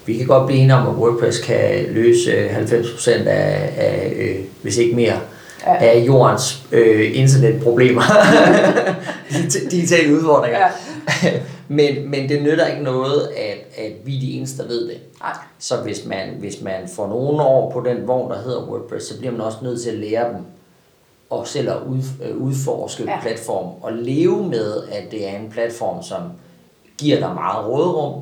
vi 0.07 0.17
kan 0.17 0.27
godt 0.27 0.47
blive 0.47 0.61
enige 0.61 0.75
om, 0.75 0.89
at 0.89 0.95
WordPress 0.95 1.39
kan 1.39 1.87
løse 1.91 2.49
90% 2.49 3.11
af, 3.11 3.73
af 3.77 4.13
øh, 4.17 4.37
hvis 4.63 4.77
ikke 4.77 4.97
mere, 4.97 5.19
Ja. 5.69 5.87
af 5.87 6.05
jordens 6.07 6.63
øh, 6.73 7.19
internetproblemer. 7.19 8.03
Dig- 9.31 9.71
Digitale 9.71 10.15
udfordringer. 10.15 10.59
Ja. 10.59 11.31
men, 11.69 12.11
men 12.11 12.29
det 12.29 12.43
nytter 12.43 12.67
ikke 12.67 12.83
noget, 12.83 13.29
at, 13.37 13.85
at 13.85 13.93
vi 14.05 14.17
er 14.17 14.21
de 14.21 14.33
eneste, 14.33 14.63
der 14.63 14.69
ved 14.69 14.89
det. 14.89 14.97
Nej. 15.21 15.33
Så 15.59 15.77
hvis 15.77 16.05
man, 16.07 16.29
hvis 16.39 16.63
man 16.63 16.89
får 16.97 17.07
nogle 17.09 17.43
år 17.43 17.71
på 17.71 17.81
den 17.81 18.09
vogn, 18.09 18.31
der 18.31 18.43
hedder 18.43 18.67
WordPress, 18.69 19.07
så 19.09 19.19
bliver 19.19 19.33
man 19.33 19.41
også 19.41 19.59
nødt 19.63 19.83
til 19.83 19.91
at 19.91 19.97
lære 19.99 20.29
dem 20.29 20.37
og 21.31 21.47
selv 21.47 21.71
at 21.71 21.77
ud, 21.89 22.03
øh, 22.25 22.37
udforske 22.37 23.05
ja. 23.07 23.21
Platform 23.23 23.67
og 23.83 23.93
leve 23.93 24.47
med, 24.49 24.83
at 24.93 25.11
det 25.11 25.29
er 25.29 25.37
en 25.37 25.51
platform, 25.51 26.03
som 26.03 26.23
giver 26.99 27.17
dig 27.19 27.35
meget 27.35 27.67
råderum, 27.67 28.21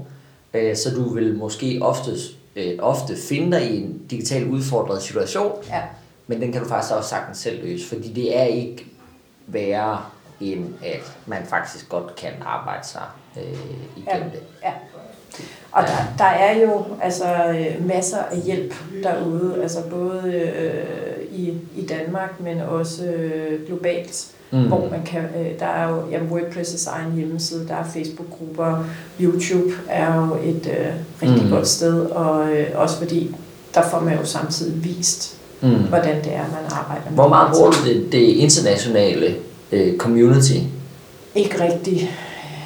øh, 0.54 0.76
så 0.76 0.90
du 0.94 1.14
vil 1.14 1.34
måske 1.34 1.78
ofte, 1.82 2.10
øh, 2.56 2.72
ofte 2.78 3.16
finde 3.16 3.56
dig 3.56 3.70
i 3.70 3.82
en 3.82 4.00
digital 4.10 4.48
udfordret 4.50 5.02
situation, 5.02 5.52
Ja. 5.68 5.80
Men 6.26 6.40
den 6.40 6.52
kan 6.52 6.62
du 6.62 6.68
faktisk 6.68 6.94
også 6.94 7.08
sagtens 7.08 7.38
selv 7.38 7.64
løse, 7.64 7.88
fordi 7.88 8.12
det 8.12 8.38
er 8.38 8.44
ikke 8.44 8.86
værre, 9.46 9.98
end 10.40 10.74
at 10.84 11.16
man 11.26 11.42
faktisk 11.46 11.88
godt 11.88 12.16
kan 12.16 12.32
arbejde 12.46 12.86
sig 12.86 13.02
øh, 13.36 13.42
igennem 13.96 14.30
det. 14.30 14.40
Ja. 14.62 14.72
Og 15.72 15.82
der, 15.82 16.14
der 16.18 16.24
er 16.24 16.60
jo 16.60 16.84
altså 17.02 17.26
masser 17.80 18.18
af 18.18 18.40
hjælp 18.40 18.74
derude, 19.02 19.62
altså 19.62 19.82
både 19.90 20.22
øh, 20.32 21.38
i, 21.38 21.58
i 21.76 21.86
Danmark, 21.86 22.40
men 22.40 22.60
også 22.60 23.04
øh, 23.04 23.66
globalt, 23.66 24.32
Mm. 24.52 24.66
hvor 24.68 24.88
man 24.90 25.02
kan, 25.04 25.22
øh, 25.22 25.58
der 25.58 25.66
er 25.66 25.88
jo 25.90 26.10
jamen, 26.10 26.28
WordPress' 26.30 26.90
egen 26.90 27.12
hjemmeside, 27.12 27.68
der 27.68 27.74
er 27.74 27.84
Facebook-grupper, 27.84 28.84
YouTube 29.20 29.72
er 29.88 30.14
jo 30.26 30.34
et 30.42 30.66
øh, 30.78 30.92
rigtig 31.22 31.44
mm. 31.44 31.50
godt 31.50 31.68
sted, 31.68 32.06
og 32.06 32.52
øh, 32.52 32.66
også 32.74 32.98
fordi 32.98 33.36
der 33.74 33.82
får 33.88 34.00
man 34.00 34.18
jo 34.18 34.24
samtidig 34.24 34.84
vist, 34.84 35.35
Mm. 35.60 35.68
hvordan 35.74 36.16
det 36.24 36.32
er, 36.34 36.38
man 36.38 36.70
arbejder 36.70 37.02
med 37.08 37.14
Hvor 37.14 37.28
meget 37.28 37.52
bruger 37.54 37.70
du 37.70 37.76
det, 37.88 38.12
det 38.12 38.18
internationale 38.18 39.34
øh, 39.72 39.96
community? 39.96 40.52
Ikke 41.34 41.62
rigtig 41.64 42.10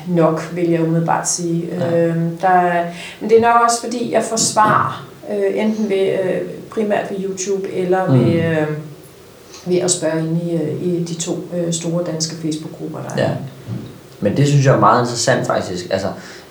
nok, 0.09 0.50
vil 0.55 0.70
jeg 0.70 0.83
umiddelbart 0.83 1.29
sige. 1.29 1.68
Ja. 1.81 1.96
Øhm, 2.07 2.37
der, 2.40 2.48
er- 2.48 2.87
men 3.20 3.31
det 3.31 3.38
er 3.38 3.42
nok 3.42 3.61
også, 3.64 3.81
fordi 3.81 4.12
jeg 4.12 4.22
forsvarer, 4.24 5.07
øh, 5.33 5.61
enten 5.64 5.88
ved, 5.90 6.07
øh, 6.24 6.40
primært 6.70 7.11
ved 7.11 7.16
YouTube, 7.24 7.72
eller 7.72 8.12
Mm. 8.12 8.24
ved, 8.24 8.33
øh, 8.35 8.66
ved 9.66 9.76
at 9.79 9.90
spørge 9.90 10.18
ind 10.20 10.42
i, 10.42 10.55
øh, 10.55 10.83
i 10.83 11.05
de 11.05 11.14
to 11.14 11.38
øh, 11.57 11.72
store 11.72 12.05
danske 12.05 12.37
Facebook-grupper, 12.42 12.98
der 12.98 13.22
er. 13.22 13.29
Ja. 13.29 13.31
Men 14.20 14.37
det 14.37 14.48
synes 14.48 14.66
jeg 14.66 14.74
er 14.74 14.81
meget 14.81 15.03
interessant 15.03 15.46
faktisk. 15.46 15.87
Altså, 15.90 16.09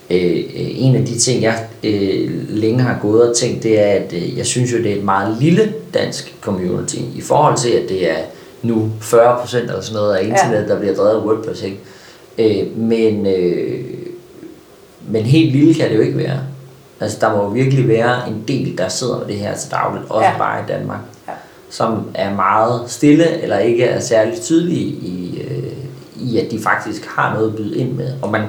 øh, 0.10 0.43
en 0.56 0.95
af 0.95 1.06
de 1.06 1.19
ting, 1.19 1.44
jeg 1.44 1.65
øh, 1.83 2.29
længe 2.50 2.79
har 2.79 3.00
gået 3.02 3.29
og 3.29 3.36
tænkt, 3.36 3.63
det 3.63 3.79
er, 3.79 3.92
at 3.92 4.13
øh, 4.13 4.38
jeg 4.38 4.46
synes 4.46 4.71
jo, 4.73 4.77
det 4.77 4.92
er 4.92 4.96
et 4.96 5.04
meget 5.04 5.38
lille 5.42 5.73
dansk 5.94 6.36
community 6.42 6.96
i 7.15 7.21
forhold 7.21 7.58
til, 7.58 7.69
at 7.69 7.90
det 7.90 8.10
er 8.12 8.17
nu 8.62 8.92
40% 9.02 9.58
eller 9.58 9.81
sådan 9.81 9.96
noget 9.96 10.15
af 10.15 10.23
internet, 10.23 10.62
ja. 10.62 10.67
der 10.67 10.79
bliver 10.79 10.96
drevet 10.96 11.10
af 11.10 11.25
WordPress. 11.25 11.63
Ikke? 11.63 11.79
Øh, 12.38 12.77
men, 12.77 13.25
øh, 13.27 13.79
men 15.08 15.23
helt 15.23 15.52
lille 15.52 15.73
kan 15.73 15.90
det 15.90 15.96
jo 15.96 16.02
ikke 16.02 16.17
være. 16.17 16.40
Altså, 17.00 17.17
der 17.21 17.36
må 17.36 17.44
jo 17.44 17.50
virkelig 17.50 17.88
være 17.88 18.29
en 18.29 18.44
del, 18.48 18.77
der 18.77 18.88
sidder 18.88 19.19
med 19.19 19.27
det 19.27 19.36
her 19.36 19.56
til 19.56 19.71
dagligt, 19.71 20.06
også. 20.10 20.25
Ja. 20.25 20.38
bare 20.38 20.62
i 20.62 20.63
Danmark, 20.67 21.00
Ja. 21.27 21.33
som 21.69 22.04
er 22.13 22.36
meget 22.36 22.81
stille, 22.88 23.42
eller 23.42 23.58
ikke 23.60 23.83
er 23.83 24.00
særlig 24.00 24.42
tydelige 24.42 24.86
i, 24.86 25.42
øh, 25.50 25.73
i, 26.29 26.38
at 26.38 26.52
de 26.52 26.60
faktisk 26.60 27.06
har 27.06 27.33
noget 27.33 27.50
at 27.50 27.56
byde 27.56 27.77
ind 27.77 27.92
med. 27.92 28.13
Og 28.21 28.31
man, 28.31 28.42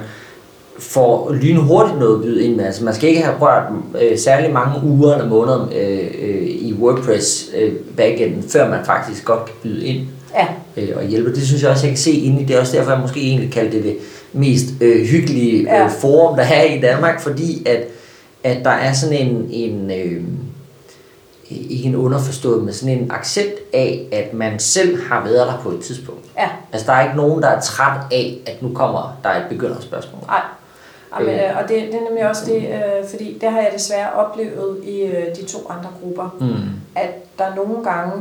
får 0.79 1.33
lynhurtigt 1.33 1.99
noget 1.99 2.15
at 2.15 2.21
byde 2.21 2.43
ind 2.45 2.55
med. 2.55 2.65
Altså 2.65 2.83
man 2.83 2.93
skal 2.95 3.09
ikke 3.09 3.21
have 3.21 3.37
rørt 3.39 3.63
øh, 4.01 4.17
særlig 4.19 4.53
mange 4.53 4.83
uger 4.87 5.13
eller 5.13 5.29
måneder 5.29 5.69
øh, 5.75 6.07
øh, 6.21 6.41
i 6.47 6.75
WordPress 6.79 7.49
øh, 7.57 7.73
backenden, 7.97 8.43
før 8.49 8.69
man 8.69 8.85
faktisk 8.85 9.25
godt 9.25 9.45
kan 9.45 9.55
byde 9.63 9.85
ind 9.85 10.07
Ja, 10.35 10.47
øh, 10.77 10.89
og 10.95 11.03
hjælpe. 11.05 11.35
Det 11.35 11.43
synes 11.47 11.61
jeg 11.63 11.71
også, 11.71 11.85
jeg 11.85 11.91
kan 11.91 11.97
se 12.03 12.11
inde 12.11 12.41
i 12.41 12.45
det. 12.45 12.55
er 12.55 12.59
også 12.59 12.77
derfor, 12.77 12.91
jeg 12.91 13.01
måske 13.01 13.21
egentlig 13.21 13.51
kaldte 13.51 13.77
det 13.77 13.83
det 13.83 13.97
mest 14.33 14.65
øh, 14.81 15.05
hyggelige 15.05 15.63
Ja. 15.63 15.83
øh, 15.85 15.91
forum, 15.91 16.35
der 16.37 16.43
er 16.43 16.63
i 16.63 16.81
Danmark, 16.81 17.21
fordi 17.21 17.67
at, 17.67 17.83
at 18.43 18.57
der 18.65 18.69
er 18.71 18.93
sådan 18.93 19.17
en, 19.27 19.47
en 19.51 19.91
øh, 19.91 20.21
ikke 21.69 21.83
en 21.89 21.95
underforstået, 21.95 22.63
men 22.63 22.73
sådan 22.73 22.97
en 22.97 23.11
accept 23.11 23.59
af, 23.73 24.07
at 24.11 24.33
man 24.33 24.59
selv 24.59 25.01
har 25.03 25.23
været 25.23 25.47
der 25.47 25.59
på 25.63 25.69
et 25.69 25.79
tidspunkt. 25.79 26.21
ja, 26.37 26.47
Altså, 26.71 26.87
der 26.87 26.93
er 26.93 27.03
ikke 27.03 27.17
nogen, 27.17 27.41
der 27.41 27.47
er 27.47 27.61
træt 27.61 27.99
af, 28.11 28.37
at 28.45 28.61
nu 28.63 28.69
kommer 28.73 29.17
der 29.23 29.29
et 29.29 29.43
begynderspørgsmål. 29.49 30.21
nej. 30.27 30.41
Jamen, 31.19 31.33
Øh. 31.35 31.49
øh, 31.49 31.57
og 31.57 31.63
det, 31.69 31.77
det 31.91 31.95
er 31.95 32.03
nemlig 32.09 32.29
også 32.29 32.45
det, 32.45 32.55
øh, 32.57 33.09
fordi 33.09 33.37
det 33.41 33.51
har 33.51 33.57
jeg 33.61 33.69
desværre 33.73 34.13
oplevet 34.13 34.83
i 34.83 35.01
øh, 35.01 35.35
de 35.35 35.45
to 35.45 35.57
andre 35.69 35.89
grupper, 36.03 36.35
Mm. 36.39 36.55
at 36.95 37.09
der 37.39 37.55
nogle 37.55 37.83
gange 37.83 38.13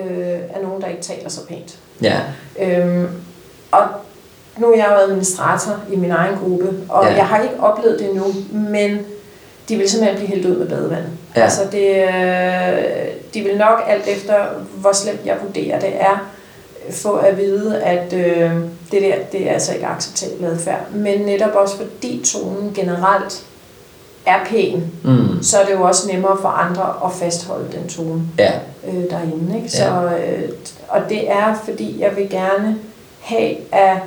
øh, 0.00 0.38
er 0.54 0.62
nogen, 0.62 0.82
der 0.82 0.88
ikke 0.88 1.02
taler 1.02 1.28
så 1.28 1.46
pænt. 1.46 1.78
Ja. 2.02 2.20
Øhm, 2.60 3.08
og 3.72 3.82
nu 4.58 4.72
er 4.72 4.76
jeg 4.76 4.86
jo 4.90 4.96
administrator 4.96 5.80
i 5.92 5.96
min 5.96 6.10
egen 6.10 6.38
gruppe, 6.38 6.68
og 6.88 7.04
Ja. 7.04 7.10
ja. 7.10 7.16
jeg 7.16 7.26
har 7.26 7.42
ikke 7.42 7.60
oplevet 7.60 7.98
det 7.98 8.08
endnu, 8.10 8.24
men 8.52 8.98
de 9.68 9.76
vil 9.76 9.88
simpelthen 9.90 10.16
blive 10.16 10.28
hældt 10.28 10.46
ud 10.46 10.56
med 10.58 10.68
badevandet. 10.68 11.10
Ja. 11.36 11.42
Altså 11.42 11.60
det, 11.72 11.96
øh, 11.96 13.08
de 13.34 13.40
vil 13.42 13.58
nok 13.58 13.80
alt 13.88 14.06
efter, 14.08 14.34
hvor 14.76 14.92
slemt 14.92 15.20
jeg 15.26 15.36
vurderer 15.46 15.80
det 15.80 16.00
er, 16.00 16.30
få 16.90 17.12
at 17.16 17.36
vide, 17.38 17.82
at 17.82 18.12
øh, 18.12 18.52
det 18.92 19.02
der, 19.02 19.14
det 19.32 19.48
er 19.48 19.52
altså 19.52 19.72
ikke 19.74 19.86
acceptabel 19.86 20.44
adfærd. 20.44 20.90
Men 20.94 21.20
netop 21.20 21.54
også 21.54 21.76
fordi 21.76 22.22
tonen 22.24 22.72
generelt 22.74 23.44
er 24.26 24.38
pæn, 24.46 24.92
Mm. 25.04 25.42
så 25.42 25.58
er 25.58 25.64
det 25.64 25.72
jo 25.72 25.82
også 25.82 26.08
nemmere 26.12 26.36
for 26.40 26.48
andre 26.48 26.94
at 27.04 27.12
fastholde 27.12 27.72
den 27.72 27.88
tone 27.88 28.22
Ja. 28.38 28.52
øh, 28.88 29.10
derinde. 29.10 29.56
Ikke? 29.56 29.68
Så, 29.70 29.84
øh, 30.18 30.48
og 30.88 31.00
det 31.08 31.30
er, 31.30 31.54
fordi 31.64 31.96
jeg 32.00 32.16
vil 32.16 32.30
gerne 32.30 32.78
have 33.20 33.56
af 33.72 34.00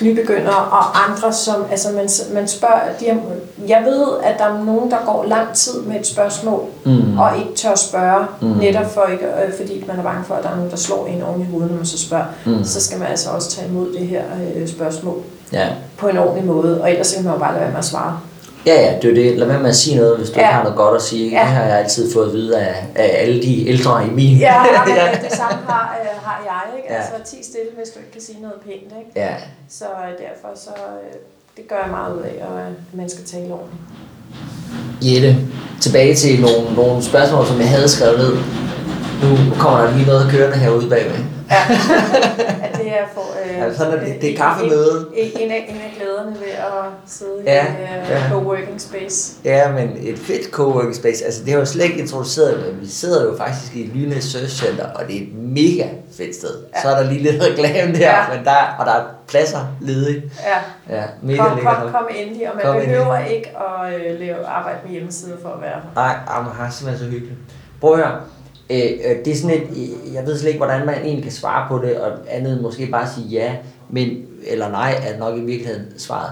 nybegyndere 0.00 0.56
og 0.70 1.10
andre, 1.10 1.32
som 1.32 1.54
altså 1.70 1.88
man, 1.92 2.08
man 2.34 2.48
spørger, 2.48 2.80
de 3.00 3.04
har, 3.08 3.18
jeg 3.68 3.82
ved, 3.86 4.06
at 4.22 4.38
der 4.38 4.44
er 4.44 4.64
nogen, 4.64 4.90
der 4.90 4.96
går 5.06 5.24
lang 5.28 5.52
tid 5.54 5.80
med 5.82 6.00
et 6.00 6.06
spørgsmål, 6.06 6.62
Mm. 6.84 7.18
og 7.18 7.38
ikke 7.38 7.54
tør 7.56 7.74
spørge, 7.74 8.26
Mm. 8.40 8.48
netop 8.48 8.94
for 8.94 9.04
ikke, 9.12 9.24
øh, 9.24 9.52
fordi 9.56 9.84
man 9.86 9.98
er 9.98 10.02
bange 10.02 10.24
for, 10.24 10.34
at 10.34 10.42
der 10.44 10.50
er 10.50 10.56
nogen, 10.56 10.70
der 10.70 10.76
slår 10.76 11.06
en 11.06 11.22
oven 11.22 11.40
i 11.40 11.44
hovedet, 11.50 11.70
når 11.70 11.76
man 11.76 11.86
så 11.86 11.98
spørger. 11.98 12.24
Mm. 12.46 12.64
Så 12.64 12.80
skal 12.84 12.98
man 12.98 13.08
altså 13.08 13.30
også 13.30 13.50
tage 13.50 13.68
imod 13.68 13.92
det 13.98 14.06
her 14.06 14.22
øh, 14.56 14.68
spørgsmål 14.68 15.16
Ja. 15.52 15.68
på 15.98 16.08
en 16.08 16.18
ordentlig 16.18 16.44
måde, 16.46 16.80
og 16.82 16.90
ellers 16.90 17.12
kan 17.14 17.24
man 17.24 17.32
jo 17.32 17.38
bare 17.38 17.52
lade 17.52 17.60
være 17.60 17.70
med 17.70 17.78
at 17.78 17.84
svare. 17.84 18.20
Ja, 18.66 18.74
ja, 18.74 18.98
det 19.02 19.10
er 19.10 19.14
det. 19.14 19.38
Lad 19.38 19.46
være 19.46 19.60
med 19.60 19.68
at 19.70 19.76
sige 19.76 19.96
noget, 19.96 20.18
hvis 20.18 20.30
du 20.30 20.34
Ja. 20.34 20.40
ikke 20.40 20.54
har 20.54 20.62
noget 20.62 20.76
godt 20.76 20.96
at 20.96 21.02
sige. 21.02 21.30
Ja. 21.30 21.40
Det 21.40 21.46
har 21.48 21.64
jeg 21.64 21.78
altid 21.78 22.12
fået 22.12 22.26
at 22.26 22.32
vide 22.32 22.58
af, 22.58 22.86
af 22.94 23.10
alle 23.22 23.42
de 23.42 23.68
ældre 23.68 24.06
i 24.06 24.10
min. 24.10 24.38
Ja, 24.38 24.62
men 24.86 24.94
det, 24.96 25.20
det 25.30 25.32
samme 25.32 25.58
har, 25.68 25.98
øh, 26.02 26.22
har 26.24 26.42
jeg, 26.46 26.76
ikke? 26.78 26.88
Ja. 26.94 26.96
Altså, 26.96 27.36
ti 27.36 27.44
stille, 27.44 27.68
hvis 27.76 27.88
du 27.88 27.98
ikke 27.98 28.10
kan 28.12 28.20
sige 28.22 28.38
noget 28.42 28.56
pænt, 28.64 28.92
ikke? 29.00 29.10
ja. 29.16 29.34
Så 29.68 29.84
øh, 29.84 30.10
derfor 30.26 30.48
så, 30.54 30.70
øh, 30.70 31.14
det 31.56 31.68
gør 31.68 31.76
jeg 31.84 31.90
meget 31.90 32.14
ud 32.16 32.22
af, 32.22 32.44
og, 32.48 32.58
øh, 32.60 32.66
at 32.66 32.72
man 32.94 33.08
skal 33.08 33.24
tale 33.24 33.52
ordentligt. 33.52 33.82
Jette, 35.02 35.36
tilbage 35.80 36.14
til 36.14 36.40
nogle, 36.40 36.74
nogle 36.76 37.02
spørgsmål, 37.02 37.46
som 37.46 37.60
jeg 37.60 37.68
havde 37.68 37.88
skrevet 37.88 38.18
ned. 38.18 38.32
Nu 39.22 39.54
kommer 39.58 39.80
der 39.80 39.92
lige 39.96 40.06
noget 40.06 40.28
kørende 40.30 40.56
herude 40.56 40.88
bagved. 40.88 41.18
Ja, 41.50 41.56
at 42.64 42.78
det 42.78 42.88
er 42.88 43.04
for... 43.14 43.20
Øh, 43.44 43.58
Ja, 43.58 43.74
sådan 43.74 43.92
er 43.92 44.04
det. 44.04 44.14
Det 44.20 44.24
er 44.28 44.30
en- 44.30 44.36
kaffemøde. 44.36 45.06
En, 45.16 45.30
en, 45.40 45.50
af, 45.50 45.66
en 45.68 45.76
af 45.76 45.94
glæderne 45.98 46.30
ved 46.30 46.52
at 46.58 46.84
sidde 47.06 47.42
Ja, 47.44 47.64
i 47.66 47.68
øh, 47.68 48.10
ja. 48.10 48.28
co-working 48.30 48.78
space. 48.78 49.34
Ja, 49.44 49.72
men 49.72 49.96
et 50.00 50.18
fedt 50.18 50.50
coworking 50.50 50.94
space. 50.96 51.24
Altså, 51.24 51.44
det 51.44 51.52
har 51.52 51.58
jo 51.58 51.64
slet 51.66 51.84
ikke 51.84 51.98
introduceret, 51.98 52.66
men 52.72 52.80
vi 52.80 52.86
sidder 52.86 53.24
jo 53.24 53.36
faktisk 53.36 53.76
i 53.76 53.90
Lyne 53.94 54.20
Search 54.22 54.64
Center, 54.64 54.86
og 54.94 55.06
det 55.06 55.16
er 55.16 55.20
et 55.20 55.34
mega 55.34 55.86
fedt 56.16 56.36
sted. 56.36 56.54
Ja. 56.76 56.82
Så 56.82 56.88
er 56.88 57.02
der 57.02 57.10
lige 57.10 57.22
lidt 57.22 57.42
reklame 57.42 57.92
der, 57.92 57.98
Ja. 58.00 58.24
men 58.36 58.44
der, 58.44 58.76
og 58.78 58.86
der 58.86 58.92
er 58.92 59.04
pladser 59.28 59.66
ledige. 59.80 60.22
Ja, 60.88 60.96
Ja, 60.96 61.04
mega 61.22 61.36
kom, 61.42 61.58
kom, 61.58 61.92
kom 61.92 62.08
endelig, 62.16 62.50
og 62.50 62.56
man 62.56 62.64
Kom 62.64 62.72
kom 62.72 62.82
endelig. 62.82 62.96
behøver 62.98 63.18
ikke 63.18 63.50
at 63.56 63.94
øh, 64.12 64.20
lave 64.20 64.46
arbejde 64.46 64.78
med 64.84 64.92
hjemmesider 64.92 65.36
for 65.42 65.48
at 65.48 65.60
være 65.60 65.70
her. 65.70 65.80
Nej, 65.94 66.16
ah, 66.28 66.44
man 66.44 66.54
har 66.54 66.70
simpelthen 66.70 67.06
så 67.06 67.12
hyggeligt. 67.12 67.38
Prøv 67.80 67.92
at 67.92 67.98
høre. 67.98 68.20
Øh, 68.70 68.90
øh, 69.04 69.24
det 69.24 69.28
er 69.28 69.36
sådan 69.36 69.56
et, 69.56 69.68
øh, 69.70 70.14
jeg 70.14 70.26
ved 70.26 70.38
slet 70.38 70.48
ikke, 70.48 70.64
hvordan 70.64 70.86
man 70.86 70.94
egentlig 70.94 71.22
kan 71.22 71.32
svare 71.32 71.68
på 71.68 71.86
det, 71.86 72.00
og 72.00 72.12
andet 72.28 72.52
end 72.52 72.60
måske 72.60 72.86
bare 72.86 73.08
sige 73.14 73.26
ja, 73.26 73.56
men, 73.90 74.26
eller 74.46 74.70
nej, 74.70 75.00
er 75.02 75.18
nok 75.18 75.38
i 75.38 75.40
virkeligheden 75.40 75.86
svaret. 75.98 76.30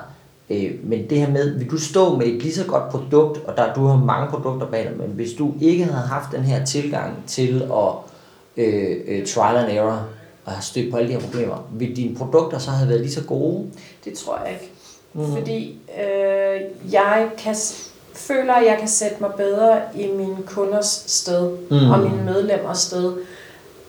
Øh, 0.51 0.71
men 0.83 1.11
det 1.11 1.19
her 1.19 1.31
med, 1.31 1.59
vil 1.59 1.71
du 1.71 1.79
stå 1.79 2.17
med 2.17 2.27
et 2.27 2.43
lige 2.43 2.55
så 2.55 2.65
godt 2.65 2.91
produkt, 2.91 3.39
og 3.47 3.57
der 3.57 3.75
du 3.75 3.87
har 3.87 3.97
mange 3.97 4.31
produkter 4.31 4.67
bag 4.67 4.85
dig, 4.85 4.93
men 4.99 5.09
hvis 5.09 5.33
du 5.33 5.55
ikke 5.61 5.85
havde 5.85 6.07
haft 6.07 6.33
den 6.33 6.43
her 6.43 6.65
tilgang 6.65 7.15
til 7.27 7.63
at 7.63 7.93
øh, 8.57 8.97
øh, 9.07 9.27
trial 9.27 9.57
and 9.57 9.79
error, 9.79 10.07
og 10.45 10.53
have 10.53 10.63
stødt 10.63 10.91
på 10.91 10.97
alle 10.97 11.09
de 11.09 11.15
her 11.15 11.21
problemer, 11.21 11.69
vil 11.73 11.97
dine 11.97 12.17
produkter 12.17 12.59
så 12.59 12.71
have 12.71 12.89
været 12.89 13.01
lige 13.01 13.13
så 13.13 13.25
gode? 13.25 13.67
Det 14.05 14.13
tror 14.15 14.39
jeg 14.45 14.53
ikke. 14.53 14.73
Mm. 15.13 15.33
Fordi 15.33 15.79
øh, 16.01 16.93
jeg 16.93 17.29
kan, 17.39 17.55
føler, 18.15 18.55
at 18.55 18.67
jeg 18.67 18.77
kan 18.79 18.89
sætte 18.89 19.17
mig 19.21 19.31
bedre 19.37 19.81
i 19.95 20.07
mine 20.11 20.37
kunders 20.47 21.05
sted 21.07 21.51
Mm. 21.71 21.91
og 21.91 21.99
mine 21.99 22.23
medlemmers 22.25 22.79
sted. 22.79 23.13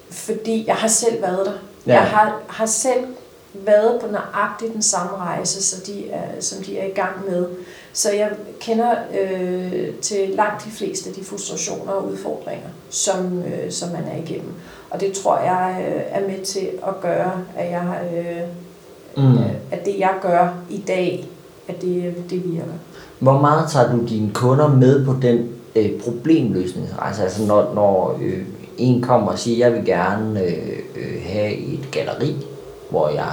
Fordi 0.10 0.64
jeg 0.68 0.76
har 0.76 0.88
selv 0.88 1.22
været 1.22 1.46
der. 1.46 1.52
Ja. 1.88 1.94
Ja. 1.94 2.00
Jeg 2.00 2.10
har, 2.10 2.40
har 2.48 2.66
selv 2.66 3.06
været 3.54 4.02
på 4.02 4.08
nøjagtigt 4.12 4.74
den 4.74 4.82
samme 4.82 5.18
rejse, 5.18 5.64
så 5.64 5.82
de 5.86 6.10
er, 6.10 6.42
som 6.42 6.64
de 6.64 6.80
er 6.80 6.86
i 6.86 6.90
gang 6.94 7.30
med. 7.30 7.48
Så 7.94 8.12
jeg 8.12 8.32
kender 8.60 8.96
øh, 9.22 9.94
til 10.02 10.30
langt 10.30 10.66
de 10.66 10.70
fleste 10.72 11.10
af 11.10 11.16
de 11.16 11.24
frustrationer 11.24 11.92
og 11.92 12.08
udfordringer, 12.08 12.68
som, 12.90 13.44
øh, 13.44 13.72
som 13.72 13.90
man 13.90 14.04
er 14.04 14.18
igennem. 14.24 14.54
Og 14.90 15.00
det 15.00 15.14
tror 15.14 15.38
jeg 15.40 15.86
øh, 15.96 16.02
er 16.10 16.28
med 16.28 16.46
til 16.46 16.70
at 16.88 17.02
gøre, 17.02 17.46
at 17.58 17.72
jeg 17.72 18.00
øh, 18.16 18.48
Mm. 19.18 19.34
øh, 19.38 19.52
at 19.72 19.86
det 19.86 20.00
jeg 20.00 20.14
gør 20.22 20.54
i 20.70 20.78
dag, 20.88 21.28
at 21.68 21.82
det, 21.82 22.16
det 22.30 22.52
virker. 22.54 22.66
Hvor 23.20 23.42
meget 23.42 23.72
tager 23.72 23.92
du 23.92 24.06
dine 24.10 24.32
kunder 24.34 24.68
med 24.68 25.06
på 25.06 25.16
den 25.22 25.50
øh, 25.76 25.90
problemløsningsrejse? 26.04 27.24
Altså 27.24 27.46
når, 27.46 27.72
når 27.76 28.20
øh, 28.24 28.40
en 28.78 29.02
kommer 29.02 29.32
og 29.32 29.40
siger, 29.40 29.68
jeg 29.68 29.76
vil 29.78 29.86
gerne 29.86 30.42
øh, 30.44 30.80
øh, 30.96 31.22
have 31.24 31.54
et 31.54 31.88
galeri, 31.92 32.36
hvor 32.90 33.10
jeg 33.10 33.32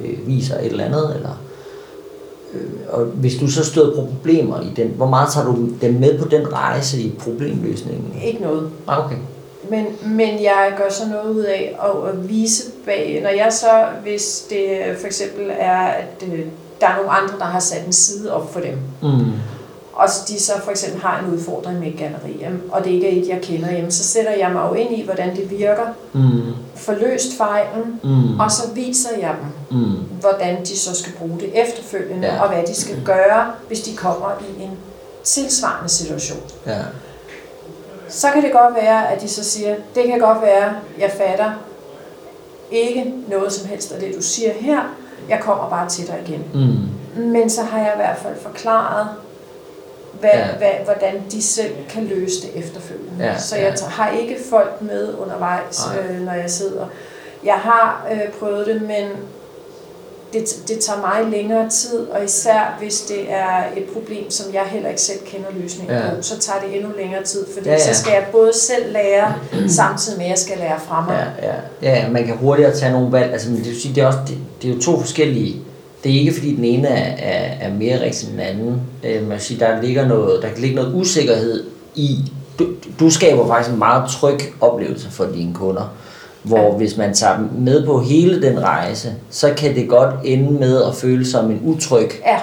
øh, 0.00 0.26
viser 0.26 0.58
et 0.58 0.66
eller 0.66 0.84
andet, 0.84 1.12
eller 1.16 1.42
øh, 2.54 2.70
og 2.88 3.04
hvis 3.04 3.36
du 3.36 3.50
så 3.50 3.64
støder 3.64 3.94
på 3.96 4.06
problemer 4.06 4.60
i 4.60 4.72
den, 4.76 4.88
hvor 4.88 5.06
meget 5.06 5.32
tager 5.32 5.46
du 5.46 5.68
dem 5.80 5.94
med 5.94 6.18
på 6.18 6.28
den 6.28 6.52
rejse 6.52 7.00
i 7.00 7.14
problemløsningen? 7.18 8.14
Ikke 8.24 8.42
noget. 8.42 8.70
Ah, 8.86 9.04
Okay. 9.04 9.16
Men, 9.70 9.86
men 10.06 10.42
jeg 10.42 10.74
gør 10.78 10.88
så 10.90 11.08
noget 11.08 11.34
ud 11.34 11.42
af 11.42 11.76
at, 11.82 12.08
at 12.10 12.28
vise 12.28 12.70
bag, 12.84 13.20
når 13.22 13.30
jeg 13.30 13.52
så, 13.52 13.86
hvis 14.02 14.46
det 14.50 14.96
for 14.98 15.06
eksempel 15.06 15.50
er, 15.58 15.78
at 15.78 16.24
øh, 16.32 16.46
der 16.80 16.86
er 16.88 16.96
nogle 16.96 17.10
andre, 17.10 17.34
der 17.38 17.44
har 17.44 17.60
sat 17.60 17.86
en 17.86 17.92
side 17.92 18.32
op 18.34 18.52
for 18.52 18.60
dem, 18.60 18.78
Mm. 19.02 19.32
og 19.92 20.08
de 20.28 20.40
så 20.40 20.52
for 20.64 20.70
eksempel 20.70 21.02
har 21.02 21.20
en 21.24 21.34
udfordring 21.34 21.78
med 21.80 21.88
et 21.88 21.96
galleri, 21.98 22.46
og 22.70 22.84
det 22.84 22.90
ikke 22.90 23.08
er 23.18 23.22
et, 23.22 23.28
jeg 23.28 23.38
kender, 23.42 23.70
jamen, 23.72 23.90
så 23.90 24.04
sætter 24.04 24.30
jeg 24.32 24.50
mig 24.52 24.68
jo 24.70 24.74
ind 24.74 24.98
i, 24.98 25.04
hvordan 25.04 25.36
det 25.36 25.50
virker, 25.50 25.86
Mm. 26.12 26.40
får 26.76 26.92
løst 26.92 27.36
fejlen, 27.38 28.00
Mm. 28.04 28.40
og 28.40 28.50
så 28.52 28.62
viser 28.74 29.18
jeg 29.18 29.34
dem, 29.70 29.78
Mm. 29.80 29.94
hvordan 30.20 30.62
de 30.64 30.78
så 30.78 30.94
skal 30.94 31.12
bruge 31.12 31.40
det 31.40 31.50
efterfølgende, 31.62 32.28
ja. 32.28 32.42
og 32.42 32.48
hvad 32.48 32.62
de 32.66 32.74
skal 32.74 32.96
gøre, 33.04 33.46
hvis 33.68 33.80
de 33.80 33.96
kommer 33.96 34.30
i 34.58 34.62
en 34.62 34.70
tilsvarende 35.24 35.88
situation. 35.88 36.38
Ja. 36.66 36.78
Så 38.08 38.26
kan 38.34 38.42
det 38.42 38.52
godt 38.52 38.74
være, 38.74 39.12
at 39.12 39.22
de 39.22 39.28
så 39.28 39.44
siger, 39.44 39.74
det 39.94 40.04
kan 40.06 40.18
godt 40.18 40.42
være, 40.42 40.72
jeg 40.98 41.10
fatter 41.18 41.50
ikke 42.70 43.12
noget 43.28 43.52
som 43.52 43.68
helst 43.68 43.92
af 43.92 44.00
det, 44.00 44.14
du 44.16 44.22
siger 44.22 44.52
her. 44.60 44.80
Jeg 45.28 45.40
kommer 45.40 45.68
bare 45.70 45.88
til 45.88 46.06
dig 46.06 46.18
igen. 46.26 46.44
Mm. 46.54 47.22
Men 47.22 47.50
så 47.50 47.62
har 47.62 47.78
jeg 47.78 47.92
i 47.94 47.96
hvert 47.96 48.16
fald 48.18 48.34
forklaret, 48.42 49.06
hvad, 50.20 50.30
Ja. 50.34 50.38
ja. 50.46 50.56
hvad, 50.56 50.70
hvordan 50.84 51.22
de 51.30 51.42
selv 51.42 51.74
kan 51.88 52.04
løse 52.04 52.42
det 52.42 52.50
efterfølgende. 52.64 53.24
Ja, 53.24 53.38
så 53.38 53.56
ja. 53.56 53.64
jeg 53.64 53.74
tager- 53.74 53.90
har 53.90 54.10
ikke 54.10 54.36
folk 54.50 54.82
med 54.82 55.14
undervejs, 55.18 55.86
Nej. 55.94 56.04
øh, 56.06 56.20
når 56.20 56.32
jeg 56.32 56.50
sidder. 56.50 56.86
Jeg 57.44 57.54
har 57.54 58.06
øh, 58.12 58.32
prøvet 58.40 58.66
det, 58.66 58.82
men 58.82 59.08
det, 60.32 60.42
det 60.68 60.78
tager 60.78 61.00
mig 61.00 61.30
længere 61.30 61.68
tid, 61.70 61.98
og 61.98 62.24
især 62.24 62.76
hvis 62.80 63.00
det 63.00 63.32
er 63.32 63.64
et 63.76 63.84
problem, 63.84 64.30
som 64.30 64.54
jeg 64.54 64.62
heller 64.70 64.88
ikke 64.88 65.00
selv 65.00 65.18
kender 65.26 65.46
løsningen 65.62 65.96
Ja. 65.96 66.00
på, 66.16 66.22
så 66.22 66.38
tager 66.38 66.60
det 66.60 66.76
endnu 66.76 66.90
længere 66.98 67.22
tid, 67.24 67.46
fordi 67.54 67.68
Ja, 67.68 67.74
ja, 67.74 67.94
så 67.94 68.00
skal 68.00 68.12
jeg 68.12 68.26
både 68.32 68.50
selv 68.54 68.92
lære, 68.92 69.34
samtidig 69.68 70.18
med 70.18 70.24
at 70.26 70.30
jeg 70.30 70.38
skal 70.38 70.58
lære 70.58 70.80
fra 70.88 71.04
mig. 71.06 71.26
Ja, 71.42 71.48
ja. 71.88 71.98
ja, 72.00 72.08
man 72.10 72.26
kan 72.26 72.36
hurtigere 72.36 72.76
tage 72.76 72.92
nogle 72.92 73.12
valg. 73.12 73.32
Altså, 73.32 73.48
men 73.50 73.58
det, 73.58 73.66
vil 73.66 73.80
sige, 73.80 73.94
det, 73.94 74.02
er 74.02 74.06
også, 74.06 74.18
det, 74.28 74.38
det 74.62 74.70
er 74.70 74.74
jo 74.74 74.80
to 74.80 75.00
forskellige. 75.00 75.56
Det 76.04 76.14
er 76.14 76.18
ikke 76.20 76.34
fordi 76.34 76.54
den 76.56 76.64
ene 76.64 76.88
er, 76.88 77.16
er, 77.32 77.68
er 77.68 77.72
mere 77.74 78.00
rigtig 78.00 78.28
end 78.28 78.32
den 78.38 78.46
anden. 78.46 78.80
Øh, 79.04 79.22
man 79.22 79.30
kan 79.30 79.40
sige, 79.40 79.60
der, 79.60 79.82
ligger 79.82 80.08
noget, 80.08 80.42
der 80.42 80.48
kan 80.48 80.58
ligge 80.58 80.76
noget 80.76 80.94
usikkerhed 80.94 81.64
i. 81.94 82.18
Du, 82.58 82.66
du 83.00 83.10
skaber 83.10 83.46
faktisk 83.46 83.72
en 83.72 83.78
meget 83.78 84.10
tryg 84.10 84.38
oplevelse 84.60 85.10
for 85.10 85.26
dine 85.34 85.54
kunder. 85.54 85.94
Hvor 86.48 86.58
Ja. 86.58 86.70
hvis 86.70 86.96
man 86.96 87.14
tager 87.14 87.38
med 87.58 87.86
på 87.86 88.00
hele 88.00 88.42
den 88.42 88.62
rejse, 88.62 89.14
så 89.30 89.54
kan 89.56 89.74
det 89.74 89.88
godt 89.88 90.14
ende 90.24 90.50
med 90.52 90.82
at 90.82 90.94
føle 90.94 91.26
som 91.26 91.50
en 91.50 91.60
utryg 91.64 92.10
Ja, 92.26 92.38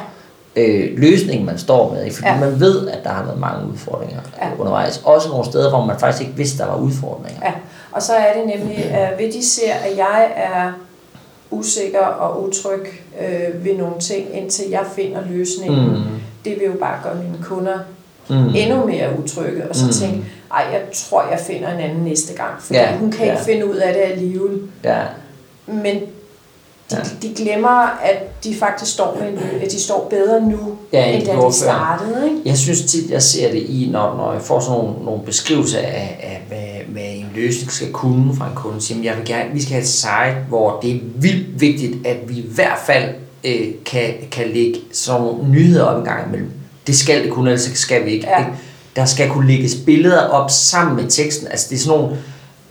øh, 0.56 0.98
løsning, 0.98 1.46
man 1.46 1.58
står 1.58 1.94
med. 1.94 2.12
Fordi 2.12 2.28
ja. 2.28 2.40
Man 2.40 2.60
ved, 2.60 2.88
at 2.88 3.04
der 3.04 3.10
har 3.10 3.24
været 3.24 3.40
mange 3.40 3.72
udfordringer 3.72 4.20
ja. 4.42 4.46
Ja. 4.48 4.52
undervejs. 4.60 5.02
Også 5.06 5.30
nogle 5.30 5.46
steder, 5.46 5.70
hvor 5.70 5.86
man 5.86 6.00
faktisk 6.00 6.22
ikke 6.22 6.38
vidste, 6.38 6.58
der 6.58 6.66
var 6.66 6.76
udfordringer. 6.78 7.40
ja. 7.44 7.52
Og 7.92 8.02
så 8.02 8.14
er 8.14 8.34
det 8.34 8.60
nemlig, 8.60 8.78
at 8.86 9.20
ved 9.20 9.32
de 9.32 9.46
ser, 9.46 9.74
at 9.74 9.98
jeg 9.98 10.32
er 10.36 10.72
usikker 11.52 12.06
og 12.06 12.44
utryg 12.44 12.86
øh, 13.22 13.66
ved 13.66 13.78
nogle 13.78 14.00
ting, 14.00 14.28
indtil 14.34 14.66
jeg 14.70 14.84
finder 14.96 15.20
løsningen. 15.30 15.90
Mm. 15.90 16.02
Det 16.46 16.54
vil 16.60 16.66
jo 16.66 16.74
bare 16.80 16.98
gøre 17.04 17.16
mine 17.16 17.38
kunder 17.44 17.78
Mm. 18.30 18.36
endnu 18.56 18.86
mere 18.86 19.10
utrygge, 19.24 19.70
og 19.70 19.76
så 19.76 19.86
Mm. 19.86 19.92
tænke, 19.92 20.26
ej, 20.56 20.66
jeg 20.74 20.82
tror, 20.94 21.24
jeg 21.32 21.40
finder 21.40 21.74
en 21.74 21.80
anden 21.80 22.04
næste 22.04 22.34
gang, 22.34 22.52
fordi 22.62 22.80
Ja, 22.80 22.96
hun 22.98 23.12
kan 23.12 23.26
ikke 23.26 23.38
ja. 23.38 23.44
finde 23.44 23.70
ud 23.70 23.76
af 23.76 23.94
det 23.94 24.02
alligevel. 24.02 24.62
Ja. 24.84 25.02
Men 25.68 25.96
de, 26.92 26.96
Ja. 26.96 26.98
de 27.22 27.34
glemmer, 27.44 28.00
at 28.04 28.44
de 28.44 28.56
faktisk 28.56 28.94
står 28.94 29.18
med 29.20 29.30
en 29.30 29.62
at 29.62 29.72
de 29.72 29.80
står 29.82 30.08
bedre 30.10 30.42
nu, 30.42 30.78
Ja, 30.94 31.06
end 31.06 31.26
da 31.26 31.32
de 31.48 31.54
startede. 31.54 32.26
Ikke? 32.30 32.42
Jeg 32.46 32.58
synes 32.58 32.82
tit, 32.82 33.10
jeg 33.12 33.22
ser 33.22 33.52
det 33.52 33.60
i, 33.60 33.90
når, 33.92 34.18
når 34.18 34.34
jeg 34.34 34.42
får 34.42 34.60
sådan 34.60 34.80
nogle, 34.80 35.06
nogle 35.06 35.22
beskrivelser 35.26 35.80
af, 35.80 36.18
af 36.24 36.42
hvad, 36.48 36.94
hvad 36.94 37.04
en 37.16 37.28
løsning 37.36 37.72
skal 37.72 37.92
kunne 37.92 38.36
fra 38.36 38.48
en 38.50 38.56
kunde. 38.56 38.82
Siger, 38.82 39.04
jeg 39.04 39.18
vil 39.18 39.26
gerne, 39.26 39.54
vi 39.54 39.62
skal 39.62 39.72
have 39.74 39.82
et 39.82 39.88
site, 39.88 40.46
hvor 40.50 40.80
det 40.82 40.92
er 40.96 41.00
vildt 41.16 41.62
vigtigt, 41.62 42.08
at 42.08 42.18
vi 42.30 42.34
i 42.34 42.46
hvert 42.56 42.80
fald 42.86 43.10
øh, 43.44 43.68
kan, 43.86 44.14
kan 44.32 44.48
lægge 44.54 44.80
sådan 44.94 45.22
nogle 45.22 45.50
nyheder 45.50 45.84
op 45.84 45.98
en 46.00 46.06
gang 46.06 46.28
imellem. 46.28 46.52
Det 46.88 46.96
skal 46.96 47.24
det 47.24 47.32
kunne, 47.32 47.50
ellers 47.52 47.70
skal 47.74 48.06
vi 48.06 48.10
ikke. 48.12 48.28
Ja. 48.30 48.40
ikke? 48.40 48.52
Der 48.96 49.06
skal 49.06 49.30
kunne 49.30 49.48
lægges 49.48 49.76
billeder 49.86 50.22
op 50.28 50.50
sammen 50.52 50.96
med 50.96 51.10
teksten. 51.10 51.48
Altså 51.48 51.68
det 51.70 51.76
er 51.76 51.80
sådan 51.80 52.00
nogle, 52.00 52.18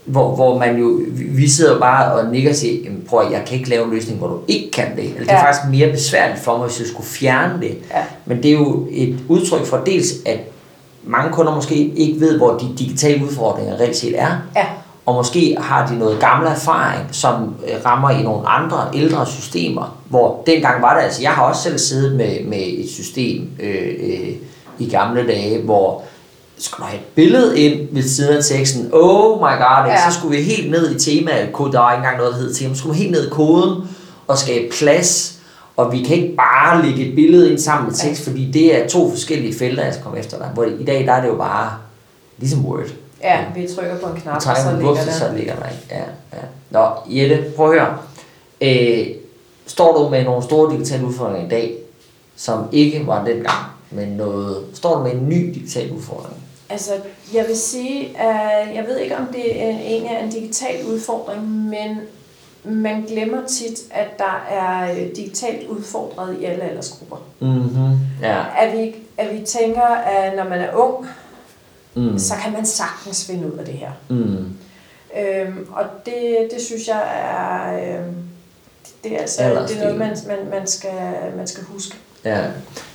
hvor, 0.05 0.35
hvor 0.35 0.57
man 0.59 0.77
jo, 0.77 0.99
vi- 1.11 1.49
sidder 1.49 1.73
jo 1.73 1.79
bare 1.79 2.13
og 2.13 2.31
nikker 2.31 2.49
og 2.49 2.55
siger, 2.55 2.83
"Jamen, 2.83 3.03
prøv 3.09 3.19
at 3.25 3.31
jeg 3.31 3.43
kan 3.47 3.57
ikke 3.57 3.69
lave 3.69 3.85
en 3.85 3.91
løsning, 3.91 4.17
hvor 4.19 4.27
du 4.27 4.37
ikke 4.47 4.71
kan 4.71 4.95
det. 4.95 5.03
Eller 5.05 5.19
det 5.19 5.29
er 5.29 5.33
Ja. 5.35 5.45
faktisk 5.47 5.69
mere 5.71 5.91
besværligt 5.91 6.39
for 6.39 6.57
mig, 6.57 6.67
hvis 6.67 6.79
jeg 6.79 6.87
skulle 6.87 7.07
fjerne 7.07 7.53
det. 7.61 7.77
Ja. 7.93 8.03
Men 8.25 8.37
det 8.43 8.45
er 8.51 8.53
jo 8.53 8.87
et 8.91 9.17
udtryk 9.27 9.65
for 9.65 9.77
dels, 9.77 10.07
at 10.25 10.39
mange 11.03 11.31
kunder 11.33 11.55
måske 11.55 11.75
ikke 11.75 12.19
ved, 12.19 12.37
hvor 12.37 12.57
de 12.57 12.65
digitale 12.77 13.25
udfordringer 13.25 13.79
reelt 13.79 13.97
set 13.97 14.19
er. 14.21 14.37
Ja, 14.55 14.65
Og 15.05 15.15
måske 15.15 15.57
har 15.59 15.87
de 15.87 15.99
noget 15.99 16.19
gammel 16.19 16.51
erfaring, 16.51 17.01
som 17.11 17.33
øh, 17.67 17.85
rammer 17.85 18.09
i 18.09 18.23
nogle 18.23 18.47
andre 18.47 18.77
ældre 18.93 19.25
systemer, 19.25 19.97
hvor 20.09 20.43
dengang 20.47 20.81
var 20.81 20.95
det 20.97 21.03
altså, 21.03 21.21
jeg 21.21 21.31
har 21.31 21.43
også 21.43 21.61
selv 21.63 21.77
siddet 21.77 22.15
med, 22.15 22.45
med 22.45 22.63
et 22.67 22.89
system 22.89 23.49
øh, 23.59 23.93
øh, 23.99 24.29
i 24.79 24.89
gamle 24.89 25.27
dage, 25.27 25.61
hvor 25.61 26.03
skulle 26.57 26.87
have 26.87 26.99
et 26.99 27.05
billede 27.15 27.59
ind 27.59 27.87
ved 27.91 28.03
siden 28.03 28.37
af 28.37 28.43
teksten, 28.43 28.89
oh 28.93 29.37
my 29.37 29.41
god, 29.41 29.85
ja. 29.85 29.91
Ja. 29.91 30.09
så 30.11 30.17
skulle 30.19 30.37
vi 30.37 30.43
helt 30.43 30.71
ned 30.71 30.95
i 30.95 30.99
temaet, 30.99 31.53
kode, 31.53 31.71
der 31.71 31.79
var 31.79 31.91
ikke 31.91 31.99
engang 31.99 32.17
noget, 32.17 32.33
der 32.33 32.39
hed 32.39 32.53
tema, 32.53 32.73
så 32.73 32.79
skulle 32.79 32.93
vi 32.95 32.99
helt 32.99 33.11
ned 33.11 33.27
i 33.27 33.29
koden 33.29 33.89
og 34.27 34.37
skabe 34.37 34.73
plads, 34.79 35.35
og 35.77 35.91
vi 35.91 36.03
kan 36.03 36.15
ikke 36.15 36.35
bare 36.35 36.85
lægge 36.85 37.05
et 37.05 37.15
billede 37.15 37.51
ind 37.51 37.59
sammen 37.59 37.87
med 37.87 37.95
tekst, 37.95 38.23
fordi 38.23 38.51
det 38.51 38.81
er 38.83 38.87
to 38.87 39.09
forskellige 39.09 39.57
felter, 39.57 39.83
jeg 39.83 39.93
skal 39.93 40.03
komme 40.03 40.19
efter 40.19 40.37
dig. 40.37 40.47
Hvor 40.53 40.63
i 40.63 40.83
dag, 40.83 41.05
der 41.05 41.13
er 41.13 41.21
det 41.21 41.27
jo 41.27 41.35
bare 41.35 41.71
ligesom 42.37 42.65
Word. 42.65 42.85
ja, 43.23 43.39
vi 43.55 43.67
trykker 43.75 43.97
på 43.97 44.05
en 44.09 44.21
knap, 44.21 44.35
og 44.35 44.41
så 44.41 44.49
en 44.71 44.77
ligger 44.77 44.95
buffer, 44.95 45.11
så 45.11 45.25
der. 45.25 45.33
ligger 45.37 45.55
der. 45.55 45.65
Ja, 45.91 46.03
ja. 46.33 46.41
Nå, 46.69 46.85
Jette, 47.09 47.43
prøv 47.55 47.71
at 47.71 47.79
høre. 47.79 47.97
Øh, 48.61 49.07
står 49.67 49.97
du 49.97 50.09
med 50.09 50.23
nogle 50.23 50.43
store 50.43 50.73
digitale 50.73 51.05
udfordringer 51.05 51.45
i 51.45 51.49
dag, 51.49 51.75
som 52.35 52.63
ikke 52.71 53.07
var 53.07 53.25
dengang, 53.25 53.57
men 53.91 54.07
noget, 54.07 54.57
står 54.73 54.97
du 54.97 55.03
med 55.03 55.11
en 55.11 55.29
ny 55.29 55.53
digital 55.53 55.91
udfordring? 55.91 56.35
Altså, 56.69 56.91
jeg 57.33 57.45
vil 57.47 57.57
sige, 57.57 58.17
at 58.17 58.75
jeg 58.75 58.85
ved 58.87 58.97
ikke, 58.97 59.17
om 59.17 59.25
det 59.33 59.63
er 59.63 59.69
egentlig 59.69 60.11
er 60.11 60.23
en 60.23 60.29
digital 60.29 60.85
udfordring, 60.85 61.41
men 61.47 61.97
man 62.63 63.01
glemmer 63.01 63.37
tit, 63.47 63.79
at 63.91 64.07
der 64.19 64.45
er 64.49 64.91
øh, 64.91 65.15
digitalt 65.15 65.67
udfordret 65.67 66.37
i 66.41 66.45
alle 66.45 66.63
aldersgrupper. 66.63 67.17
Mhm. 67.39 67.97
Ja. 68.21 68.43
At 68.59 68.77
vi, 68.77 68.95
at 69.17 69.33
vi 69.39 69.45
tænker, 69.45 69.85
at 69.87 70.35
når 70.35 70.43
man 70.43 70.61
er 70.61 70.73
ung, 70.73 71.07
Mm. 71.97 72.19
så 72.19 72.33
kan 72.43 72.53
man 72.53 72.65
sagtens 72.65 73.25
finde 73.27 73.53
ud 73.53 73.57
af 73.57 73.65
det 73.65 73.73
her. 73.73 73.91
Mm. 74.09 74.45
Øhm, 75.19 75.67
og 75.71 75.83
det, 76.05 76.47
det 76.53 76.61
synes 76.61 76.87
jeg 76.87 77.01
er, 77.21 77.73
øhm, 77.99 78.13
det 79.03 79.13
er 79.15 79.19
altså 79.19 79.41
det 79.67 79.77
er 79.77 79.83
noget, 79.83 79.97
man, 79.97 80.17
man, 80.27 80.37
man, 80.51 80.67
skal, 80.67 80.91
man 81.37 81.47
skal 81.47 81.63
huske. 81.63 81.95
Ja. 82.25 82.41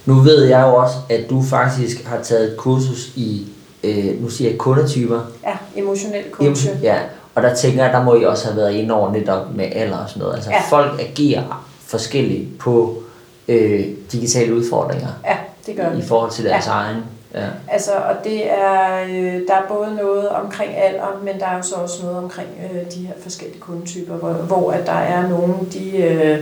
Nu 0.06 0.14
ved 0.14 0.44
jeg 0.44 0.62
jo 0.62 0.74
også, 0.76 0.94
at 1.10 1.30
du 1.30 1.42
faktisk 1.42 2.04
har 2.04 2.22
taget 2.22 2.50
et 2.52 2.56
kursus 2.56 3.06
i, 3.16 3.48
øh, 3.84 4.22
nu 4.22 4.28
siger 4.28 4.50
jeg 4.50 4.58
kundetyper. 4.58 5.20
Ja, 5.46 5.80
emotionel 5.80 6.24
coaching. 6.32 6.76
Ja, 6.82 6.98
og 7.34 7.42
der 7.42 7.54
tænker 7.54 7.84
jeg, 7.84 7.92
der 7.92 8.02
må 8.02 8.14
I 8.14 8.24
også 8.24 8.44
have 8.46 8.56
været 8.56 8.72
inde 8.72 8.94
over 8.94 9.12
netop 9.12 9.54
med 9.54 9.66
alder 9.74 9.98
og 9.98 10.08
sådan 10.08 10.20
noget. 10.20 10.34
Altså 10.34 10.50
Ja. 10.50 10.60
folk 10.68 11.00
agerer 11.00 11.66
forskelligt 11.86 12.58
på 12.58 13.02
øh, 13.48 13.84
digitale 14.12 14.54
udfordringer 14.54 15.08
Ja, 15.26 15.36
det 15.66 15.76
gør 15.76 15.92
i 15.98 16.02
forhold 16.02 16.30
til 16.30 16.44
deres 16.44 16.66
Ja. 16.66 16.72
egen. 16.72 16.96
Ja. 17.34 17.46
Altså, 17.68 17.90
og 17.92 18.14
det 18.24 18.50
er, 18.50 19.02
øh, 19.08 19.40
der 19.48 19.54
er 19.54 19.62
både 19.68 19.94
noget 19.94 20.28
omkring 20.28 20.76
alder, 20.76 21.20
men 21.24 21.40
der 21.40 21.46
er 21.46 21.56
jo 21.56 21.62
så 21.62 21.74
også 21.74 22.02
noget 22.02 22.18
omkring 22.18 22.48
øh, 22.72 22.80
de 22.94 23.06
her 23.06 23.12
forskellige 23.22 23.60
kundetyper, 23.60 24.14
hvor, 24.14 24.32
hvor 24.32 24.70
at 24.72 24.86
der 24.86 24.92
er 24.92 25.28
nogen, 25.28 25.68
de, 25.72 25.96
øh, 25.96 26.38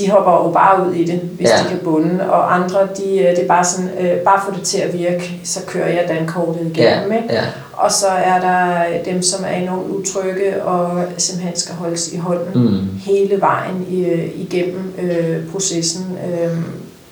de 0.00 0.10
hopper 0.10 0.32
jo 0.46 0.50
bare 0.52 0.88
ud 0.88 0.94
i 0.94 1.04
det, 1.04 1.20
hvis 1.20 1.48
Ja. 1.48 1.54
de 1.64 1.68
kan 1.68 1.78
bunde, 1.84 2.30
og 2.32 2.54
andre, 2.54 2.78
de, 2.96 3.18
øh, 3.18 3.30
det 3.36 3.38
er 3.44 3.48
bare 3.48 3.64
sådan, 3.64 3.90
øh, 4.00 4.16
bare 4.16 4.40
få 4.48 4.54
det 4.54 4.62
til 4.62 4.78
at 4.80 4.98
virke, 4.98 5.40
så 5.44 5.60
kører 5.66 5.88
jeg 5.88 6.04
dankortet 6.08 6.60
igennem, 6.60 7.12
Ja, 7.12 7.16
ikke? 7.22 7.34
ja. 7.34 7.42
Og 7.72 7.92
så 7.92 8.06
er 8.06 8.40
der 8.40 8.82
dem, 9.12 9.22
som 9.22 9.44
er 9.44 9.56
enormt 9.56 9.88
utrygge 9.90 10.62
og 10.62 11.02
simpelthen 11.16 11.56
skal 11.56 11.74
holdes 11.74 12.12
i 12.12 12.16
hånden 12.16 12.62
Mm. 12.64 12.88
hele 13.06 13.40
vejen 13.40 13.86
øh, 13.90 14.28
igennem 14.40 14.92
øh, 15.02 15.36
processen 15.52 16.18
øh, 16.26 16.56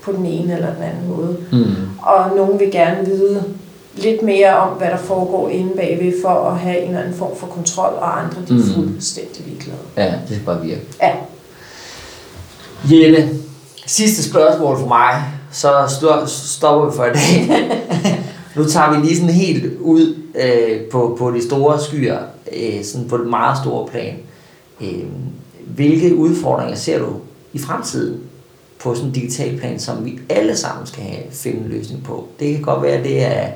på 0.02 0.12
den 0.12 0.26
ene 0.26 0.52
eller 0.54 0.74
den 0.74 0.82
anden 0.82 1.16
måde. 1.16 1.36
Mm. 1.52 1.74
Og 2.02 2.36
nogen 2.36 2.60
vil 2.60 2.70
gerne 2.72 3.06
vide 3.06 3.42
lidt 3.96 4.22
mere 4.22 4.56
om, 4.56 4.68
hvad 4.68 4.88
der 4.88 4.96
foregår 4.96 5.48
inde 5.48 5.70
bagved, 5.76 6.12
for 6.24 6.28
at 6.50 6.58
have 6.58 6.78
en 6.78 6.88
eller 6.88 7.00
anden 7.00 7.14
form 7.14 7.36
for 7.36 7.46
kontrol, 7.46 7.92
og 8.00 8.18
andre 8.20 8.36
de 8.48 8.52
er 8.52 8.56
Mm. 8.56 8.74
fuldstændig 8.74 9.44
ligeglade. 9.46 9.78
Ja, 9.96 10.04
det 10.04 10.20
skal 10.28 10.44
bare 10.46 10.60
virke. 10.62 10.80
Ja, 11.02 11.10
Jelle, 12.84 13.30
sidste 13.86 14.30
spørgsmål 14.30 14.78
for 14.78 14.86
mig, 14.88 15.24
så 15.52 15.84
sto- 15.84 16.26
stopper 16.26 16.90
vi 16.90 16.96
for 16.96 17.04
i 17.04 17.12
dag. 17.12 17.68
nu 18.56 18.64
tager 18.64 18.90
vi 19.00 19.06
lige 19.06 19.16
sådan 19.16 19.34
helt 19.34 19.78
ud 19.80 20.16
øh, 20.34 20.80
på, 20.80 21.16
på 21.18 21.30
de 21.30 21.42
store 21.46 21.80
skyer, 21.80 22.18
øh, 22.56 22.84
sådan 22.84 23.08
på 23.08 23.18
det 23.18 23.26
meget 23.26 23.58
store 23.58 23.88
plan. 23.88 24.16
Øh, 24.80 25.04
hvilke 25.66 26.14
udfordringer 26.16 26.74
ser 26.76 26.98
du 26.98 27.06
i 27.52 27.58
fremtiden 27.58 28.20
på 28.80 28.94
sådan 28.94 29.08
en 29.08 29.14
digital 29.14 29.58
plan, 29.58 29.80
som 29.80 30.04
vi 30.04 30.18
alle 30.28 30.56
sammen 30.56 30.86
skal 30.86 31.02
have, 31.02 31.22
finde 31.32 31.60
en 31.60 31.68
løsning 31.68 32.04
på? 32.04 32.28
Det 32.40 32.54
kan 32.54 32.62
godt 32.62 32.82
være, 32.82 32.92
at 32.92 33.04
det 33.04 33.22
er 33.24 33.48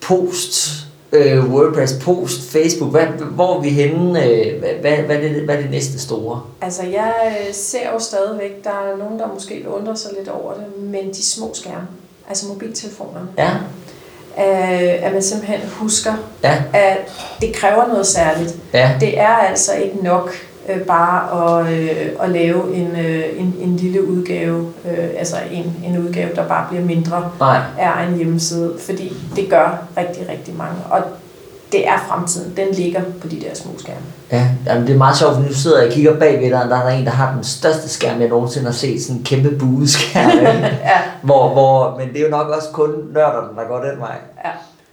post, 0.00 0.85
øh, 1.12 1.52
WordPress, 1.54 1.92
post, 2.04 2.50
Facebook. 2.50 2.90
Hvad, 2.90 3.06
hvor 3.06 3.56
er 3.56 3.60
vi 3.60 3.68
henne? 3.68 4.24
Øh, 4.24 4.58
hvad, 4.58 4.70
hvad, 4.80 4.96
hvad, 4.96 5.16
er 5.16 5.20
det, 5.20 5.42
hvad 5.42 5.56
er 5.56 5.60
det 5.60 5.70
næste 5.70 5.98
store? 6.00 6.42
altså 6.60 6.82
jeg 6.82 7.12
øh, 7.48 7.54
ser 7.54 7.92
jo 7.92 7.98
stadigvæk, 7.98 8.64
der 8.64 8.70
er 8.70 8.96
nogen, 8.96 9.18
der 9.18 9.26
måske 9.34 9.54
vil 9.54 9.68
undre 9.68 9.96
sig 9.96 10.10
lidt 10.18 10.28
over 10.28 10.52
det, 10.54 10.64
men 10.82 11.10
de 11.10 11.24
små 11.26 11.50
skærme, 11.54 11.86
altså 12.28 12.46
mobiltelefonerne, 12.48 13.28
Ja, 13.38 13.50
øh, 14.38 15.06
at 15.06 15.12
man 15.12 15.22
simpelthen 15.22 15.60
husker, 15.72 16.12
ja, 16.42 16.62
at 16.72 16.98
det 17.40 17.54
kræver 17.54 17.86
noget 17.88 18.06
særligt. 18.06 18.54
ja. 18.72 18.90
Det 19.00 19.18
er 19.20 19.28
altså 19.36 19.74
ikke 19.74 19.96
nok 20.02 20.30
øh, 20.68 20.80
bare 20.80 21.60
at, 21.60 21.72
øh, 21.72 22.10
at 22.20 22.30
lave 22.30 22.74
en, 22.74 22.90
øh, 22.96 23.24
en, 23.36 23.54
en 23.60 23.76
lille 23.76 24.08
udgave, 24.08 24.72
øh, 24.84 25.08
altså 25.18 25.36
en, 25.50 25.76
en 25.84 25.98
udgave, 25.98 26.34
der 26.34 26.48
bare 26.48 26.66
bliver 26.68 26.84
mindre 26.84 27.30
Nej. 27.40 27.60
af 27.78 27.88
egen 27.94 28.16
hjemmeside, 28.16 28.74
fordi 28.80 29.16
det 29.36 29.48
gør 29.50 29.86
rigtig, 29.96 30.28
rigtig 30.28 30.54
mange. 30.56 30.76
Og 30.90 31.02
det 31.72 31.88
er 31.88 31.98
fremtiden. 32.08 32.52
Den 32.56 32.74
ligger 32.74 33.00
på 33.20 33.28
de 33.28 33.40
der 33.40 33.54
små 33.54 33.70
skærme. 33.78 34.00
Ja, 34.32 34.48
jamen 34.66 34.86
det 34.86 34.94
er 34.94 34.98
meget 34.98 35.16
sjovt, 35.16 35.34
for 35.34 35.42
nu 35.42 35.52
sidder 35.52 35.78
jeg 35.78 35.86
og 35.88 35.92
kigger 35.92 36.18
bagved 36.18 36.50
dig, 36.50 36.62
og 36.62 36.68
der 36.70 36.76
er 36.76 36.88
en, 36.88 37.04
der 37.04 37.10
har 37.10 37.34
den 37.34 37.44
største 37.44 37.88
skærm, 37.88 38.20
jeg 38.20 38.28
nogensinde 38.28 38.66
har 38.66 38.72
set, 38.72 39.02
sådan 39.02 39.16
en 39.16 39.24
kæmpe 39.24 39.50
bueskærm. 39.58 40.30
Ja, 40.90 40.98
hvor, 41.22 41.52
hvor, 41.52 41.96
men 41.98 42.08
det 42.08 42.18
er 42.18 42.24
jo 42.24 42.30
nok 42.30 42.48
også 42.48 42.68
kun 42.72 42.90
nørderne, 43.14 43.56
der 43.56 43.68
går 43.68 43.80
den 43.80 44.00
vej. 44.00 44.16
ja, 44.44 44.50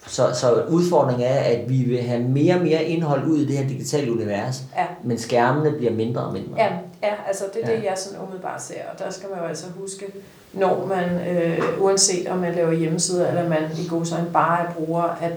Så, 0.07 0.29
så 0.33 0.63
udfordringen 0.69 1.27
er, 1.27 1.39
at 1.39 1.69
vi 1.69 1.77
vil 1.77 2.01
have 2.01 2.23
mere 2.23 2.55
og 2.55 2.61
mere 2.61 2.83
indhold 2.83 3.27
ud 3.27 3.37
i 3.37 3.45
det 3.47 3.57
her 3.57 3.67
digitale 3.67 4.11
univers, 4.11 4.63
ja. 4.77 4.85
men 5.03 5.17
skærmene 5.17 5.71
bliver 5.71 5.91
mindre 5.93 6.21
og 6.21 6.33
mindre. 6.33 6.53
Ja, 6.57 6.67
ja, 7.03 7.13
altså 7.27 7.43
det 7.53 7.61
er 7.63 7.65
det, 7.65 7.83
Ja. 7.83 7.89
jeg 7.89 7.97
sådan 7.97 8.19
umiddelbart 8.19 8.61
ser. 8.63 8.75
Og 8.93 8.99
der 8.99 9.11
skal 9.11 9.29
man 9.29 9.39
jo 9.39 9.45
altså 9.45 9.65
huske, 9.81 10.05
når 10.53 10.85
man, 10.89 11.27
øh, 11.27 11.59
uanset 11.81 12.27
om 12.27 12.37
man 12.37 12.55
laver 12.55 12.71
hjemmesider, 12.73 13.27
eller 13.27 13.49
man 13.49 13.59
i 13.85 13.87
god 13.89 14.05
sign 14.05 14.23
bare 14.33 14.65
er 14.67 14.71
bruger, 14.73 15.03
at 15.03 15.31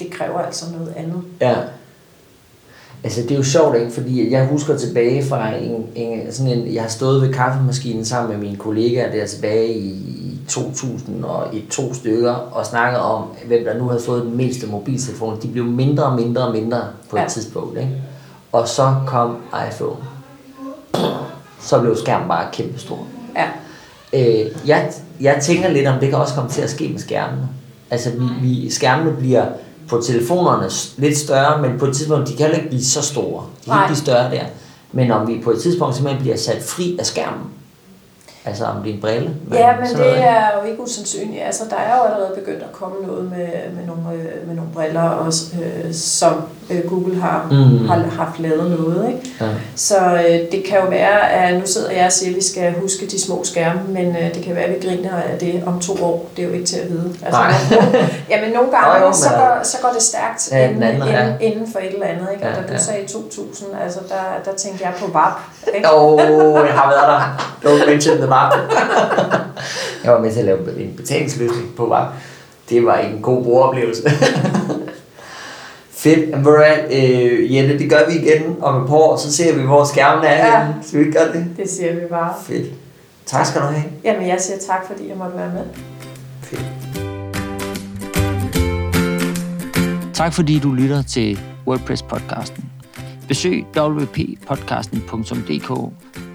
det 0.00 0.10
kræver 0.10 0.38
altså 0.38 0.64
noget 0.78 0.94
andet. 0.96 1.22
Ja. 1.40 1.56
Altså 3.04 3.22
det 3.22 3.30
er 3.30 3.36
jo 3.36 3.42
sjovt, 3.42 3.76
ikke? 3.76 3.90
fordi 3.90 4.32
jeg 4.32 4.46
husker 4.46 4.76
tilbage 4.76 5.24
fra 5.24 5.54
en, 5.56 5.86
en, 5.94 6.32
sådan 6.32 6.52
en, 6.52 6.74
jeg 6.74 6.82
har 6.82 6.88
stået 6.88 7.22
ved 7.22 7.32
kaffemaskinen 7.34 8.04
sammen 8.04 8.30
med 8.30 8.46
mine 8.46 8.56
kollegaer 8.58 9.12
der 9.12 9.26
tilbage 9.26 9.68
i 9.68 10.27
2001 10.48 11.68
to 11.70 11.94
stykker 11.94 12.32
og 12.32 12.66
snakket 12.66 13.00
om, 13.00 13.22
hvem 13.46 13.64
der 13.64 13.78
nu 13.78 13.88
havde 13.88 14.02
fået 14.02 14.22
den 14.24 14.36
mindste 14.36 14.66
mobiltelefon. 14.66 15.38
De 15.42 15.48
blev 15.48 15.64
mindre 15.64 16.04
og 16.04 16.16
mindre 16.16 16.42
og 16.46 16.52
mindre 16.52 16.80
på 17.10 17.16
et 17.16 17.20
Ja. 17.20 17.28
tidspunkt. 17.28 17.78
Ikke? 17.78 18.02
og 18.52 18.68
så 18.68 18.94
kom 19.06 19.36
iPhone. 19.70 19.96
Så 21.60 21.80
blev 21.80 21.96
skærmen 21.96 22.28
bare 22.28 22.46
kæmpestor. 22.52 22.98
Ja. 23.36 23.44
Øh, 24.12 24.46
jeg, 24.66 24.92
jeg 25.20 25.38
tænker 25.42 25.68
lidt 25.68 25.86
om, 25.86 26.00
det 26.00 26.08
kan 26.08 26.18
også 26.18 26.34
komme 26.34 26.50
til 26.50 26.62
at 26.62 26.70
ske 26.70 26.88
med 26.88 26.98
skærmene. 27.00 27.48
Altså, 27.90 28.10
vi, 28.10 28.24
vi, 28.48 28.70
skærmene 28.70 29.16
bliver 29.16 29.46
på 29.88 30.00
telefonerne 30.06 30.70
lidt 30.96 31.18
større, 31.18 31.62
men 31.62 31.78
på 31.78 31.86
et 31.86 31.96
tidspunkt, 31.96 32.28
de 32.28 32.32
kan 32.32 32.40
heller 32.46 32.56
ikke 32.56 32.68
blive 32.68 32.84
så 32.84 33.02
store. 33.02 33.42
De 33.60 33.64
kan 33.64 33.72
Nej. 33.72 33.82
ikke 33.82 33.88
blive 33.88 33.96
større 34.04 34.30
der. 34.30 34.42
Men 34.92 35.10
om 35.10 35.28
vi 35.28 35.40
på 35.44 35.50
et 35.50 35.60
tidspunkt 35.60 35.94
simpelthen 35.94 36.22
bliver 36.22 36.36
sat 36.36 36.62
fri 36.62 36.96
af 37.00 37.06
skærmen, 37.06 37.44
altså 38.48 38.64
om 38.64 38.82
det 38.82 38.90
er 38.90 38.94
en 38.94 39.00
brille. 39.00 39.30
Ja, 39.52 39.76
men 39.76 39.88
sådan 39.88 40.02
noget, 40.02 40.16
det 40.16 40.28
er 40.28 40.46
jo 40.60 40.70
ikke 40.70 40.82
usandsynligt. 40.82 41.42
Altså, 41.42 41.64
der 41.70 41.76
er 41.76 41.96
jo 41.96 42.02
allerede 42.04 42.34
begyndt 42.34 42.62
at 42.62 42.72
komme 42.72 43.06
noget 43.06 43.24
med, 43.24 43.48
med, 43.76 43.86
nogle, 43.86 44.02
øh, 44.12 44.46
med 44.46 44.54
nogle 44.54 44.70
briller, 44.74 45.02
også, 45.02 45.56
øh, 45.62 45.92
som 45.92 46.42
øh, 46.70 46.88
Google 46.88 47.20
har, 47.20 47.46
Mm. 47.50 47.88
har 47.88 47.96
haft 48.24 48.40
lavet 48.40 48.70
noget. 48.70 49.08
Ikke? 49.08 49.30
Ja. 49.40 49.46
Så 49.76 49.96
øh, 49.98 50.38
det 50.52 50.64
kan 50.68 50.78
jo 50.78 50.86
være, 50.88 51.30
at 51.32 51.60
nu 51.60 51.66
sidder 51.66 51.90
jeg 51.90 52.06
og 52.06 52.12
siger, 52.12 52.30
at 52.30 52.36
vi 52.36 52.42
skal 52.44 52.74
huske 52.80 53.06
de 53.06 53.20
små 53.22 53.44
skærme, 53.44 53.80
men 53.88 54.06
øh, 54.16 54.34
det 54.34 54.42
kan 54.44 54.54
være, 54.54 54.64
at 54.64 54.70
vi 54.82 54.88
griner 54.88 55.10
af 55.32 55.38
det 55.40 55.62
om 55.66 55.80
to 55.80 55.92
år. 56.04 56.30
Det 56.36 56.44
er 56.44 56.48
jo 56.48 56.54
ikke 56.54 56.66
til 56.66 56.76
at 56.78 56.88
vide. 56.90 57.14
Altså, 57.26 57.40
Nej. 57.40 57.52
nogle, 57.70 58.08
jamen 58.30 58.50
nogle 58.52 58.70
gange, 58.70 59.06
jo, 59.06 59.12
så, 59.12 59.28
går, 59.28 59.60
så 59.62 59.76
går 59.82 59.88
det 59.94 60.02
stærkt 60.02 60.48
Ja, 60.52 60.62
den 60.62 60.70
inden, 60.70 60.82
anden, 60.82 61.08
ja. 61.08 61.22
inden, 61.22 61.36
inden 61.40 61.72
for 61.72 61.78
et 61.78 61.92
eller 61.94 62.06
andet. 62.06 62.28
Ikke? 62.34 62.46
Og 62.46 62.50
Ja, 62.54 62.60
da 62.62 62.66
du 62.66 62.72
ja. 62.72 62.78
sagde 62.78 63.06
2000, 63.06 63.68
altså, 63.84 63.98
der, 64.08 64.50
der 64.50 64.56
tænkte 64.56 64.84
jeg 64.84 64.92
på 65.00 65.06
VAP. 65.12 65.32
Ikke? 65.76 65.88
Åh, 65.94 66.12
oh, 66.12 66.66
jeg 66.66 66.74
har 66.74 66.88
været 66.90 67.08
der. 67.08 67.20
Don't 67.64 67.90
mention 67.90 68.16
the 68.16 68.26
VAP. 68.26 68.52
jeg 70.04 70.12
var 70.12 70.20
med 70.20 70.32
til 70.32 70.38
at 70.38 70.44
lave 70.44 70.58
en 70.80 70.94
betalingsløsning 70.96 71.68
på 71.76 71.86
VAP. 71.86 72.06
Det 72.70 72.86
var 72.86 72.98
ikke 72.98 73.16
en 73.16 73.22
god 73.22 73.44
brugeroplevelse. 73.44 74.02
Fedt. 75.98 76.30
Men 76.30 76.46
øh, 76.92 77.54
Jette, 77.54 77.78
det 77.78 77.90
gør 77.90 77.98
vi 78.10 78.14
igen 78.18 78.56
om 78.62 78.82
et 78.82 78.88
par 78.88 78.94
år, 78.96 79.16
så 79.16 79.32
ser 79.32 79.54
vi, 79.56 79.62
hvor 79.62 79.84
skærmen 79.84 80.24
er 80.24 80.46
Ja. 80.46 80.64
henne. 80.64 80.74
Skal 80.82 80.98
vi 81.00 81.04
ikke 81.06 81.18
gøre 81.18 81.32
det? 81.32 81.46
Det 81.56 81.70
siger 81.70 81.94
vi 81.94 82.00
bare. 82.10 82.34
Fedt. 82.42 82.72
Tak 83.26 83.46
skal 83.46 83.60
du 83.60 83.66
have. 83.66 83.84
Jamen, 84.04 84.28
jeg 84.28 84.40
siger 84.40 84.58
tak, 84.66 84.86
fordi 84.86 85.08
jeg 85.08 85.16
måtte 85.16 85.36
være 85.36 85.50
med. 85.54 85.64
Fedt. 86.42 86.64
Tak 90.14 90.32
fordi 90.32 90.58
du 90.58 90.72
lytter 90.72 91.02
til 91.02 91.38
WordPress-podcasten. 91.68 92.64
Besøg 93.28 93.64
wppodcasten.dk 93.76 95.92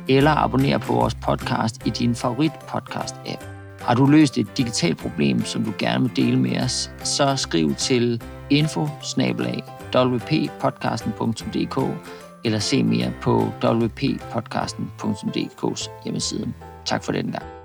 eller 0.09 0.31
abonner 0.31 0.77
på 0.77 0.93
vores 0.93 1.15
podcast 1.15 1.75
i 1.85 1.89
din 1.89 2.15
favorit 2.15 2.51
podcast-app. 2.67 3.52
Har 3.83 3.95
du 3.95 4.05
løst 4.05 4.37
et 4.37 4.57
digitalt 4.57 4.97
problem, 4.97 5.45
som 5.45 5.63
du 5.63 5.73
gerne 5.77 6.03
vil 6.03 6.15
dele 6.15 6.39
med 6.39 6.61
os, 6.61 6.91
så 7.03 7.35
skriv 7.35 7.75
til 7.75 8.21
info 8.49 8.87
wppodcasten.dk 9.17 11.79
eller 12.45 12.59
se 12.59 12.83
mere 12.83 13.13
på 13.21 13.51
wppodcasten.dk's 13.63 15.89
hjemmeside. 16.03 16.53
Tak 16.85 17.03
for 17.03 17.11
den 17.11 17.31
gang. 17.31 17.62